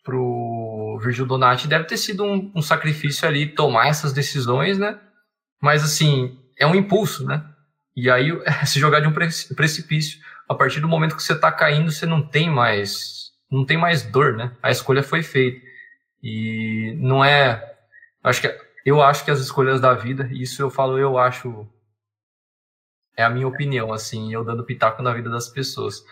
pro 0.04 1.00
Virgil 1.02 1.24
Donati 1.24 1.66
deve 1.66 1.84
ter 1.84 1.96
sido 1.96 2.22
um, 2.22 2.52
um 2.54 2.60
sacrifício 2.60 3.26
ali 3.26 3.46
tomar 3.46 3.88
essas 3.88 4.12
decisões, 4.12 4.78
né? 4.78 5.00
Mas 5.60 5.82
assim, 5.82 6.38
é 6.58 6.66
um 6.66 6.74
impulso, 6.74 7.24
né? 7.24 7.42
E 7.96 8.10
aí 8.10 8.30
se 8.66 8.78
jogar 8.78 9.00
de 9.00 9.08
um 9.08 9.12
precipício, 9.12 10.20
a 10.46 10.54
partir 10.54 10.80
do 10.80 10.88
momento 10.88 11.16
que 11.16 11.22
você 11.22 11.32
está 11.32 11.50
caindo, 11.50 11.90
você 11.90 12.04
não 12.04 12.22
tem 12.22 12.50
mais, 12.50 13.32
não 13.50 13.64
tem 13.64 13.78
mais 13.78 14.02
dor, 14.02 14.36
né? 14.36 14.52
A 14.62 14.70
escolha 14.70 15.02
foi 15.02 15.22
feita. 15.22 15.66
E 16.22 16.94
não 16.98 17.24
é, 17.24 17.74
acho 18.22 18.42
que 18.42 18.68
eu 18.84 19.02
acho 19.02 19.24
que 19.24 19.30
as 19.30 19.40
escolhas 19.40 19.80
da 19.80 19.94
vida, 19.94 20.28
isso 20.32 20.60
eu 20.62 20.70
falo, 20.70 20.98
eu 20.98 21.18
acho 21.18 21.66
é 23.16 23.24
a 23.24 23.30
minha 23.30 23.48
opinião, 23.48 23.92
assim, 23.92 24.32
eu 24.32 24.44
dando 24.44 24.64
pitaco 24.64 25.02
na 25.02 25.12
vida 25.12 25.28
das 25.28 25.48
pessoas. 25.48 26.04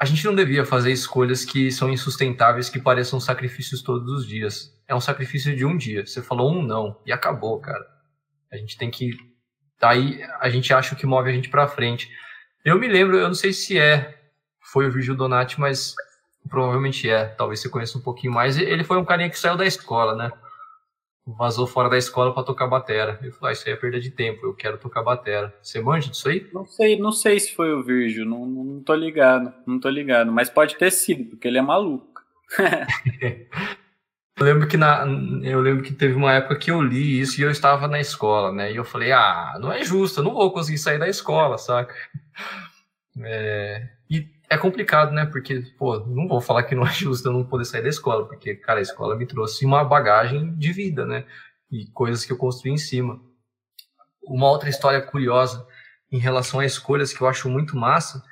A 0.00 0.06
gente 0.06 0.24
não 0.24 0.34
devia 0.34 0.64
fazer 0.64 0.90
escolhas 0.90 1.44
que 1.44 1.70
são 1.70 1.90
insustentáveis, 1.90 2.70
que 2.70 2.80
pareçam 2.80 3.20
sacrifícios 3.20 3.82
todos 3.82 4.10
os 4.10 4.26
dias. 4.26 4.74
É 4.88 4.94
um 4.94 5.00
sacrifício 5.00 5.54
de 5.54 5.66
um 5.66 5.76
dia. 5.76 6.06
Você 6.06 6.22
falou 6.22 6.50
um 6.50 6.62
não 6.62 6.98
e 7.04 7.12
acabou, 7.12 7.60
cara. 7.60 7.86
A 8.50 8.56
gente 8.56 8.78
tem 8.78 8.90
que. 8.90 9.14
Daí 9.78 10.22
a 10.40 10.48
gente 10.48 10.72
acha 10.72 10.94
o 10.94 10.96
que 10.96 11.04
move 11.04 11.28
a 11.28 11.32
gente 11.34 11.50
para 11.50 11.68
frente. 11.68 12.10
Eu 12.64 12.78
me 12.78 12.88
lembro, 12.88 13.18
eu 13.18 13.28
não 13.28 13.34
sei 13.34 13.52
se 13.52 13.78
é, 13.78 14.18
foi 14.72 14.86
o 14.86 14.90
Virgil 14.90 15.14
Donati, 15.14 15.60
mas 15.60 15.94
provavelmente 16.48 17.06
é. 17.06 17.26
Talvez 17.26 17.60
você 17.60 17.68
conheça 17.68 17.98
um 17.98 18.02
pouquinho 18.02 18.32
mais. 18.32 18.56
Ele 18.56 18.82
foi 18.82 18.96
um 18.96 19.04
carinha 19.04 19.28
que 19.28 19.38
saiu 19.38 19.58
da 19.58 19.66
escola, 19.66 20.16
né? 20.16 20.32
Vazou 21.26 21.66
fora 21.66 21.88
da 21.88 21.98
escola 21.98 22.32
para 22.32 22.42
tocar 22.42 22.66
batera. 22.66 23.18
Eu 23.22 23.32
falei, 23.32 23.50
ah, 23.50 23.52
isso 23.52 23.68
aí 23.68 23.74
é 23.74 23.76
perda 23.76 24.00
de 24.00 24.10
tempo, 24.10 24.46
eu 24.46 24.54
quero 24.54 24.78
tocar 24.78 25.02
batera. 25.02 25.54
Você 25.62 25.80
manja 25.80 26.10
disso 26.10 26.28
aí? 26.28 26.48
Não 26.52 26.64
sei, 26.64 26.98
não 26.98 27.12
sei 27.12 27.38
se 27.40 27.54
foi 27.54 27.72
o 27.72 27.82
Virgil, 27.82 28.24
não, 28.24 28.46
não 28.46 28.82
tô 28.82 28.94
ligado, 28.94 29.52
não 29.66 29.78
tô 29.78 29.88
ligado, 29.88 30.32
mas 30.32 30.50
pode 30.50 30.76
ter 30.76 30.90
sido, 30.90 31.30
porque 31.30 31.48
ele 31.48 31.58
é 31.58 31.62
maluco. 31.62 32.20
eu 33.20 34.44
lembro 34.44 34.66
que 34.66 34.76
na, 34.76 35.04
eu 35.42 35.60
lembro 35.60 35.84
que 35.84 35.92
teve 35.92 36.14
uma 36.14 36.32
época 36.32 36.56
que 36.56 36.70
eu 36.70 36.82
li 36.82 37.20
isso 37.20 37.40
e 37.40 37.44
eu 37.44 37.50
estava 37.50 37.86
na 37.86 38.00
escola, 38.00 38.52
né? 38.52 38.72
E 38.72 38.76
eu 38.76 38.84
falei, 38.84 39.12
ah, 39.12 39.56
não 39.60 39.72
é 39.72 39.84
justo, 39.84 40.20
eu 40.20 40.24
não 40.24 40.34
vou 40.34 40.52
conseguir 40.52 40.78
sair 40.78 40.98
da 40.98 41.08
escola, 41.08 41.58
saca? 41.58 41.94
É, 43.22 43.86
e 44.10 44.28
é 44.50 44.58
complicado, 44.58 45.12
né? 45.12 45.24
Porque, 45.24 45.60
pô, 45.78 46.00
não 46.00 46.26
vou 46.26 46.40
falar 46.40 46.64
que 46.64 46.74
não 46.74 46.84
é 46.84 46.92
justo 46.92 47.28
eu 47.28 47.32
não 47.32 47.44
poder 47.44 47.64
sair 47.64 47.82
da 47.82 47.88
escola, 47.88 48.26
porque, 48.26 48.56
cara, 48.56 48.80
a 48.80 48.82
escola 48.82 49.16
me 49.16 49.26
trouxe 49.26 49.64
uma 49.64 49.84
bagagem 49.84 50.52
de 50.56 50.72
vida, 50.72 51.06
né? 51.06 51.24
E 51.70 51.86
coisas 51.92 52.24
que 52.24 52.32
eu 52.32 52.36
construí 52.36 52.72
em 52.72 52.76
cima. 52.76 53.20
Uma 54.24 54.50
outra 54.50 54.68
história 54.68 55.00
curiosa 55.00 55.64
em 56.10 56.18
relação 56.18 56.58
a 56.58 56.66
escolhas 56.66 57.12
que 57.12 57.22
eu 57.22 57.28
acho 57.28 57.48
muito 57.48 57.76
massa 57.76 58.22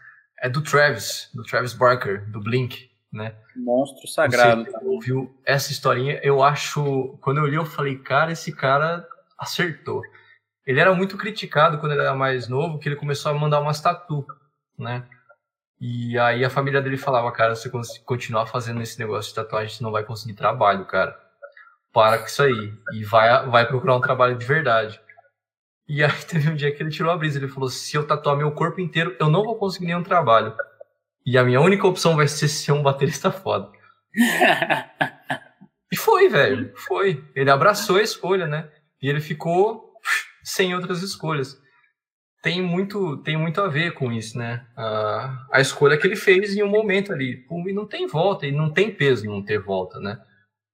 é 0.41 0.49
do 0.49 0.61
Travis, 0.61 1.31
do 1.33 1.45
Travis 1.45 1.72
Barker, 1.72 2.29
do 2.31 2.41
Blink, 2.41 2.91
né? 3.12 3.37
Monstro 3.57 4.09
sagrado. 4.09 4.64
Você 4.64 4.85
ouviu 4.85 5.41
essa 5.45 5.70
historinha? 5.70 6.20
Eu 6.22 6.43
acho, 6.43 7.16
quando 7.20 7.39
eu 7.39 7.47
li, 7.47 7.55
eu 7.55 7.64
falei, 7.64 7.97
cara, 7.97 8.33
esse 8.33 8.53
cara 8.53 9.07
acertou. 9.39 10.03
Ele 10.66 10.81
era 10.81 10.93
muito 10.95 11.16
criticado 11.16 11.79
quando 11.79 11.93
ele 11.93 12.03
era 12.03 12.14
mais 12.14 12.49
novo, 12.49 12.79
que 12.79 12.89
ele 12.89 12.97
começou 12.97 13.31
a 13.31 13.35
mandar 13.35 13.61
umas 13.61 13.81
tatu, 13.81 14.26
né? 14.76 15.09
E 15.81 16.18
aí 16.18 16.45
a 16.45 16.51
família 16.51 16.83
dele 16.83 16.97
falava, 16.97 17.31
cara, 17.31 17.55
se 17.55 17.68
você 17.68 18.01
continuar 18.01 18.47
fazendo 18.47 18.83
esse 18.83 18.99
negócio 18.99 19.31
de 19.31 19.35
tatuagem, 19.37 19.76
você 19.76 19.83
não 19.83 19.93
vai 19.93 20.03
conseguir 20.03 20.35
trabalho, 20.35 20.85
cara. 20.87 21.16
Para 21.93 22.18
com 22.18 22.26
isso 22.26 22.43
aí. 22.43 22.74
E 22.93 23.05
vai, 23.05 23.47
vai 23.47 23.66
procurar 23.66 23.97
um 23.97 24.01
trabalho 24.01 24.37
de 24.37 24.45
verdade. 24.45 25.01
E 25.89 26.03
aí 26.05 26.12
teve 26.29 26.51
um 26.51 26.57
dia 26.57 26.74
que 26.74 26.83
ele 26.83 26.91
tirou 26.91 27.12
a 27.12 27.16
brisa. 27.16 27.39
Ele 27.39 27.49
falou: 27.49 27.68
se 27.68 27.97
eu 27.97 28.07
tatuar 28.07 28.37
meu 28.37 28.51
corpo 28.53 28.81
inteiro, 28.81 29.16
eu 29.20 29.31
não 29.31 29.45
vou 29.45 29.57
conseguir 29.57 29.87
nenhum 29.87 30.03
trabalho. 30.03 30.55
E 31.24 31.39
a 31.39 31.45
minha 31.45 31.61
única 31.61 31.87
opção 31.87 32.16
vai 32.16 32.26
ser 32.26 32.49
ser 32.49 32.72
um 32.72 32.83
baterista 32.83 33.31
foda. 33.31 33.70
e 35.93 35.97
foi, 35.97 36.29
velho. 36.29 36.72
Foi. 36.74 37.24
Ele 37.35 37.51
abraçou 37.51 37.97
a 37.97 38.03
escolha, 38.03 38.47
né? 38.47 38.68
E 39.01 39.09
ele 39.09 39.20
ficou 39.20 39.93
sem 40.43 40.74
outras 40.74 41.03
escolhas 41.03 41.61
tem 42.43 42.62
muito, 42.62 43.16
tem 43.18 43.36
muito 43.36 43.61
a 43.61 43.68
ver 43.68 43.93
com 43.95 44.12
isso, 44.12 44.39
né? 44.39 44.64
A, 44.76 45.47
a 45.53 45.61
escolha 45.61 45.97
que 45.97 46.07
ele 46.07 46.16
fez 46.16 46.57
em 46.57 46.62
um 46.62 46.68
momento 46.68 47.12
ali. 47.12 47.45
E 47.51 47.72
não 47.72 47.86
tem 47.86 48.07
volta, 48.07 48.47
e 48.47 48.53
não 48.53 48.70
tem 48.70 48.91
peso 48.91 49.26
não 49.26 49.43
ter 49.43 49.59
volta, 49.59 49.99
né? 50.01 50.20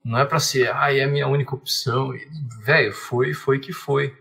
Não 0.04 0.18
é 0.18 0.24
para 0.26 0.38
ser, 0.38 0.70
ah, 0.74 0.94
é 0.94 1.02
a 1.02 1.08
minha 1.08 1.26
única 1.26 1.54
opção. 1.54 2.12
Velho, 2.62 2.92
foi, 2.92 3.32
foi 3.32 3.58
que 3.58 3.72
foi. 3.72 4.14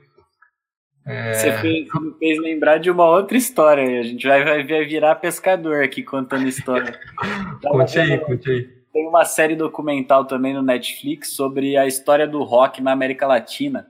É... 1.06 1.34
Você 1.34 1.52
fez, 1.58 1.88
me 1.94 2.14
fez 2.18 2.40
lembrar 2.40 2.78
de 2.78 2.90
uma 2.90 3.06
outra 3.06 3.38
história. 3.38 4.00
A 4.00 4.04
gente 4.04 4.26
vai, 4.26 4.44
vai 4.44 4.86
virar 4.86 5.16
pescador 5.16 5.84
aqui 5.84 6.02
contando 6.02 6.48
história. 6.48 6.98
conte 7.62 8.00
aí, 8.00 8.18
conte 8.20 8.50
aí. 8.50 8.84
Tem 8.94 9.06
uma 9.06 9.26
série 9.26 9.56
documental 9.56 10.24
também 10.24 10.54
no 10.54 10.62
Netflix 10.62 11.36
sobre 11.36 11.76
a 11.76 11.86
história 11.86 12.26
do 12.26 12.44
rock 12.44 12.82
na 12.82 12.94
América 12.94 13.28
Latina. 13.28 13.88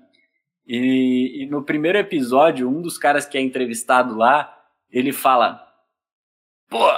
E, 0.66 1.44
e, 1.44 1.46
no 1.48 1.64
primeiro 1.64 1.98
episódio, 1.98 2.70
um 2.70 2.82
dos 2.82 2.98
caras 2.98 3.26
que 3.26 3.38
é 3.38 3.42
entrevistado 3.42 4.16
lá, 4.16 4.58
ele 4.90 5.12
fala: 5.12 5.68
Pô, 6.70 6.90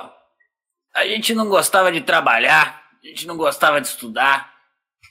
a 0.93 1.05
gente 1.05 1.33
não 1.33 1.49
gostava 1.49 1.91
de 1.91 2.01
trabalhar, 2.01 2.83
a 3.03 3.07
gente 3.07 3.25
não 3.25 3.35
gostava 3.35 3.81
de 3.81 3.87
estudar, 3.87 4.53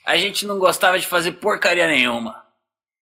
a 0.07 0.17
gente 0.17 0.47
não 0.47 0.59
gostava 0.59 0.99
de 0.99 1.07
fazer 1.07 1.33
porcaria 1.33 1.87
nenhuma. 1.87 2.45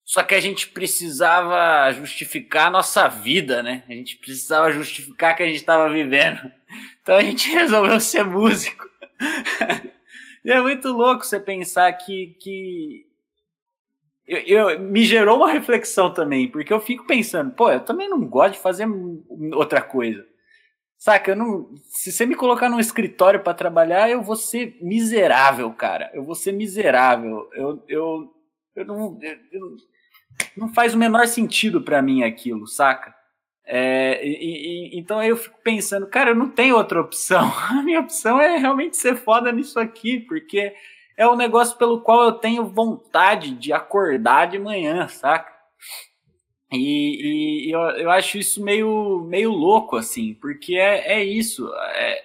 Só 0.03 0.23
que 0.23 0.33
a 0.33 0.39
gente 0.39 0.69
precisava 0.69 1.91
justificar 1.91 2.67
a 2.67 2.71
nossa 2.71 3.09
vida, 3.09 3.61
né? 3.61 3.83
A 3.89 3.91
gente 3.91 4.15
precisava 4.15 4.71
justificar 4.71 5.35
que 5.35 5.43
a 5.43 5.45
gente 5.45 5.57
estava 5.57 5.89
vivendo. 5.89 6.39
Então 7.01 7.15
a 7.15 7.21
gente 7.21 7.49
resolveu 7.49 7.97
ser 8.01 8.25
músico. 8.25 8.83
e 10.43 10.51
é 10.51 10.59
muito 10.59 10.89
louco 10.89 11.23
você 11.23 11.39
pensar 11.39 11.89
que, 11.93 12.35
que 12.41 13.06
eu, 14.28 14.39
eu, 14.69 14.80
me 14.80 15.03
gerou 15.05 15.38
uma 15.38 15.51
reflexão 15.51 16.13
também, 16.13 16.49
porque 16.49 16.73
eu 16.73 16.82
fico 16.82 17.07
pensando, 17.07 17.51
pô, 17.51 17.71
eu 17.71 17.80
também 17.80 18.09
não 18.09 18.28
gosto 18.28 18.55
de 18.55 18.59
fazer 18.59 18.86
outra 19.53 19.82
coisa. 19.82 20.25
Saca, 20.97 21.32
eu 21.32 21.36
não, 21.36 21.69
se 21.86 22.11
você 22.11 22.25
me 22.25 22.36
colocar 22.36 22.69
num 22.69 22.80
escritório 22.80 23.39
para 23.39 23.53
trabalhar, 23.53 24.09
eu 24.09 24.21
vou 24.21 24.36
ser 24.36 24.78
miserável, 24.82 25.71
cara. 25.71 26.11
Eu 26.13 26.23
vou 26.23 26.36
ser 26.36 26.51
miserável. 26.51 27.47
Eu, 27.53 27.84
eu, 27.88 28.34
eu, 28.75 28.86
não, 28.86 29.19
eu, 29.51 29.78
não 30.57 30.73
faz 30.73 30.93
o 30.95 30.97
menor 30.97 31.28
sentido 31.28 31.82
para 31.82 32.01
mim 32.01 32.23
aquilo, 32.23 32.67
saca? 32.67 33.15
É, 33.63 34.25
e, 34.25 34.95
e, 34.95 34.99
então 34.99 35.21
eu 35.21 35.38
fico 35.38 35.59
pensando, 35.61 36.07
cara, 36.07 36.32
eu 36.32 36.36
não 36.36 36.49
tenho 36.49 36.75
outra 36.75 36.99
opção. 36.99 37.51
A 37.69 37.84
minha 37.84 37.99
opção 37.99 38.41
é 38.41 38.57
realmente 38.57 38.97
ser 38.97 39.15
foda 39.15 39.51
nisso 39.51 39.80
aqui, 39.80 40.19
porque 40.21 40.73
é 41.18 41.28
um 41.28 41.36
negócio 41.36 41.76
pelo 41.78 41.99
qual 41.99 42.26
eu 42.26 42.32
tenho 42.34 42.63
vontade 42.65 43.51
de 43.51 43.74
acordar 43.74 44.47
de 44.47 44.59
manhã, 44.59 45.07
saca? 45.07 45.51
E, 46.72 47.68
e 47.68 47.72
eu, 47.72 47.80
eu, 47.80 48.11
acho 48.11 48.38
isso 48.38 48.63
meio, 48.63 49.26
meio 49.28 49.51
louco, 49.51 49.95
assim, 49.95 50.36
porque 50.36 50.76
é, 50.76 51.13
é 51.13 51.24
isso. 51.24 51.74
É, 51.74 52.24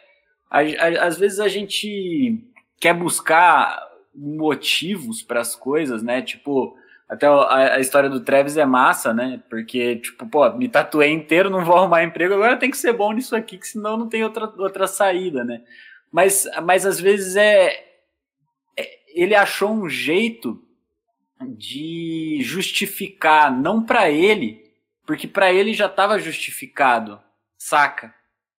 a, 0.50 0.58
a, 0.58 1.06
às 1.06 1.16
vezes 1.16 1.40
a 1.40 1.48
gente 1.48 2.38
quer 2.78 2.92
buscar 2.92 3.88
motivos 4.14 5.22
para 5.22 5.40
as 5.40 5.54
coisas, 5.54 6.02
né? 6.02 6.20
Tipo, 6.20 6.76
até 7.08 7.26
a, 7.26 7.74
a, 7.76 7.80
história 7.80 8.10
do 8.10 8.20
Travis 8.20 8.56
é 8.56 8.66
massa, 8.66 9.14
né? 9.14 9.40
Porque, 9.48 9.96
tipo, 9.96 10.26
pô, 10.26 10.50
me 10.52 10.68
tatuei 10.68 11.10
inteiro, 11.10 11.48
não 11.48 11.64
vou 11.64 11.76
arrumar 11.76 12.02
emprego, 12.02 12.34
agora 12.34 12.58
tem 12.58 12.70
que 12.70 12.76
ser 12.76 12.92
bom 12.92 13.12
nisso 13.12 13.34
aqui, 13.36 13.56
que 13.56 13.66
senão 13.66 13.96
não 13.96 14.08
tem 14.08 14.24
outra, 14.24 14.52
outra 14.58 14.86
saída, 14.86 15.44
né? 15.44 15.62
Mas, 16.10 16.46
mas 16.64 16.84
às 16.84 17.00
vezes 17.00 17.36
é, 17.36 17.91
ele 19.14 19.34
achou 19.34 19.70
um 19.70 19.88
jeito 19.88 20.62
de 21.40 22.38
justificar, 22.42 23.56
não 23.56 23.84
para 23.84 24.10
ele, 24.10 24.62
porque 25.06 25.26
para 25.26 25.52
ele 25.52 25.74
já 25.74 25.86
estava 25.86 26.18
justificado, 26.18 27.20
saca? 27.58 28.14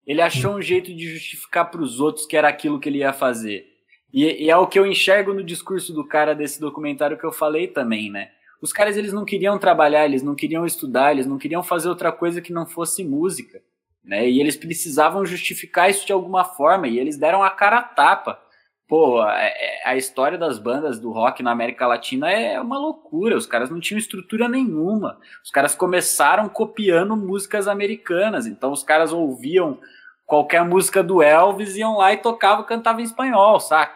Ele 0.05 0.21
achou 0.21 0.55
um 0.55 0.61
jeito 0.61 0.93
de 0.93 1.11
justificar 1.13 1.71
para 1.71 1.81
os 1.81 1.99
outros 1.99 2.25
que 2.25 2.35
era 2.35 2.49
aquilo 2.49 2.79
que 2.79 2.89
ele 2.89 2.99
ia 2.99 3.13
fazer. 3.13 3.65
E, 4.11 4.45
e, 4.45 4.49
é 4.49 4.57
o 4.57 4.67
que 4.67 4.77
eu 4.77 4.85
enxergo 4.85 5.33
no 5.33 5.43
discurso 5.43 5.93
do 5.93 6.05
cara 6.05 6.35
desse 6.35 6.59
documentário 6.59 7.17
que 7.17 7.25
eu 7.25 7.31
falei 7.31 7.67
também, 7.67 8.11
né? 8.11 8.29
Os 8.61 8.71
caras 8.71 8.95
eles 8.95 9.11
não 9.11 9.25
queriam 9.25 9.57
trabalhar, 9.57 10.05
eles 10.05 10.21
não 10.21 10.35
queriam 10.35 10.65
estudar, 10.65 11.11
eles 11.11 11.25
não 11.25 11.37
queriam 11.37 11.63
fazer 11.63 11.89
outra 11.89 12.11
coisa 12.11 12.41
que 12.41 12.53
não 12.53 12.65
fosse 12.65 13.03
música, 13.03 13.61
né? 14.03 14.29
E 14.29 14.39
eles 14.39 14.55
precisavam 14.55 15.25
justificar 15.25 15.89
isso 15.89 16.05
de 16.05 16.13
alguma 16.13 16.43
forma 16.43 16.87
e 16.87 16.99
eles 16.99 17.17
deram 17.17 17.41
a 17.41 17.49
cara 17.49 17.79
a 17.79 17.83
tapa 17.83 18.42
pô, 18.87 19.21
a, 19.21 19.41
é, 19.41 19.47
é, 19.47 19.89
a, 19.89 19.95
história 19.95 20.37
das 20.37 20.59
bandas 20.59 20.99
do 20.99 21.11
rock 21.11 21.41
na 21.41 21.51
América 21.51 21.87
Latina 21.87 22.31
é 22.31 22.59
uma 22.59 22.77
loucura. 22.77 23.35
Os 23.35 23.45
caras 23.45 23.69
não 23.69 23.79
tinham 23.79 23.97
estrutura 23.97 24.47
nenhuma. 24.47 25.19
Os 25.43 25.49
caras 25.49 25.75
começaram 25.75 26.49
copiando 26.49 27.15
músicas 27.15 27.67
americanas. 27.67 28.45
Então 28.45 28.71
os 28.71 28.83
caras 28.83 29.11
ouviam 29.11 29.79
qualquer 30.25 30.63
música 30.65 31.03
do 31.03 31.21
Elvis, 31.21 31.75
iam 31.75 31.97
lá 31.97 32.13
e 32.13 32.17
tocavam, 32.17 32.65
cantavam 32.65 33.01
em 33.01 33.05
espanhol, 33.05 33.59
saca? 33.59 33.93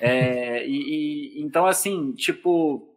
É, 0.00 0.66
e, 0.66 1.38
e, 1.38 1.42
então, 1.42 1.66
assim, 1.66 2.12
tipo, 2.12 2.90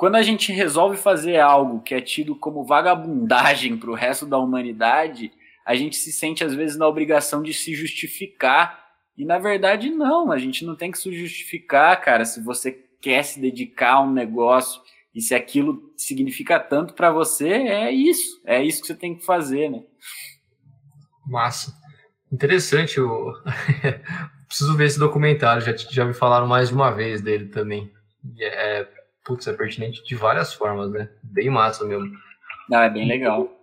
quando 0.00 0.14
a 0.16 0.22
gente 0.22 0.50
resolve 0.50 0.96
fazer 0.96 1.38
algo 1.38 1.82
que 1.82 1.94
é 1.94 2.00
tido 2.00 2.34
como 2.34 2.64
vagabundagem 2.64 3.76
para 3.76 3.90
o 3.90 3.94
resto 3.94 4.24
da 4.24 4.38
humanidade, 4.38 5.30
a 5.64 5.74
gente 5.74 5.96
se 5.96 6.10
sente 6.10 6.42
às 6.42 6.54
vezes 6.54 6.78
na 6.78 6.88
obrigação 6.88 7.42
de 7.42 7.52
se 7.52 7.74
justificar 7.74 8.79
e 9.20 9.24
na 9.26 9.38
verdade, 9.38 9.90
não, 9.90 10.32
a 10.32 10.38
gente 10.38 10.64
não 10.64 10.74
tem 10.74 10.90
que 10.90 10.98
se 10.98 11.12
justificar, 11.12 12.00
cara, 12.00 12.24
se 12.24 12.42
você 12.42 12.72
quer 13.02 13.22
se 13.22 13.38
dedicar 13.38 13.96
a 13.96 14.00
um 14.00 14.10
negócio 14.10 14.80
e 15.14 15.20
se 15.20 15.34
aquilo 15.34 15.92
significa 15.94 16.58
tanto 16.58 16.94
para 16.94 17.10
você, 17.10 17.50
é 17.50 17.92
isso, 17.92 18.40
é 18.46 18.64
isso 18.64 18.80
que 18.80 18.86
você 18.86 18.94
tem 18.94 19.14
que 19.14 19.22
fazer, 19.22 19.68
né? 19.68 19.82
Massa. 21.26 21.74
Interessante, 22.32 22.96
eu 22.96 23.34
preciso 24.48 24.74
ver 24.74 24.86
esse 24.86 24.98
documentário, 24.98 25.60
já, 25.60 25.76
já 25.76 26.06
me 26.06 26.14
falaram 26.14 26.46
mais 26.46 26.70
de 26.70 26.74
uma 26.74 26.90
vez 26.90 27.20
dele 27.20 27.48
também. 27.48 27.92
É, 28.40 28.88
putz, 29.22 29.46
é 29.46 29.52
pertinente 29.52 30.02
de 30.02 30.14
várias 30.14 30.54
formas, 30.54 30.90
né? 30.90 31.10
Bem 31.22 31.50
massa 31.50 31.84
mesmo. 31.84 32.10
Não, 32.70 32.80
é 32.80 32.88
bem 32.88 33.06
legal. 33.06 33.54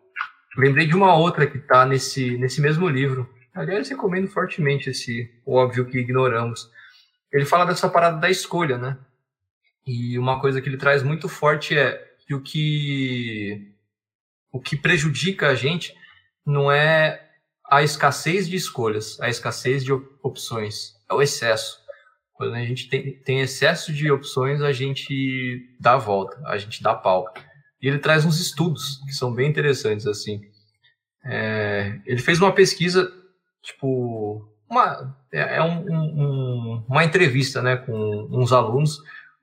lembrei 0.56 0.86
de 0.86 0.96
uma 0.96 1.16
outra 1.16 1.48
que 1.48 1.58
está 1.58 1.84
nesse, 1.84 2.38
nesse 2.38 2.62
mesmo 2.62 2.88
livro. 2.88 3.28
Aliás, 3.58 3.90
recomendo 3.90 4.28
fortemente 4.28 4.92
esse 4.92 5.34
Óbvio 5.44 5.88
que 5.88 5.98
Ignoramos. 5.98 6.70
Ele 7.34 7.44
fala 7.44 7.66
dessa 7.66 7.90
parada 7.90 8.18
da 8.20 8.30
escolha, 8.30 8.78
né? 8.78 9.00
E 9.86 10.20
uma 10.20 10.40
coisa 10.40 10.62
que 10.62 10.70
ele 10.70 10.78
traz 10.78 11.02
muito 11.02 11.28
forte 11.28 11.76
é 11.76 11.98
que 12.20 12.36
o 12.36 12.42
que, 12.42 13.74
o 14.52 14.60
que 14.60 14.78
prejudica 14.78 15.48
a 15.48 15.56
gente 15.56 15.96
não 16.46 16.72
é 16.72 17.32
a 17.68 17.82
escassez 17.82 18.48
de 18.48 18.56
escolhas, 18.56 19.20
a 19.20 19.28
escassez 19.28 19.84
de 19.84 19.92
opções, 20.22 20.94
é 21.10 21.14
o 21.16 21.22
excesso. 21.22 21.80
Quando 22.34 22.54
a 22.54 22.64
gente 22.64 22.88
tem, 22.88 23.14
tem 23.24 23.42
excesso 23.42 23.92
de 23.92 24.12
opções, 24.12 24.62
a 24.62 24.72
gente 24.72 25.76
dá 25.80 25.94
a 25.94 25.98
volta, 25.98 26.40
a 26.46 26.58
gente 26.58 26.84
dá 26.84 26.94
pau. 26.94 27.26
E 27.82 27.88
ele 27.88 27.98
traz 27.98 28.24
uns 28.24 28.40
estudos 28.40 29.02
que 29.08 29.14
são 29.14 29.34
bem 29.34 29.50
interessantes, 29.50 30.06
assim. 30.06 30.42
É, 31.26 32.00
ele 32.06 32.22
fez 32.22 32.40
uma 32.40 32.54
pesquisa, 32.54 33.12
tipo, 33.68 34.50
uma, 34.70 35.16
é, 35.32 35.58
é 35.58 35.64
um, 35.64 35.86
um, 35.90 36.86
uma 36.88 37.04
entrevista, 37.04 37.62
né, 37.62 37.76
com 37.76 38.28
uns 38.32 38.54
alunos. 38.54 39.00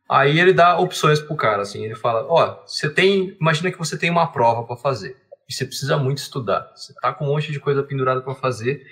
Aí 0.09 0.39
ele 0.39 0.53
dá 0.53 0.79
opções 0.79 1.21
pro 1.21 1.37
cara, 1.37 1.63
assim. 1.63 1.85
Ele 1.85 1.95
fala, 1.95 2.27
ó, 2.29 2.63
você 2.67 2.89
tem, 2.89 3.37
imagina 3.41 3.71
que 3.71 3.79
você 3.79 3.99
tem 3.99 4.11
uma 4.11 4.27
prova 4.27 4.65
para 4.65 4.77
fazer 4.77 5.17
e 5.49 5.53
você 5.53 5.65
precisa 5.67 5.97
muito 5.97 6.19
estudar. 6.19 6.71
Você 6.75 6.95
tá 7.01 7.13
com 7.13 7.27
um 7.27 7.29
monte 7.29 7.53
de 7.53 7.61
coisa 7.61 7.83
pendurada 7.83 8.23
para 8.23 8.35
fazer, 8.35 8.87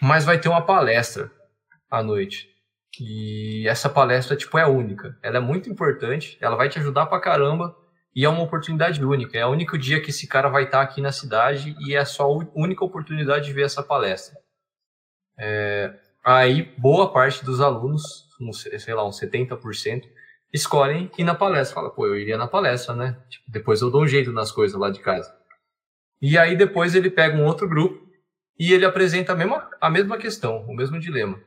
mas 0.00 0.24
vai 0.24 0.38
ter 0.38 0.48
uma 0.48 0.62
palestra 0.62 1.30
à 1.90 2.02
noite. 2.02 2.48
E 3.00 3.66
essa 3.68 3.88
palestra, 3.88 4.36
tipo, 4.36 4.58
é 4.58 4.66
única. 4.66 5.16
Ela 5.22 5.38
é 5.38 5.40
muito 5.40 5.70
importante, 5.70 6.36
ela 6.40 6.56
vai 6.56 6.68
te 6.68 6.78
ajudar 6.78 7.06
pra 7.06 7.20
caramba 7.20 7.74
e 8.14 8.24
é 8.24 8.28
uma 8.28 8.42
oportunidade 8.42 9.02
única. 9.04 9.38
É 9.38 9.46
o 9.46 9.50
único 9.50 9.78
dia 9.78 10.00
que 10.00 10.10
esse 10.10 10.26
cara 10.26 10.48
vai 10.48 10.64
estar 10.64 10.82
aqui 10.82 11.00
na 11.00 11.12
cidade 11.12 11.74
e 11.80 11.94
é 11.94 12.04
só 12.04 12.24
a 12.24 12.48
única 12.54 12.84
oportunidade 12.84 13.46
de 13.46 13.52
ver 13.52 13.64
essa 13.64 13.82
palestra. 13.82 14.38
É, 15.42 15.94
aí, 16.22 16.70
boa 16.76 17.10
parte 17.10 17.42
dos 17.42 17.62
alunos, 17.62 18.28
sei 18.78 18.92
lá, 18.92 19.08
uns 19.08 19.18
70%, 19.18 20.04
escolhem 20.52 21.10
ir 21.16 21.24
na 21.24 21.34
palestra. 21.34 21.74
Fala, 21.74 21.90
pô, 21.90 22.06
eu 22.06 22.18
iria 22.18 22.36
na 22.36 22.46
palestra, 22.46 22.94
né? 22.94 23.16
Tipo, 23.30 23.50
depois 23.50 23.80
eu 23.80 23.90
dou 23.90 24.02
um 24.02 24.06
jeito 24.06 24.30
nas 24.32 24.52
coisas 24.52 24.78
lá 24.78 24.90
de 24.90 25.00
casa. 25.00 25.34
E 26.20 26.36
aí 26.36 26.54
depois 26.54 26.94
ele 26.94 27.08
pega 27.08 27.38
um 27.38 27.46
outro 27.46 27.66
grupo 27.66 28.06
e 28.58 28.74
ele 28.74 28.84
apresenta 28.84 29.32
a 29.32 29.34
mesma, 29.36 29.70
a 29.80 29.88
mesma 29.88 30.18
questão, 30.18 30.66
o 30.68 30.76
mesmo 30.76 31.00
dilema. 31.00 31.40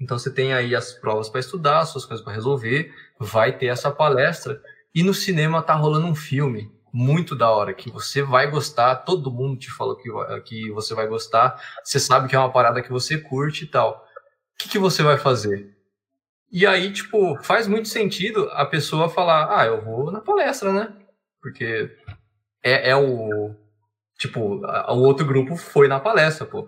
Então 0.00 0.16
você 0.16 0.32
tem 0.32 0.52
aí 0.52 0.76
as 0.76 0.92
provas 0.92 1.28
para 1.28 1.40
estudar, 1.40 1.80
as 1.80 1.88
suas 1.88 2.04
coisas 2.04 2.24
para 2.24 2.32
resolver, 2.32 2.94
vai 3.18 3.58
ter 3.58 3.66
essa 3.66 3.90
palestra 3.90 4.62
e 4.94 5.02
no 5.02 5.12
cinema 5.12 5.60
tá 5.60 5.74
rolando 5.74 6.06
um 6.06 6.14
filme 6.14 6.70
muito 6.92 7.34
da 7.36 7.50
hora 7.50 7.74
que 7.74 7.90
você 7.90 8.22
vai 8.22 8.50
gostar, 8.50 8.96
todo 8.96 9.30
mundo 9.30 9.58
te 9.58 9.70
falou 9.70 9.96
que, 9.96 10.10
que 10.44 10.70
você 10.70 10.94
vai 10.94 11.06
gostar, 11.06 11.60
você 11.84 11.98
sabe 12.00 12.28
que 12.28 12.36
é 12.36 12.38
uma 12.38 12.52
parada 12.52 12.82
que 12.82 12.90
você 12.90 13.18
curte 13.18 13.64
e 13.64 13.68
tal. 13.68 14.04
O 14.54 14.62
que, 14.62 14.68
que 14.68 14.78
você 14.78 15.02
vai 15.02 15.16
fazer? 15.16 15.76
E 16.50 16.66
aí, 16.66 16.92
tipo, 16.92 17.36
faz 17.42 17.66
muito 17.66 17.88
sentido 17.88 18.48
a 18.52 18.64
pessoa 18.64 19.08
falar, 19.08 19.58
ah, 19.58 19.66
eu 19.66 19.84
vou 19.84 20.10
na 20.10 20.20
palestra, 20.20 20.72
né? 20.72 20.94
Porque 21.40 21.94
é, 22.64 22.90
é 22.90 22.96
o, 22.96 23.54
Tipo, 24.18 24.40
o 24.40 24.98
outro 25.04 25.24
grupo 25.24 25.56
foi 25.56 25.86
na 25.86 26.00
palestra, 26.00 26.44
pô. 26.44 26.66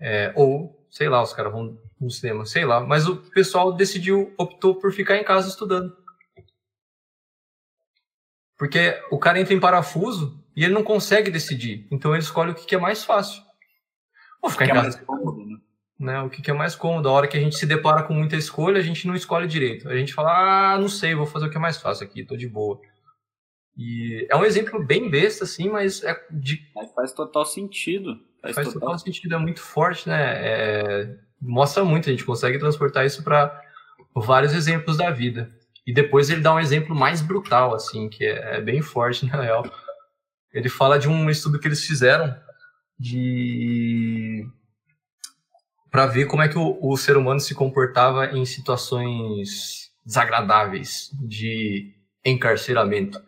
É, 0.00 0.32
ou, 0.36 0.86
sei 0.90 1.08
lá, 1.08 1.20
os 1.20 1.32
caras 1.32 1.52
vão 1.52 1.76
no 2.00 2.08
cinema, 2.08 2.46
sei 2.46 2.64
lá. 2.64 2.80
Mas 2.80 3.08
o 3.08 3.16
pessoal 3.16 3.72
decidiu, 3.72 4.32
optou 4.38 4.76
por 4.76 4.92
ficar 4.92 5.16
em 5.16 5.24
casa 5.24 5.48
estudando. 5.48 5.92
Porque 8.58 9.00
o 9.10 9.18
cara 9.18 9.40
entra 9.40 9.54
em 9.54 9.60
parafuso 9.60 10.42
e 10.56 10.64
ele 10.64 10.74
não 10.74 10.84
consegue 10.84 11.30
decidir. 11.30 11.86
Então 11.90 12.12
ele 12.12 12.22
escolhe 12.22 12.52
o 12.52 12.54
que, 12.54 12.74
é 12.74 12.78
mais 12.78 13.04
fácil. 13.04 13.42
Vou 14.40 14.50
ficar 14.50 14.66
em 14.66 14.70
é 14.70 14.74
casa. 14.74 14.98
É 14.98 15.04
cômodo, 15.04 15.44
né? 15.44 15.58
né? 15.98 16.22
O 16.22 16.30
que, 16.30 16.42
que 16.42 16.50
é 16.50 16.54
mais 16.54 16.74
cômodo. 16.74 17.08
A 17.08 17.12
hora 17.12 17.28
que 17.28 17.36
a 17.36 17.40
gente 17.40 17.56
se 17.56 17.66
depara 17.66 18.02
com 18.02 18.14
muita 18.14 18.36
escolha, 18.36 18.78
a 18.78 18.82
gente 18.82 19.06
não 19.06 19.14
escolhe 19.14 19.46
direito. 19.46 19.88
A 19.88 19.96
gente 19.96 20.12
fala, 20.12 20.74
ah, 20.74 20.78
não 20.78 20.88
sei, 20.88 21.14
vou 21.14 21.26
fazer 21.26 21.46
o 21.46 21.50
que 21.50 21.56
é 21.56 21.60
mais 21.60 21.78
fácil 21.78 22.06
aqui, 22.06 22.24
tô 22.24 22.36
de 22.36 22.48
boa. 22.48 22.80
E 23.76 24.26
é 24.30 24.36
um 24.36 24.44
exemplo 24.44 24.84
bem 24.84 25.08
besta, 25.08 25.44
assim, 25.44 25.70
mas 25.70 26.02
é 26.02 26.14
de. 26.30 26.60
Mas 26.74 26.92
faz 26.92 27.12
total 27.12 27.44
sentido. 27.46 28.20
Faz, 28.42 28.54
faz 28.54 28.68
total... 28.68 28.80
total... 28.80 28.98
sentido, 28.98 29.34
é 29.34 29.38
muito 29.38 29.60
forte, 29.60 30.08
né? 30.08 30.20
É... 30.20 31.16
Mostra 31.40 31.84
muito, 31.84 32.08
a 32.08 32.12
gente 32.12 32.24
consegue 32.24 32.58
transportar 32.58 33.06
isso 33.06 33.24
para 33.24 33.60
vários 34.14 34.52
exemplos 34.52 34.96
da 34.96 35.10
vida. 35.10 35.50
E 35.86 35.92
depois 35.92 36.30
ele 36.30 36.40
dá 36.40 36.54
um 36.54 36.60
exemplo 36.60 36.94
mais 36.94 37.20
brutal, 37.20 37.74
assim, 37.74 38.08
que 38.08 38.24
é, 38.24 38.56
é 38.56 38.60
bem 38.60 38.80
forte, 38.80 39.26
na 39.30 39.40
real. 39.40 39.64
Ele 40.52 40.68
fala 40.68 40.98
de 40.98 41.08
um 41.08 41.28
estudo 41.30 41.58
que 41.58 41.66
eles 41.66 41.84
fizeram 41.84 42.34
de 42.98 44.46
para 45.90 46.06
ver 46.06 46.24
como 46.26 46.42
é 46.42 46.48
que 46.48 46.56
o, 46.56 46.78
o 46.80 46.96
ser 46.96 47.18
humano 47.18 47.38
se 47.38 47.54
comportava 47.54 48.26
em 48.26 48.46
situações 48.46 49.90
desagradáveis 50.04 51.10
de 51.20 51.92
encarceramento. 52.24 53.20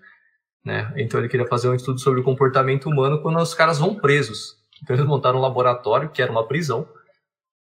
Né? 0.65 0.91
Então 0.97 1.21
ele 1.21 1.29
queria 1.29 1.47
fazer 1.47 1.69
um 1.69 1.75
estudo 1.75 2.01
sobre 2.01 2.21
o 2.21 2.25
comportamento 2.25 2.89
humano 2.89 3.21
quando 3.21 3.39
os 3.39 3.53
caras 3.53 3.79
vão 3.79 3.95
presos. 3.95 4.57
Então 4.83 4.97
eles 4.97 5.07
montaram 5.07 5.39
um 5.39 5.43
laboratório, 5.43 6.09
que 6.09 6.23
era 6.23 6.33
uma 6.33 6.47
prisão, 6.49 6.89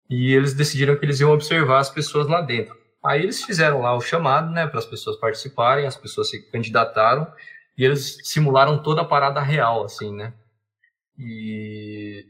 e 0.09 0.33
eles 0.33 0.55
decidiram 0.55 0.97
que 0.97 1.05
eles 1.05 1.19
iam 1.19 1.33
observar 1.33 1.81
as 1.81 1.91
pessoas 1.91 2.29
lá 2.29 2.41
dentro. 2.41 2.77
Aí 3.05 3.23
eles 3.23 3.43
fizeram 3.45 3.81
lá 3.81 3.95
o 3.95 4.01
chamado, 4.01 4.51
né, 4.51 4.67
para 4.67 4.79
as 4.79 4.87
pessoas 4.87 5.17
participarem, 5.17 5.87
as 5.87 5.97
pessoas 5.97 6.31
se 6.31 6.51
candidataram 6.51 7.31
e 7.77 7.85
eles 7.85 8.19
simularam 8.25 8.83
toda 8.83 9.03
a 9.03 9.05
parada 9.05 9.41
real, 9.41 9.85
assim, 9.85 10.15
né? 10.15 10.33
E 11.19 12.27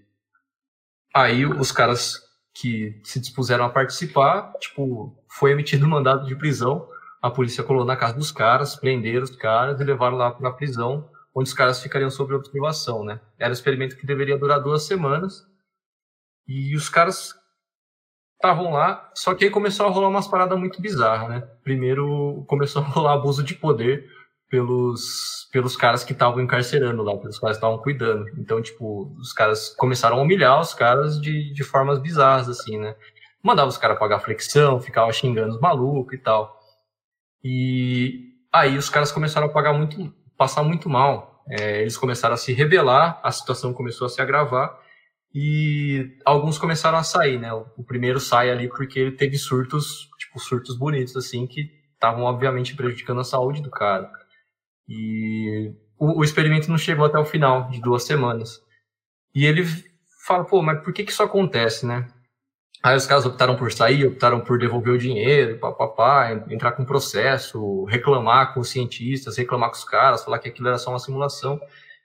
aí 1.14 1.46
os 1.46 1.70
caras 1.70 2.22
que 2.52 3.00
se 3.04 3.20
dispuseram 3.20 3.64
a 3.64 3.70
participar, 3.70 4.52
tipo, 4.58 5.16
foi 5.28 5.52
emitido 5.52 5.86
um 5.86 5.90
mandado 5.90 6.26
de 6.26 6.36
prisão 6.36 6.88
a 7.24 7.30
polícia 7.30 7.64
colou 7.64 7.86
na 7.86 7.96
casa 7.96 8.12
dos 8.12 8.30
caras, 8.30 8.76
prenderam 8.76 9.24
os 9.24 9.34
caras 9.34 9.80
e 9.80 9.84
levaram 9.84 10.14
lá 10.14 10.30
para 10.30 10.50
a 10.50 10.52
prisão, 10.52 11.08
onde 11.34 11.48
os 11.48 11.54
caras 11.54 11.82
ficariam 11.82 12.10
sob 12.10 12.34
observação, 12.34 13.02
né? 13.02 13.18
Era 13.38 13.48
um 13.48 13.54
experimento 13.54 13.96
que 13.96 14.04
deveria 14.04 14.36
durar 14.36 14.60
duas 14.60 14.82
semanas 14.82 15.42
e 16.46 16.76
os 16.76 16.90
caras 16.90 17.34
estavam 18.36 18.72
lá, 18.72 19.10
só 19.14 19.34
que 19.34 19.44
aí 19.44 19.50
começou 19.50 19.86
a 19.86 19.90
rolar 19.90 20.08
umas 20.08 20.28
paradas 20.28 20.58
muito 20.58 20.80
bizarras, 20.80 21.28
né? 21.28 21.40
Primeiro 21.62 22.44
começou 22.46 22.82
a 22.82 22.84
rolar 22.86 23.14
abuso 23.14 23.42
de 23.42 23.54
poder 23.54 24.04
pelos, 24.50 25.48
pelos 25.50 25.76
caras 25.76 26.04
que 26.04 26.12
estavam 26.12 26.40
encarcerando 26.40 27.02
lá, 27.02 27.16
pelos 27.16 27.38
caras 27.38 27.56
que 27.56 27.64
estavam 27.64 27.82
cuidando. 27.82 28.28
Então, 28.38 28.60
tipo, 28.62 29.12
os 29.18 29.32
caras 29.32 29.70
começaram 29.70 30.18
a 30.18 30.22
humilhar 30.22 30.60
os 30.60 30.74
caras 30.74 31.20
de, 31.20 31.52
de 31.52 31.64
formas 31.64 31.98
bizarras, 31.98 32.48
assim, 32.48 32.78
né? 32.78 32.94
Mandava 33.42 33.68
os 33.68 33.76
caras 33.76 33.98
pagar 33.98 34.20
flexão, 34.20 34.80
ficava 34.80 35.12
xingando 35.12 35.54
os 35.54 35.60
malucos 35.60 36.14
e 36.14 36.18
tal. 36.18 36.58
E 37.42 38.32
aí 38.52 38.76
os 38.78 38.88
caras 38.88 39.10
começaram 39.10 39.48
a 39.48 39.50
pagar 39.50 39.72
muito, 39.72 40.14
passar 40.36 40.62
muito 40.62 40.88
mal. 40.88 41.42
É, 41.48 41.80
eles 41.80 41.96
começaram 41.96 42.34
a 42.34 42.38
se 42.38 42.52
rebelar, 42.52 43.20
a 43.22 43.30
situação 43.30 43.74
começou 43.74 44.06
a 44.06 44.08
se 44.08 44.22
agravar 44.22 44.78
e 45.34 46.16
alguns 46.24 46.58
começaram 46.58 46.96
a 46.96 47.02
sair, 47.02 47.40
né? 47.40 47.52
O 47.52 47.82
primeiro 47.82 48.20
sai 48.20 48.50
ali 48.50 48.68
porque 48.68 49.00
ele 49.00 49.12
teve 49.12 49.36
surtos, 49.36 50.08
tipo 50.16 50.38
surtos 50.38 50.78
bonitos 50.78 51.16
assim 51.16 51.44
que 51.46 51.72
estavam 51.92 52.22
obviamente 52.24 52.76
prejudicando 52.76 53.20
a 53.20 53.24
saúde 53.24 53.60
do 53.60 53.70
cara. 53.70 54.08
E 54.88 55.72
o, 55.98 56.20
o, 56.20 56.24
experimento 56.24 56.70
não 56.70 56.78
chegou 56.78 57.04
até 57.04 57.18
o 57.18 57.24
final 57.24 57.68
de 57.68 57.80
duas 57.80 58.04
semanas. 58.04 58.60
E 59.34 59.44
ele 59.44 59.64
fala, 60.24 60.44
pô, 60.44 60.62
mas 60.62 60.82
por 60.84 60.92
que 60.92 61.02
que 61.02 61.10
isso 61.10 61.22
acontece, 61.22 61.84
né? 61.84 62.06
Aí 62.80 62.94
os 62.94 63.06
caras 63.06 63.24
optaram 63.24 63.56
por 63.56 63.72
sair, 63.72 64.06
optaram 64.06 64.40
por 64.40 64.58
devolver 64.58 64.92
o 64.92 64.98
dinheiro, 64.98 65.58
papapá, 65.58 66.30
entrar 66.50 66.72
com 66.72 66.84
processo, 66.84 67.84
reclamar 67.86 68.52
com 68.52 68.60
os 68.60 68.68
cientistas, 68.68 69.38
reclamar 69.38 69.70
com 69.70 69.76
os 69.76 69.84
caras, 69.84 70.22
falar 70.22 70.38
que 70.38 70.48
aquilo 70.48 70.68
era 70.68 70.78
só 70.78 70.90
uma 70.90 70.98
simulação. 70.98 71.58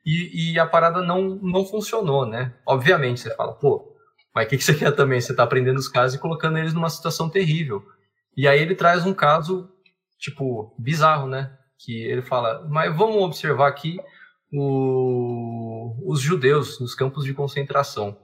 E, 0.06 0.54
e 0.54 0.60
a 0.60 0.66
parada 0.66 1.02
não, 1.02 1.36
não 1.41 1.66
funcionou, 1.66 2.26
né? 2.26 2.54
Obviamente, 2.66 3.20
você 3.20 3.36
fala, 3.36 3.54
pô, 3.54 3.95
mas 4.34 4.45
o 4.45 4.50
que, 4.50 4.58
que 4.58 4.64
você 4.64 4.74
quer 4.76 4.91
também? 4.91 5.20
Você 5.20 5.32
está 5.32 5.43
aprendendo 5.43 5.78
os 5.78 5.88
casos 5.88 6.18
e 6.18 6.22
colocando 6.22 6.58
eles 6.58 6.74
numa 6.74 6.89
situação 6.89 7.30
terrível. 7.30 7.84
E 8.36 8.47
aí 8.47 8.60
ele 8.62 8.76
traz 8.76 9.06
um 9.06 9.14
caso, 9.14 9.70
tipo, 10.18 10.76
bizarro, 10.80 11.28
né? 11.28 11.56
Que 11.78 12.06
ele 12.06 12.22
fala, 12.22 12.68
mas 12.70 12.95
vamos 12.95 13.18
observar 13.18 13.68
aqui 13.68 13.97
o, 14.52 15.95
os 16.12 16.22
judeus 16.22 16.80
nos 16.80 16.95
campos 16.95 17.24
de 17.24 17.34
concentração. 17.34 18.18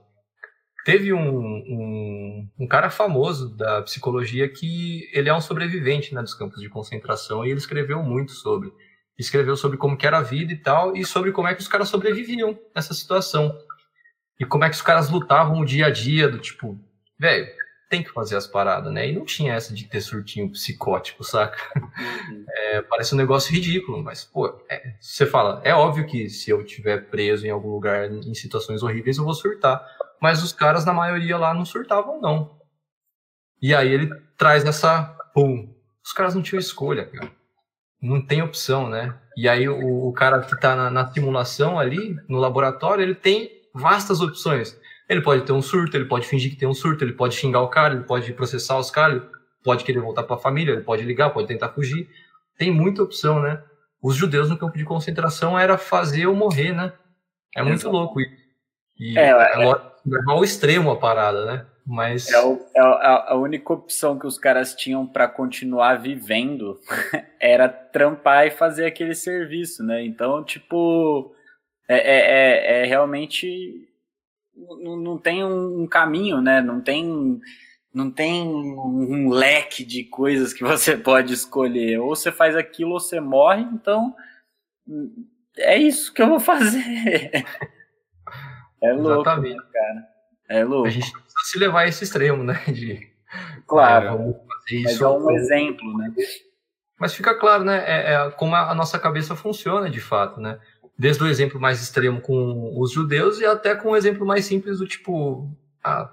Teve 0.84 1.12
um, 1.12 1.18
um, 1.18 2.48
um, 2.60 2.68
cara 2.68 2.90
famoso 2.90 3.56
da 3.56 3.82
psicologia 3.82 4.48
que 4.48 5.08
ele 5.12 5.28
é 5.28 5.34
um 5.34 5.40
sobrevivente 5.40 6.14
né, 6.14 6.22
dos 6.22 6.34
campos 6.34 6.60
de 6.60 6.68
concentração 6.68 7.44
e 7.44 7.50
ele 7.50 7.58
escreveu 7.58 8.02
muito 8.02 8.30
sobre. 8.32 8.72
Escreveu 9.18 9.56
sobre 9.56 9.78
como 9.78 9.96
que 9.96 10.06
era 10.06 10.18
a 10.18 10.22
vida 10.22 10.52
e 10.52 10.56
tal, 10.56 10.96
e 10.96 11.04
sobre 11.04 11.32
como 11.32 11.48
é 11.48 11.54
que 11.54 11.60
os 11.60 11.68
caras 11.68 11.88
sobreviviam 11.88 12.58
nessa 12.74 12.92
situação. 12.92 13.56
E 14.38 14.44
como 14.44 14.64
é 14.64 14.68
que 14.68 14.76
os 14.76 14.82
caras 14.82 15.08
lutavam 15.08 15.60
o 15.60 15.64
dia 15.64 15.86
a 15.86 15.90
dia, 15.90 16.28
do 16.28 16.38
tipo, 16.38 16.78
velho, 17.18 17.48
tem 17.88 18.02
que 18.02 18.10
fazer 18.10 18.36
as 18.36 18.46
paradas, 18.46 18.92
né? 18.92 19.08
E 19.08 19.12
não 19.12 19.24
tinha 19.24 19.54
essa 19.54 19.72
de 19.72 19.84
ter 19.84 20.00
surtinho 20.00 20.50
psicótico, 20.50 21.24
saca? 21.24 21.58
Uhum. 21.76 22.44
É, 22.58 22.82
parece 22.82 23.14
um 23.14 23.18
negócio 23.18 23.52
ridículo, 23.52 24.02
mas, 24.02 24.24
pô, 24.24 24.60
é, 24.68 24.94
você 25.00 25.24
fala, 25.26 25.60
é 25.62 25.74
óbvio 25.74 26.06
que 26.06 26.28
se 26.28 26.50
eu 26.50 26.64
tiver 26.64 27.08
preso 27.08 27.46
em 27.46 27.50
algum 27.50 27.70
lugar 27.70 28.10
em 28.10 28.34
situações 28.34 28.82
horríveis, 28.82 29.18
eu 29.18 29.24
vou 29.24 29.34
surtar. 29.34 29.84
Mas 30.20 30.42
os 30.42 30.52
caras, 30.52 30.84
na 30.84 30.92
maioria 30.92 31.36
lá, 31.36 31.54
não 31.54 31.64
surtavam, 31.64 32.20
não. 32.20 32.58
E 33.60 33.74
aí 33.74 33.92
ele 33.92 34.10
traz 34.36 34.64
essa, 34.64 35.04
pum, 35.32 35.72
os 36.04 36.12
caras 36.12 36.34
não 36.34 36.42
tinham 36.42 36.58
escolha, 36.58 37.06
cara. 37.06 37.30
Não 38.00 38.24
tem 38.24 38.42
opção, 38.42 38.88
né? 38.88 39.14
E 39.36 39.48
aí 39.48 39.68
o, 39.68 40.08
o 40.08 40.12
cara 40.12 40.40
que 40.40 40.58
tá 40.60 40.76
na, 40.76 40.90
na 40.90 41.06
simulação 41.12 41.78
ali, 41.78 42.16
no 42.28 42.38
laboratório, 42.38 43.02
ele 43.02 43.14
tem 43.14 43.50
vastas 43.74 44.20
opções 44.20 44.78
ele 45.08 45.20
pode 45.22 45.42
ter 45.42 45.52
um 45.52 45.62
surto, 45.62 45.96
ele 45.96 46.06
pode 46.06 46.26
fingir 46.26 46.50
que 46.50 46.56
tem 46.56 46.68
um 46.68 46.74
surto, 46.74 47.04
ele 47.04 47.12
pode 47.12 47.34
xingar 47.34 47.60
o 47.60 47.68
cara, 47.68 47.94
ele 47.94 48.04
pode 48.04 48.32
processar 48.32 48.76
os 48.78 48.90
caras, 48.90 49.22
pode 49.62 49.84
querer 49.84 50.00
voltar 50.00 50.24
para 50.24 50.36
a 50.36 50.38
família, 50.38 50.72
ele 50.72 50.82
pode 50.82 51.02
ligar, 51.04 51.30
pode 51.30 51.48
tentar 51.48 51.68
fugir. 51.68 52.08
Tem 52.58 52.70
muita 52.70 53.02
opção, 53.02 53.40
né? 53.40 53.62
Os 54.02 54.16
judeus 54.16 54.48
no 54.50 54.58
campo 54.58 54.76
de 54.76 54.84
concentração 54.84 55.58
era 55.58 55.78
fazer 55.78 56.26
ou 56.26 56.34
morrer, 56.34 56.72
né? 56.72 56.92
É 57.54 57.62
muito 57.62 57.82
Exato. 57.82 57.92
louco 57.96 58.20
isso. 58.20 58.46
E 58.98 59.18
é, 59.18 59.30
é, 59.30 59.62
é, 59.62 59.68
é 59.68 59.80
ao 60.28 60.42
extremo 60.42 60.90
a 60.90 60.96
parada, 60.96 61.44
né? 61.44 61.66
Mas 61.86 62.28
é, 62.30 62.44
o, 62.44 62.66
é 62.74 62.80
a, 62.80 63.26
a 63.28 63.34
única 63.36 63.72
opção 63.72 64.18
que 64.18 64.26
os 64.26 64.36
caras 64.36 64.74
tinham 64.74 65.06
para 65.06 65.28
continuar 65.28 65.94
vivendo 65.94 66.80
era 67.38 67.68
trampar 67.68 68.46
e 68.46 68.50
fazer 68.50 68.86
aquele 68.86 69.14
serviço, 69.14 69.84
né? 69.84 70.04
Então, 70.04 70.42
tipo, 70.42 71.32
é, 71.88 71.96
é, 71.96 72.80
é, 72.80 72.82
é 72.82 72.84
realmente 72.86 73.88
não, 74.56 74.96
não 74.96 75.18
tem 75.18 75.44
um 75.44 75.86
caminho, 75.86 76.40
né? 76.40 76.60
Não 76.60 76.80
tem 76.80 77.40
não 77.94 78.10
tem 78.10 78.46
um 78.46 79.30
leque 79.30 79.84
de 79.84 80.04
coisas 80.04 80.52
que 80.52 80.62
você 80.64 80.96
pode 80.96 81.32
escolher. 81.32 82.00
Ou 82.00 82.16
você 82.16 82.32
faz 82.32 82.56
aquilo 82.56 82.92
ou 82.94 83.00
você 83.00 83.20
morre, 83.20 83.62
então 83.62 84.14
é 85.56 85.78
isso 85.78 86.12
que 86.12 86.20
eu 86.20 86.28
vou 86.28 86.40
fazer. 86.40 86.82
É 88.78 88.92
louco, 88.92 89.22
Exatamente. 89.22 89.72
cara. 89.72 90.08
É 90.50 90.62
louco. 90.62 90.86
A 90.86 90.90
gente 90.90 91.10
se 91.44 91.58
levar 91.58 91.80
a 91.80 91.88
esse 91.88 92.04
extremo, 92.04 92.42
né? 92.42 92.62
De, 92.68 93.08
claro. 93.66 94.06
É, 94.06 94.10
fazer 94.10 94.76
isso. 94.76 94.84
Mas 94.84 95.00
é 95.00 95.08
um 95.08 95.30
exemplo, 95.30 95.98
né? 95.98 96.14
Mas 96.98 97.14
fica 97.14 97.34
claro, 97.34 97.62
né? 97.64 97.84
É, 97.86 98.14
é 98.14 98.30
como 98.30 98.54
a 98.54 98.74
nossa 98.74 98.98
cabeça 98.98 99.36
funciona 99.36 99.90
de 99.90 100.00
fato, 100.00 100.40
né? 100.40 100.58
desde 100.98 101.22
o 101.22 101.26
exemplo 101.26 101.60
mais 101.60 101.82
extremo 101.82 102.20
com 102.20 102.72
os 102.78 102.92
judeus 102.92 103.40
e 103.40 103.46
até 103.46 103.74
com 103.74 103.90
o 103.90 103.96
exemplo 103.96 104.26
mais 104.26 104.44
simples 104.46 104.78
do 104.78 104.86
tipo, 104.86 105.48
ah, 105.84 106.10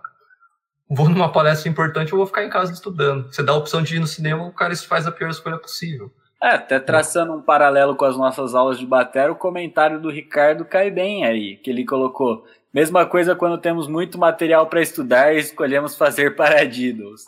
vou 0.90 1.10
numa 1.10 1.32
palestra 1.32 1.70
importante, 1.70 2.12
eu 2.12 2.18
vou 2.18 2.28
ficar 2.28 2.44
em 2.44 2.50
casa 2.50 2.74
estudando. 2.74 3.32
Você 3.32 3.42
dá 3.42 3.54
a 3.54 3.58
opção 3.58 3.82
de 3.82 3.96
ir 3.96 4.00
no 4.00 4.08
cinema, 4.08 4.46
o 4.46 4.52
cara 4.52 4.76
faz 4.76 5.08
a 5.08 5.12
pior 5.12 5.30
escolha 5.30 5.58
possível. 5.58 6.12
É, 6.42 6.50
até 6.50 6.78
traçando 6.78 7.34
um 7.34 7.42
paralelo 7.42 7.96
com 7.96 8.04
as 8.04 8.18
nossas 8.18 8.54
aulas 8.54 8.78
de 8.78 8.86
bateria, 8.86 9.32
o 9.32 9.36
comentário 9.36 10.02
do 10.02 10.10
Ricardo 10.10 10.66
cai 10.66 10.92
bem 10.92 11.26
aí, 11.26 11.56
que 11.56 11.70
ele 11.70 11.86
colocou. 11.86 12.46
Mesma 12.74 13.06
coisa 13.06 13.36
quando 13.36 13.60
temos 13.60 13.88
muito 13.88 14.18
material 14.18 14.66
para 14.66 14.82
estudar 14.82 15.36
e 15.36 15.38
escolhemos 15.38 15.96
fazer 15.96 16.34
paradiddles. 16.36 17.24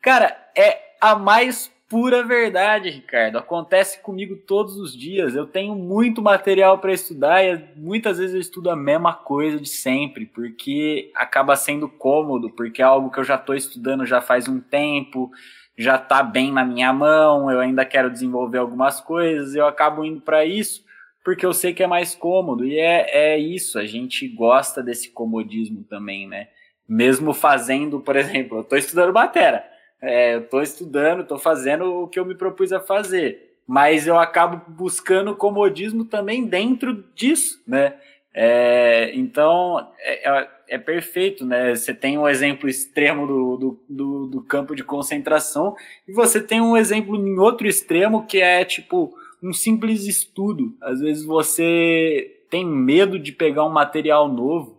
Cara, 0.00 0.34
é 0.56 0.94
a 0.98 1.14
mais 1.14 1.70
pura 1.90 2.22
verdade, 2.22 2.88
Ricardo. 2.88 3.36
Acontece 3.36 4.00
comigo 4.00 4.34
todos 4.34 4.78
os 4.78 4.96
dias. 4.96 5.34
Eu 5.34 5.46
tenho 5.46 5.74
muito 5.74 6.22
material 6.22 6.78
para 6.78 6.92
estudar 6.92 7.44
e 7.44 7.62
muitas 7.76 8.16
vezes 8.16 8.34
eu 8.34 8.40
estudo 8.40 8.70
a 8.70 8.76
mesma 8.76 9.12
coisa 9.12 9.60
de 9.60 9.68
sempre, 9.68 10.24
porque 10.24 11.10
acaba 11.14 11.54
sendo 11.54 11.86
cômodo, 11.86 12.48
porque 12.48 12.80
é 12.80 12.84
algo 12.84 13.10
que 13.10 13.20
eu 13.20 13.24
já 13.24 13.34
estou 13.34 13.54
estudando 13.54 14.06
já 14.06 14.22
faz 14.22 14.48
um 14.48 14.58
tempo, 14.58 15.30
já 15.76 15.96
está 15.96 16.22
bem 16.22 16.50
na 16.50 16.64
minha 16.64 16.92
mão, 16.94 17.50
eu 17.50 17.60
ainda 17.60 17.84
quero 17.84 18.10
desenvolver 18.10 18.58
algumas 18.58 19.02
coisas, 19.02 19.54
eu 19.54 19.66
acabo 19.66 20.02
indo 20.02 20.22
para 20.22 20.46
isso 20.46 20.87
porque 21.28 21.44
eu 21.44 21.52
sei 21.52 21.74
que 21.74 21.82
é 21.82 21.86
mais 21.86 22.14
cômodo. 22.14 22.64
E 22.64 22.78
é, 22.78 23.34
é 23.34 23.38
isso, 23.38 23.78
a 23.78 23.84
gente 23.84 24.26
gosta 24.26 24.82
desse 24.82 25.10
comodismo 25.10 25.84
também, 25.84 26.26
né? 26.26 26.48
Mesmo 26.88 27.34
fazendo, 27.34 28.00
por 28.00 28.16
exemplo, 28.16 28.56
eu 28.56 28.62
estou 28.62 28.78
estudando 28.78 29.12
batera 29.12 29.62
é, 30.00 30.36
eu 30.36 30.40
estou 30.40 30.62
estudando, 30.62 31.20
estou 31.20 31.38
fazendo 31.38 32.02
o 32.02 32.08
que 32.08 32.18
eu 32.18 32.24
me 32.24 32.34
propus 32.34 32.72
a 32.72 32.80
fazer, 32.80 33.58
mas 33.66 34.06
eu 34.06 34.18
acabo 34.18 34.62
buscando 34.70 35.36
comodismo 35.36 36.02
também 36.02 36.46
dentro 36.46 37.04
disso, 37.14 37.62
né? 37.66 37.94
É, 38.32 39.10
então 39.14 39.86
é, 39.98 40.30
é, 40.30 40.48
é, 40.68 40.78
perfeito, 40.78 41.44
né? 41.44 41.74
Você 41.74 41.92
tem 41.92 42.16
um 42.16 42.26
exemplo 42.26 42.70
extremo 42.70 43.26
do, 43.26 43.56
do, 43.58 43.80
do, 43.86 44.26
do, 44.28 44.42
campo 44.42 44.74
de 44.74 44.82
concentração 44.82 45.76
e 46.06 46.12
você 46.12 46.40
tem 46.40 46.58
um 46.58 46.74
exemplo 46.74 47.16
em 47.16 47.38
outro 47.38 47.66
extremo 47.66 48.24
que 48.24 48.40
é 48.40 48.64
tipo 48.64 49.14
um 49.42 49.52
simples 49.52 50.06
estudo. 50.06 50.76
Às 50.80 51.00
vezes 51.00 51.24
você 51.24 52.44
tem 52.50 52.66
medo 52.66 53.18
de 53.18 53.32
pegar 53.32 53.64
um 53.64 53.70
material 53.70 54.28
novo 54.28 54.78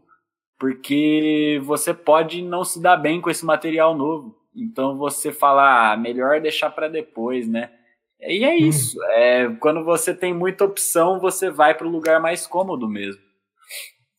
porque 0.59 1.61
você 1.63 1.93
pode 1.93 2.41
não 2.41 2.65
se 2.65 2.81
dar 2.81 2.97
bem 2.97 3.21
com 3.21 3.29
esse 3.29 3.45
material 3.45 3.95
novo. 3.97 4.35
Então 4.53 4.97
você 4.97 5.31
fala, 5.31 5.93
ah, 5.93 5.97
melhor 5.97 6.41
deixar 6.41 6.69
para 6.69 6.89
depois, 6.89 7.47
né? 7.47 7.71
E 8.19 8.43
é 8.43 8.49
hum. 8.49 8.67
isso. 8.67 9.01
É, 9.05 9.47
quando 9.61 9.85
você 9.85 10.13
tem 10.13 10.33
muita 10.33 10.65
opção, 10.65 11.19
você 11.19 11.49
vai 11.49 11.73
para 11.73 11.87
o 11.87 11.89
lugar 11.89 12.19
mais 12.19 12.45
cômodo 12.45 12.89
mesmo. 12.89 13.21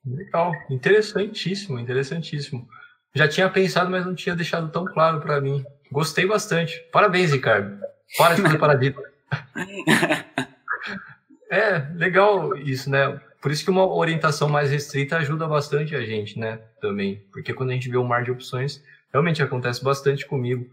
Legal, 0.06 0.52
interessantíssimo, 0.70 1.78
interessantíssimo. 1.78 2.66
Já 3.14 3.28
tinha 3.28 3.50
pensado, 3.50 3.90
mas 3.90 4.06
não 4.06 4.14
tinha 4.14 4.34
deixado 4.34 4.72
tão 4.72 4.86
claro 4.86 5.20
para 5.20 5.40
mim. 5.40 5.62
Gostei 5.92 6.26
bastante. 6.26 6.80
Parabéns, 6.90 7.32
Ricardo. 7.32 7.78
Para 8.16 8.34
de 8.34 8.42
fazer 8.42 8.56
paradigma. 8.58 9.02
É, 11.50 11.78
legal 11.94 12.56
isso, 12.56 12.90
né? 12.90 13.20
Por 13.40 13.50
isso 13.50 13.64
que 13.64 13.70
uma 13.70 13.86
orientação 13.86 14.48
mais 14.48 14.70
restrita 14.70 15.16
ajuda 15.16 15.46
bastante 15.48 15.96
a 15.96 16.02
gente, 16.02 16.38
né? 16.38 16.60
Também. 16.80 17.24
Porque 17.32 17.54
quando 17.54 17.70
a 17.70 17.72
gente 17.72 17.88
vê 17.88 17.96
um 17.96 18.04
mar 18.04 18.22
de 18.22 18.30
opções, 18.30 18.82
realmente 19.12 19.42
acontece 19.42 19.82
bastante 19.82 20.26
comigo. 20.26 20.66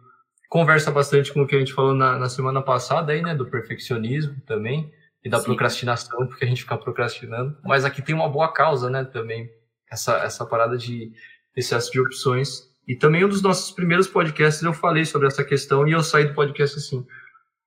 Conversa 0.49 0.91
bastante 0.91 1.34
com 1.34 1.41
o 1.41 1.47
que 1.47 1.55
a 1.55 1.60
gente 1.60 1.74
falou 1.74 1.93
na, 1.93 2.18
na 2.18 2.30
semana 2.30 2.62
passada 2.62 3.12
aí, 3.12 3.22
né, 3.22 3.36
do 3.36 3.45
perfeccionismo 3.45 4.36
também 4.45 4.91
e 5.24 5.30
da 5.30 5.39
Sim. 5.39 5.45
procrastinação, 5.45 6.26
porque 6.28 6.45
a 6.45 6.47
gente 6.47 6.62
fica 6.62 6.78
procrastinando. 6.78 7.58
Mas 7.64 7.84
aqui 7.84 8.01
tem 8.01 8.16
uma 8.16 8.30
boa 8.30 8.51
causa, 8.53 8.89
né, 8.89 9.03
também 9.03 9.49
essa 9.91 10.18
essa 10.24 10.45
parada 10.45 10.78
de 10.78 11.12
excesso 11.55 11.91
de 11.91 11.99
opções. 11.99 12.68
E 12.88 12.95
também 12.95 13.26
um 13.26 13.30
dos 13.30 13.41
nossos 13.41 13.72
primeiros 13.72 14.08
podcasts 14.08 14.64
eu 14.64 14.74
falei 14.74 15.03
sobre 15.03 15.28
essa 15.28 15.43
questão 15.43 15.86
e 15.88 15.91
eu 15.91 16.01
saí 16.01 16.26
do 16.26 16.34
podcast 16.34 16.78
assim, 16.78 17.05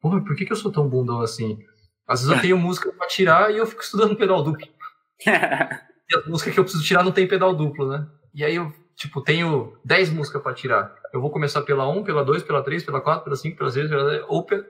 porra, 0.00 0.22
por 0.22 0.36
que, 0.36 0.44
que 0.44 0.52
eu 0.52 0.56
sou 0.56 0.72
tão 0.72 0.88
bundão 0.88 1.20
assim? 1.20 1.58
Às 2.06 2.20
vezes 2.20 2.34
eu 2.34 2.40
tenho 2.42 2.58
música 2.58 2.92
para 2.92 3.06
tirar 3.06 3.52
e 3.52 3.58
eu 3.58 3.66
fico 3.66 3.82
estudando 3.82 4.16
pedal 4.16 4.42
duplo. 4.42 4.66
e 5.26 5.30
a 5.30 6.28
música 6.28 6.50
que 6.50 6.58
eu 6.58 6.64
preciso 6.64 6.84
tirar 6.84 7.04
não 7.04 7.12
tem 7.12 7.26
pedal 7.28 7.54
duplo, 7.54 7.88
né? 7.88 8.06
E 8.34 8.44
aí 8.44 8.54
eu 8.54 8.72
tipo, 9.00 9.22
tenho 9.22 9.78
10 9.82 10.10
músicas 10.10 10.42
para 10.42 10.52
tirar. 10.52 10.94
Eu 11.10 11.22
vou 11.22 11.30
começar 11.30 11.62
pela 11.62 11.88
1, 11.88 12.04
pela 12.04 12.22
2, 12.22 12.42
pela 12.42 12.62
3, 12.62 12.84
pela 12.84 13.00
4, 13.00 13.24
pela 13.24 13.36
5, 13.36 13.56
pela 13.56 13.70
6, 13.70 13.88
pela 13.88 14.10
10, 14.10 14.24
ou 14.28 14.44
pela... 14.44 14.62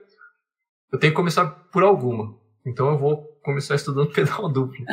eu 0.89 0.97
tenho 0.97 1.11
que 1.11 1.17
começar 1.17 1.45
por 1.45 1.83
alguma. 1.83 2.39
Então 2.65 2.89
eu 2.89 2.97
vou 2.97 3.23
começar 3.43 3.75
estudando 3.75 4.11
pedal 4.13 4.47
duplo. 4.47 4.85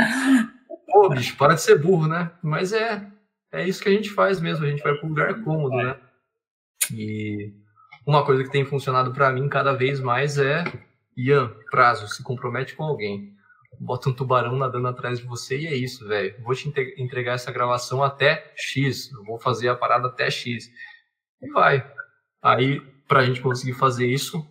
Pô, 0.89 1.09
bicho, 1.11 1.37
para 1.37 1.55
de 1.55 1.63
ser 1.63 1.79
burro, 1.79 2.09
né? 2.09 2.33
Mas 2.43 2.73
é, 2.73 3.07
é 3.53 3.67
isso 3.67 3.81
que 3.81 3.89
a 3.89 3.93
gente 3.93 4.11
faz 4.11 4.41
mesmo, 4.41 4.65
a 4.65 4.69
gente 4.69 4.83
vai 4.83 4.93
um 4.93 5.09
lugar 5.09 5.41
cômodo, 5.45 5.77
né? 5.77 5.97
E 6.93 7.53
uma 8.09 8.25
coisa 8.25 8.43
que 8.43 8.51
tem 8.51 8.65
funcionado 8.65 9.13
para 9.13 9.31
mim 9.31 9.49
cada 9.49 9.73
vez 9.73 10.01
mais 10.01 10.39
é 10.39 10.65
Ian, 11.17 11.53
prazo, 11.71 12.09
se 12.09 12.23
compromete 12.23 12.75
com 12.75 12.85
alguém 12.85 13.39
bota 13.81 14.09
um 14.09 14.13
tubarão 14.13 14.57
nadando 14.57 14.89
atrás 14.89 15.19
de 15.19 15.27
você 15.27 15.59
e 15.59 15.67
é 15.67 15.75
isso, 15.75 16.07
velho. 16.07 16.35
Vou 16.43 16.55
te 16.55 16.69
entregar 16.97 17.35
essa 17.35 17.53
gravação 17.53 18.03
até 18.03 18.53
X, 18.57 19.11
eu 19.13 19.25
vou 19.25 19.39
fazer 19.39 19.69
a 19.69 19.77
parada 19.77 20.09
até 20.09 20.31
X. 20.31 20.71
E 21.41 21.51
vai. 21.51 21.87
Aí, 22.43 22.81
pra 23.07 23.25
gente 23.25 23.41
conseguir 23.41 23.75
fazer 23.75 24.07
isso, 24.07 24.45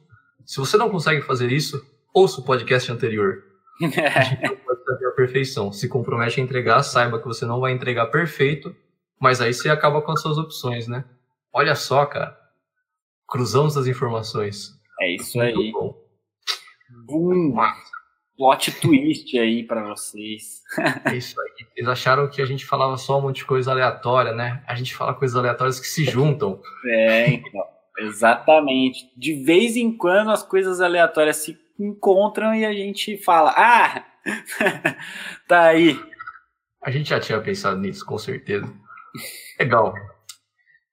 se 0.45 0.57
você 0.57 0.77
não 0.77 0.89
consegue 0.89 1.21
fazer 1.21 1.51
isso, 1.51 1.85
ouça 2.13 2.41
o 2.41 2.43
podcast 2.43 2.91
anterior. 2.91 3.43
a 3.81 4.21
gente 4.21 4.41
não 4.43 4.57
pode 4.57 4.83
fazer 4.83 5.05
a 5.07 5.11
perfeição. 5.11 5.71
Se 5.71 5.87
compromete 5.87 6.39
a 6.39 6.43
entregar, 6.43 6.81
saiba 6.83 7.19
que 7.19 7.27
você 7.27 7.45
não 7.45 7.59
vai 7.59 7.71
entregar 7.71 8.07
perfeito, 8.07 8.75
mas 9.19 9.41
aí 9.41 9.53
você 9.53 9.69
acaba 9.69 10.01
com 10.01 10.11
as 10.11 10.21
suas 10.21 10.37
opções, 10.37 10.87
né? 10.87 11.03
Olha 11.51 11.75
só, 11.75 12.05
cara. 12.05 12.37
Cruzamos 13.27 13.77
as 13.77 13.87
informações. 13.87 14.71
É 15.01 15.15
isso 15.15 15.37
Muito 15.37 15.59
aí. 15.59 15.71
Bom. 15.71 15.95
Boom 17.05 17.55
plot 18.37 18.71
twist 18.79 19.37
aí 19.37 19.63
para 19.63 19.83
vocês. 19.83 20.61
É 21.05 21.15
isso 21.15 21.39
aí. 21.41 21.67
Eles 21.75 21.89
acharam 21.89 22.29
que 22.29 22.41
a 22.41 22.45
gente 22.45 22.65
falava 22.65 22.95
só 22.95 23.17
um 23.17 23.23
monte 23.23 23.37
de 23.37 23.45
coisa 23.45 23.71
aleatória, 23.71 24.31
né? 24.31 24.63
A 24.67 24.75
gente 24.75 24.95
fala 24.95 25.13
coisas 25.13 25.35
aleatórias 25.35 25.79
que 25.79 25.87
se 25.87 26.05
juntam. 26.05 26.61
É, 26.85 27.29
então. 27.29 27.63
Exatamente. 27.99 29.11
De 29.17 29.43
vez 29.43 29.75
em 29.75 29.91
quando 29.97 30.29
as 30.29 30.43
coisas 30.43 30.79
aleatórias 30.79 31.37
se 31.37 31.57
encontram 31.79 32.53
e 32.53 32.63
a 32.63 32.71
gente 32.71 33.17
fala: 33.17 33.53
Ah, 33.57 34.05
tá 35.47 35.63
aí. 35.63 35.99
A 36.83 36.91
gente 36.91 37.09
já 37.09 37.19
tinha 37.19 37.41
pensado 37.41 37.79
nisso, 37.79 38.05
com 38.05 38.19
certeza. 38.19 38.71
Legal. 39.59 39.95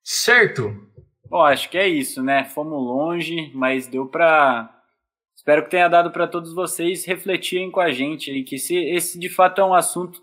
Certo. 0.03 0.75
Bom, 1.35 1.43
acho 1.43 1.69
que 1.69 1.77
é 1.77 1.89
isso, 1.89 2.23
né? 2.23 2.45
Fomos 2.45 2.81
longe, 2.81 3.51
mas 3.53 3.89
deu 3.89 4.07
para 4.07 4.73
Espero 5.35 5.65
que 5.65 5.71
tenha 5.71 5.89
dado 5.89 6.13
para 6.13 6.29
todos 6.29 6.55
vocês 6.55 7.05
refletirem 7.05 7.73
com 7.73 7.81
a 7.81 7.91
gente 7.91 8.45
que 8.45 8.55
esse, 8.55 8.77
esse 8.77 9.19
de 9.19 9.29
fato 9.29 9.61
é 9.61 9.65
um 9.65 9.75
assunto 9.75 10.23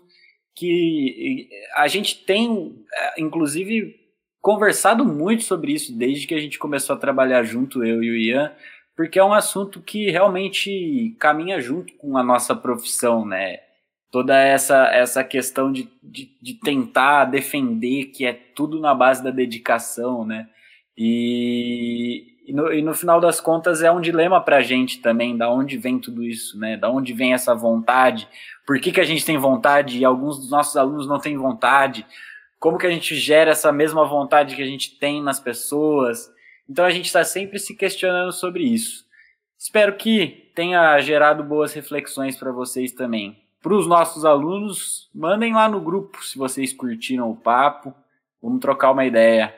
que 0.56 1.50
a 1.74 1.86
gente 1.86 2.24
tem, 2.24 2.82
é, 2.94 3.20
inclusive, 3.20 3.94
conversado 4.40 5.04
muito 5.04 5.42
sobre 5.42 5.72
isso 5.72 5.94
desde 5.94 6.26
que 6.26 6.34
a 6.34 6.40
gente 6.40 6.58
começou 6.58 6.96
a 6.96 6.98
trabalhar 6.98 7.42
junto, 7.42 7.84
eu 7.84 8.02
e 8.02 8.10
o 8.10 8.16
Ian, 8.16 8.50
porque 8.96 9.18
é 9.18 9.24
um 9.24 9.34
assunto 9.34 9.82
que 9.82 10.10
realmente 10.10 11.14
caminha 11.20 11.60
junto 11.60 11.92
com 11.98 12.16
a 12.16 12.22
nossa 12.22 12.56
profissão, 12.56 13.26
né? 13.26 13.60
Toda 14.10 14.40
essa, 14.40 14.86
essa 14.86 15.22
questão 15.22 15.70
de, 15.70 15.90
de, 16.02 16.34
de 16.40 16.54
tentar 16.54 17.26
defender 17.26 18.06
que 18.06 18.24
é 18.24 18.32
tudo 18.32 18.80
na 18.80 18.94
base 18.94 19.22
da 19.22 19.30
dedicação, 19.30 20.24
né? 20.24 20.48
E, 20.96 22.36
e 22.46 22.52
no, 22.52 22.72
e 22.72 22.82
no 22.82 22.94
final 22.94 23.20
das 23.20 23.40
contas 23.40 23.82
é 23.82 23.90
um 23.90 24.00
dilema 24.00 24.40
para 24.40 24.58
a 24.58 24.62
gente 24.62 25.00
também, 25.00 25.36
da 25.36 25.50
onde 25.50 25.76
vem 25.78 25.98
tudo 25.98 26.22
isso, 26.22 26.58
né? 26.58 26.76
Da 26.76 26.90
onde 26.90 27.12
vem 27.12 27.32
essa 27.32 27.54
vontade? 27.54 28.28
Por 28.66 28.78
que, 28.80 28.92
que 28.92 29.00
a 29.00 29.04
gente 29.04 29.24
tem 29.24 29.38
vontade 29.38 29.98
e 29.98 30.04
alguns 30.04 30.38
dos 30.38 30.50
nossos 30.50 30.76
alunos 30.76 31.06
não 31.06 31.18
têm 31.18 31.36
vontade? 31.36 32.06
Como 32.58 32.78
que 32.78 32.86
a 32.86 32.90
gente 32.90 33.16
gera 33.16 33.50
essa 33.50 33.72
mesma 33.72 34.04
vontade 34.04 34.54
que 34.54 34.62
a 34.62 34.66
gente 34.66 34.98
tem 34.98 35.22
nas 35.22 35.40
pessoas? 35.40 36.30
Então 36.68 36.84
a 36.84 36.90
gente 36.90 37.06
está 37.06 37.24
sempre 37.24 37.58
se 37.58 37.74
questionando 37.74 38.32
sobre 38.32 38.62
isso. 38.62 39.04
Espero 39.58 39.96
que 39.96 40.50
tenha 40.54 41.00
gerado 41.00 41.42
boas 41.42 41.72
reflexões 41.72 42.36
para 42.36 42.52
vocês 42.52 42.92
também. 42.92 43.40
Para 43.62 43.74
os 43.74 43.86
nossos 43.86 44.24
alunos, 44.24 45.08
mandem 45.14 45.54
lá 45.54 45.68
no 45.68 45.80
grupo 45.80 46.24
se 46.24 46.36
vocês 46.36 46.72
curtiram 46.72 47.30
o 47.30 47.36
papo. 47.36 47.94
Vamos 48.42 48.60
trocar 48.60 48.90
uma 48.90 49.04
ideia. 49.04 49.54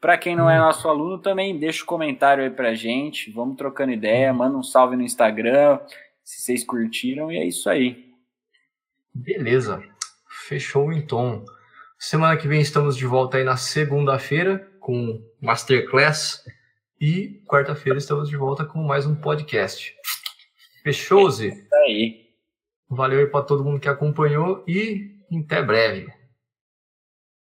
Para 0.00 0.16
quem 0.16 0.36
não 0.36 0.48
é 0.48 0.58
nosso 0.58 0.88
aluno, 0.88 1.18
também 1.18 1.58
deixa 1.58 1.80
o 1.80 1.84
um 1.84 1.86
comentário 1.86 2.44
aí 2.44 2.50
pra 2.50 2.74
gente. 2.74 3.32
Vamos 3.32 3.56
trocando 3.56 3.92
ideia, 3.92 4.32
manda 4.32 4.56
um 4.56 4.62
salve 4.62 4.96
no 4.96 5.02
Instagram, 5.02 5.80
se 6.22 6.40
vocês 6.40 6.64
curtiram, 6.64 7.32
e 7.32 7.38
é 7.38 7.44
isso 7.44 7.68
aí. 7.68 8.12
Beleza. 9.12 9.82
Fechou 10.46 10.92
então. 10.92 11.44
Semana 11.98 12.36
que 12.36 12.46
vem 12.46 12.60
estamos 12.60 12.96
de 12.96 13.04
volta 13.06 13.38
aí 13.38 13.44
na 13.44 13.56
segunda-feira 13.56 14.70
com 14.78 15.20
Masterclass 15.40 16.44
e 17.00 17.42
quarta-feira 17.46 17.98
estamos 17.98 18.28
de 18.28 18.36
volta 18.36 18.64
com 18.64 18.78
mais 18.82 19.04
um 19.04 19.16
podcast. 19.16 19.94
Fechou, 20.84 21.28
Zé? 21.28 21.46
É 21.46 21.48
isso 21.48 21.74
aí. 21.74 22.28
Valeu 22.88 23.18
aí 23.18 23.26
para 23.26 23.44
todo 23.44 23.64
mundo 23.64 23.80
que 23.80 23.88
acompanhou 23.88 24.64
e 24.66 25.10
até 25.44 25.60
breve. 25.60 26.17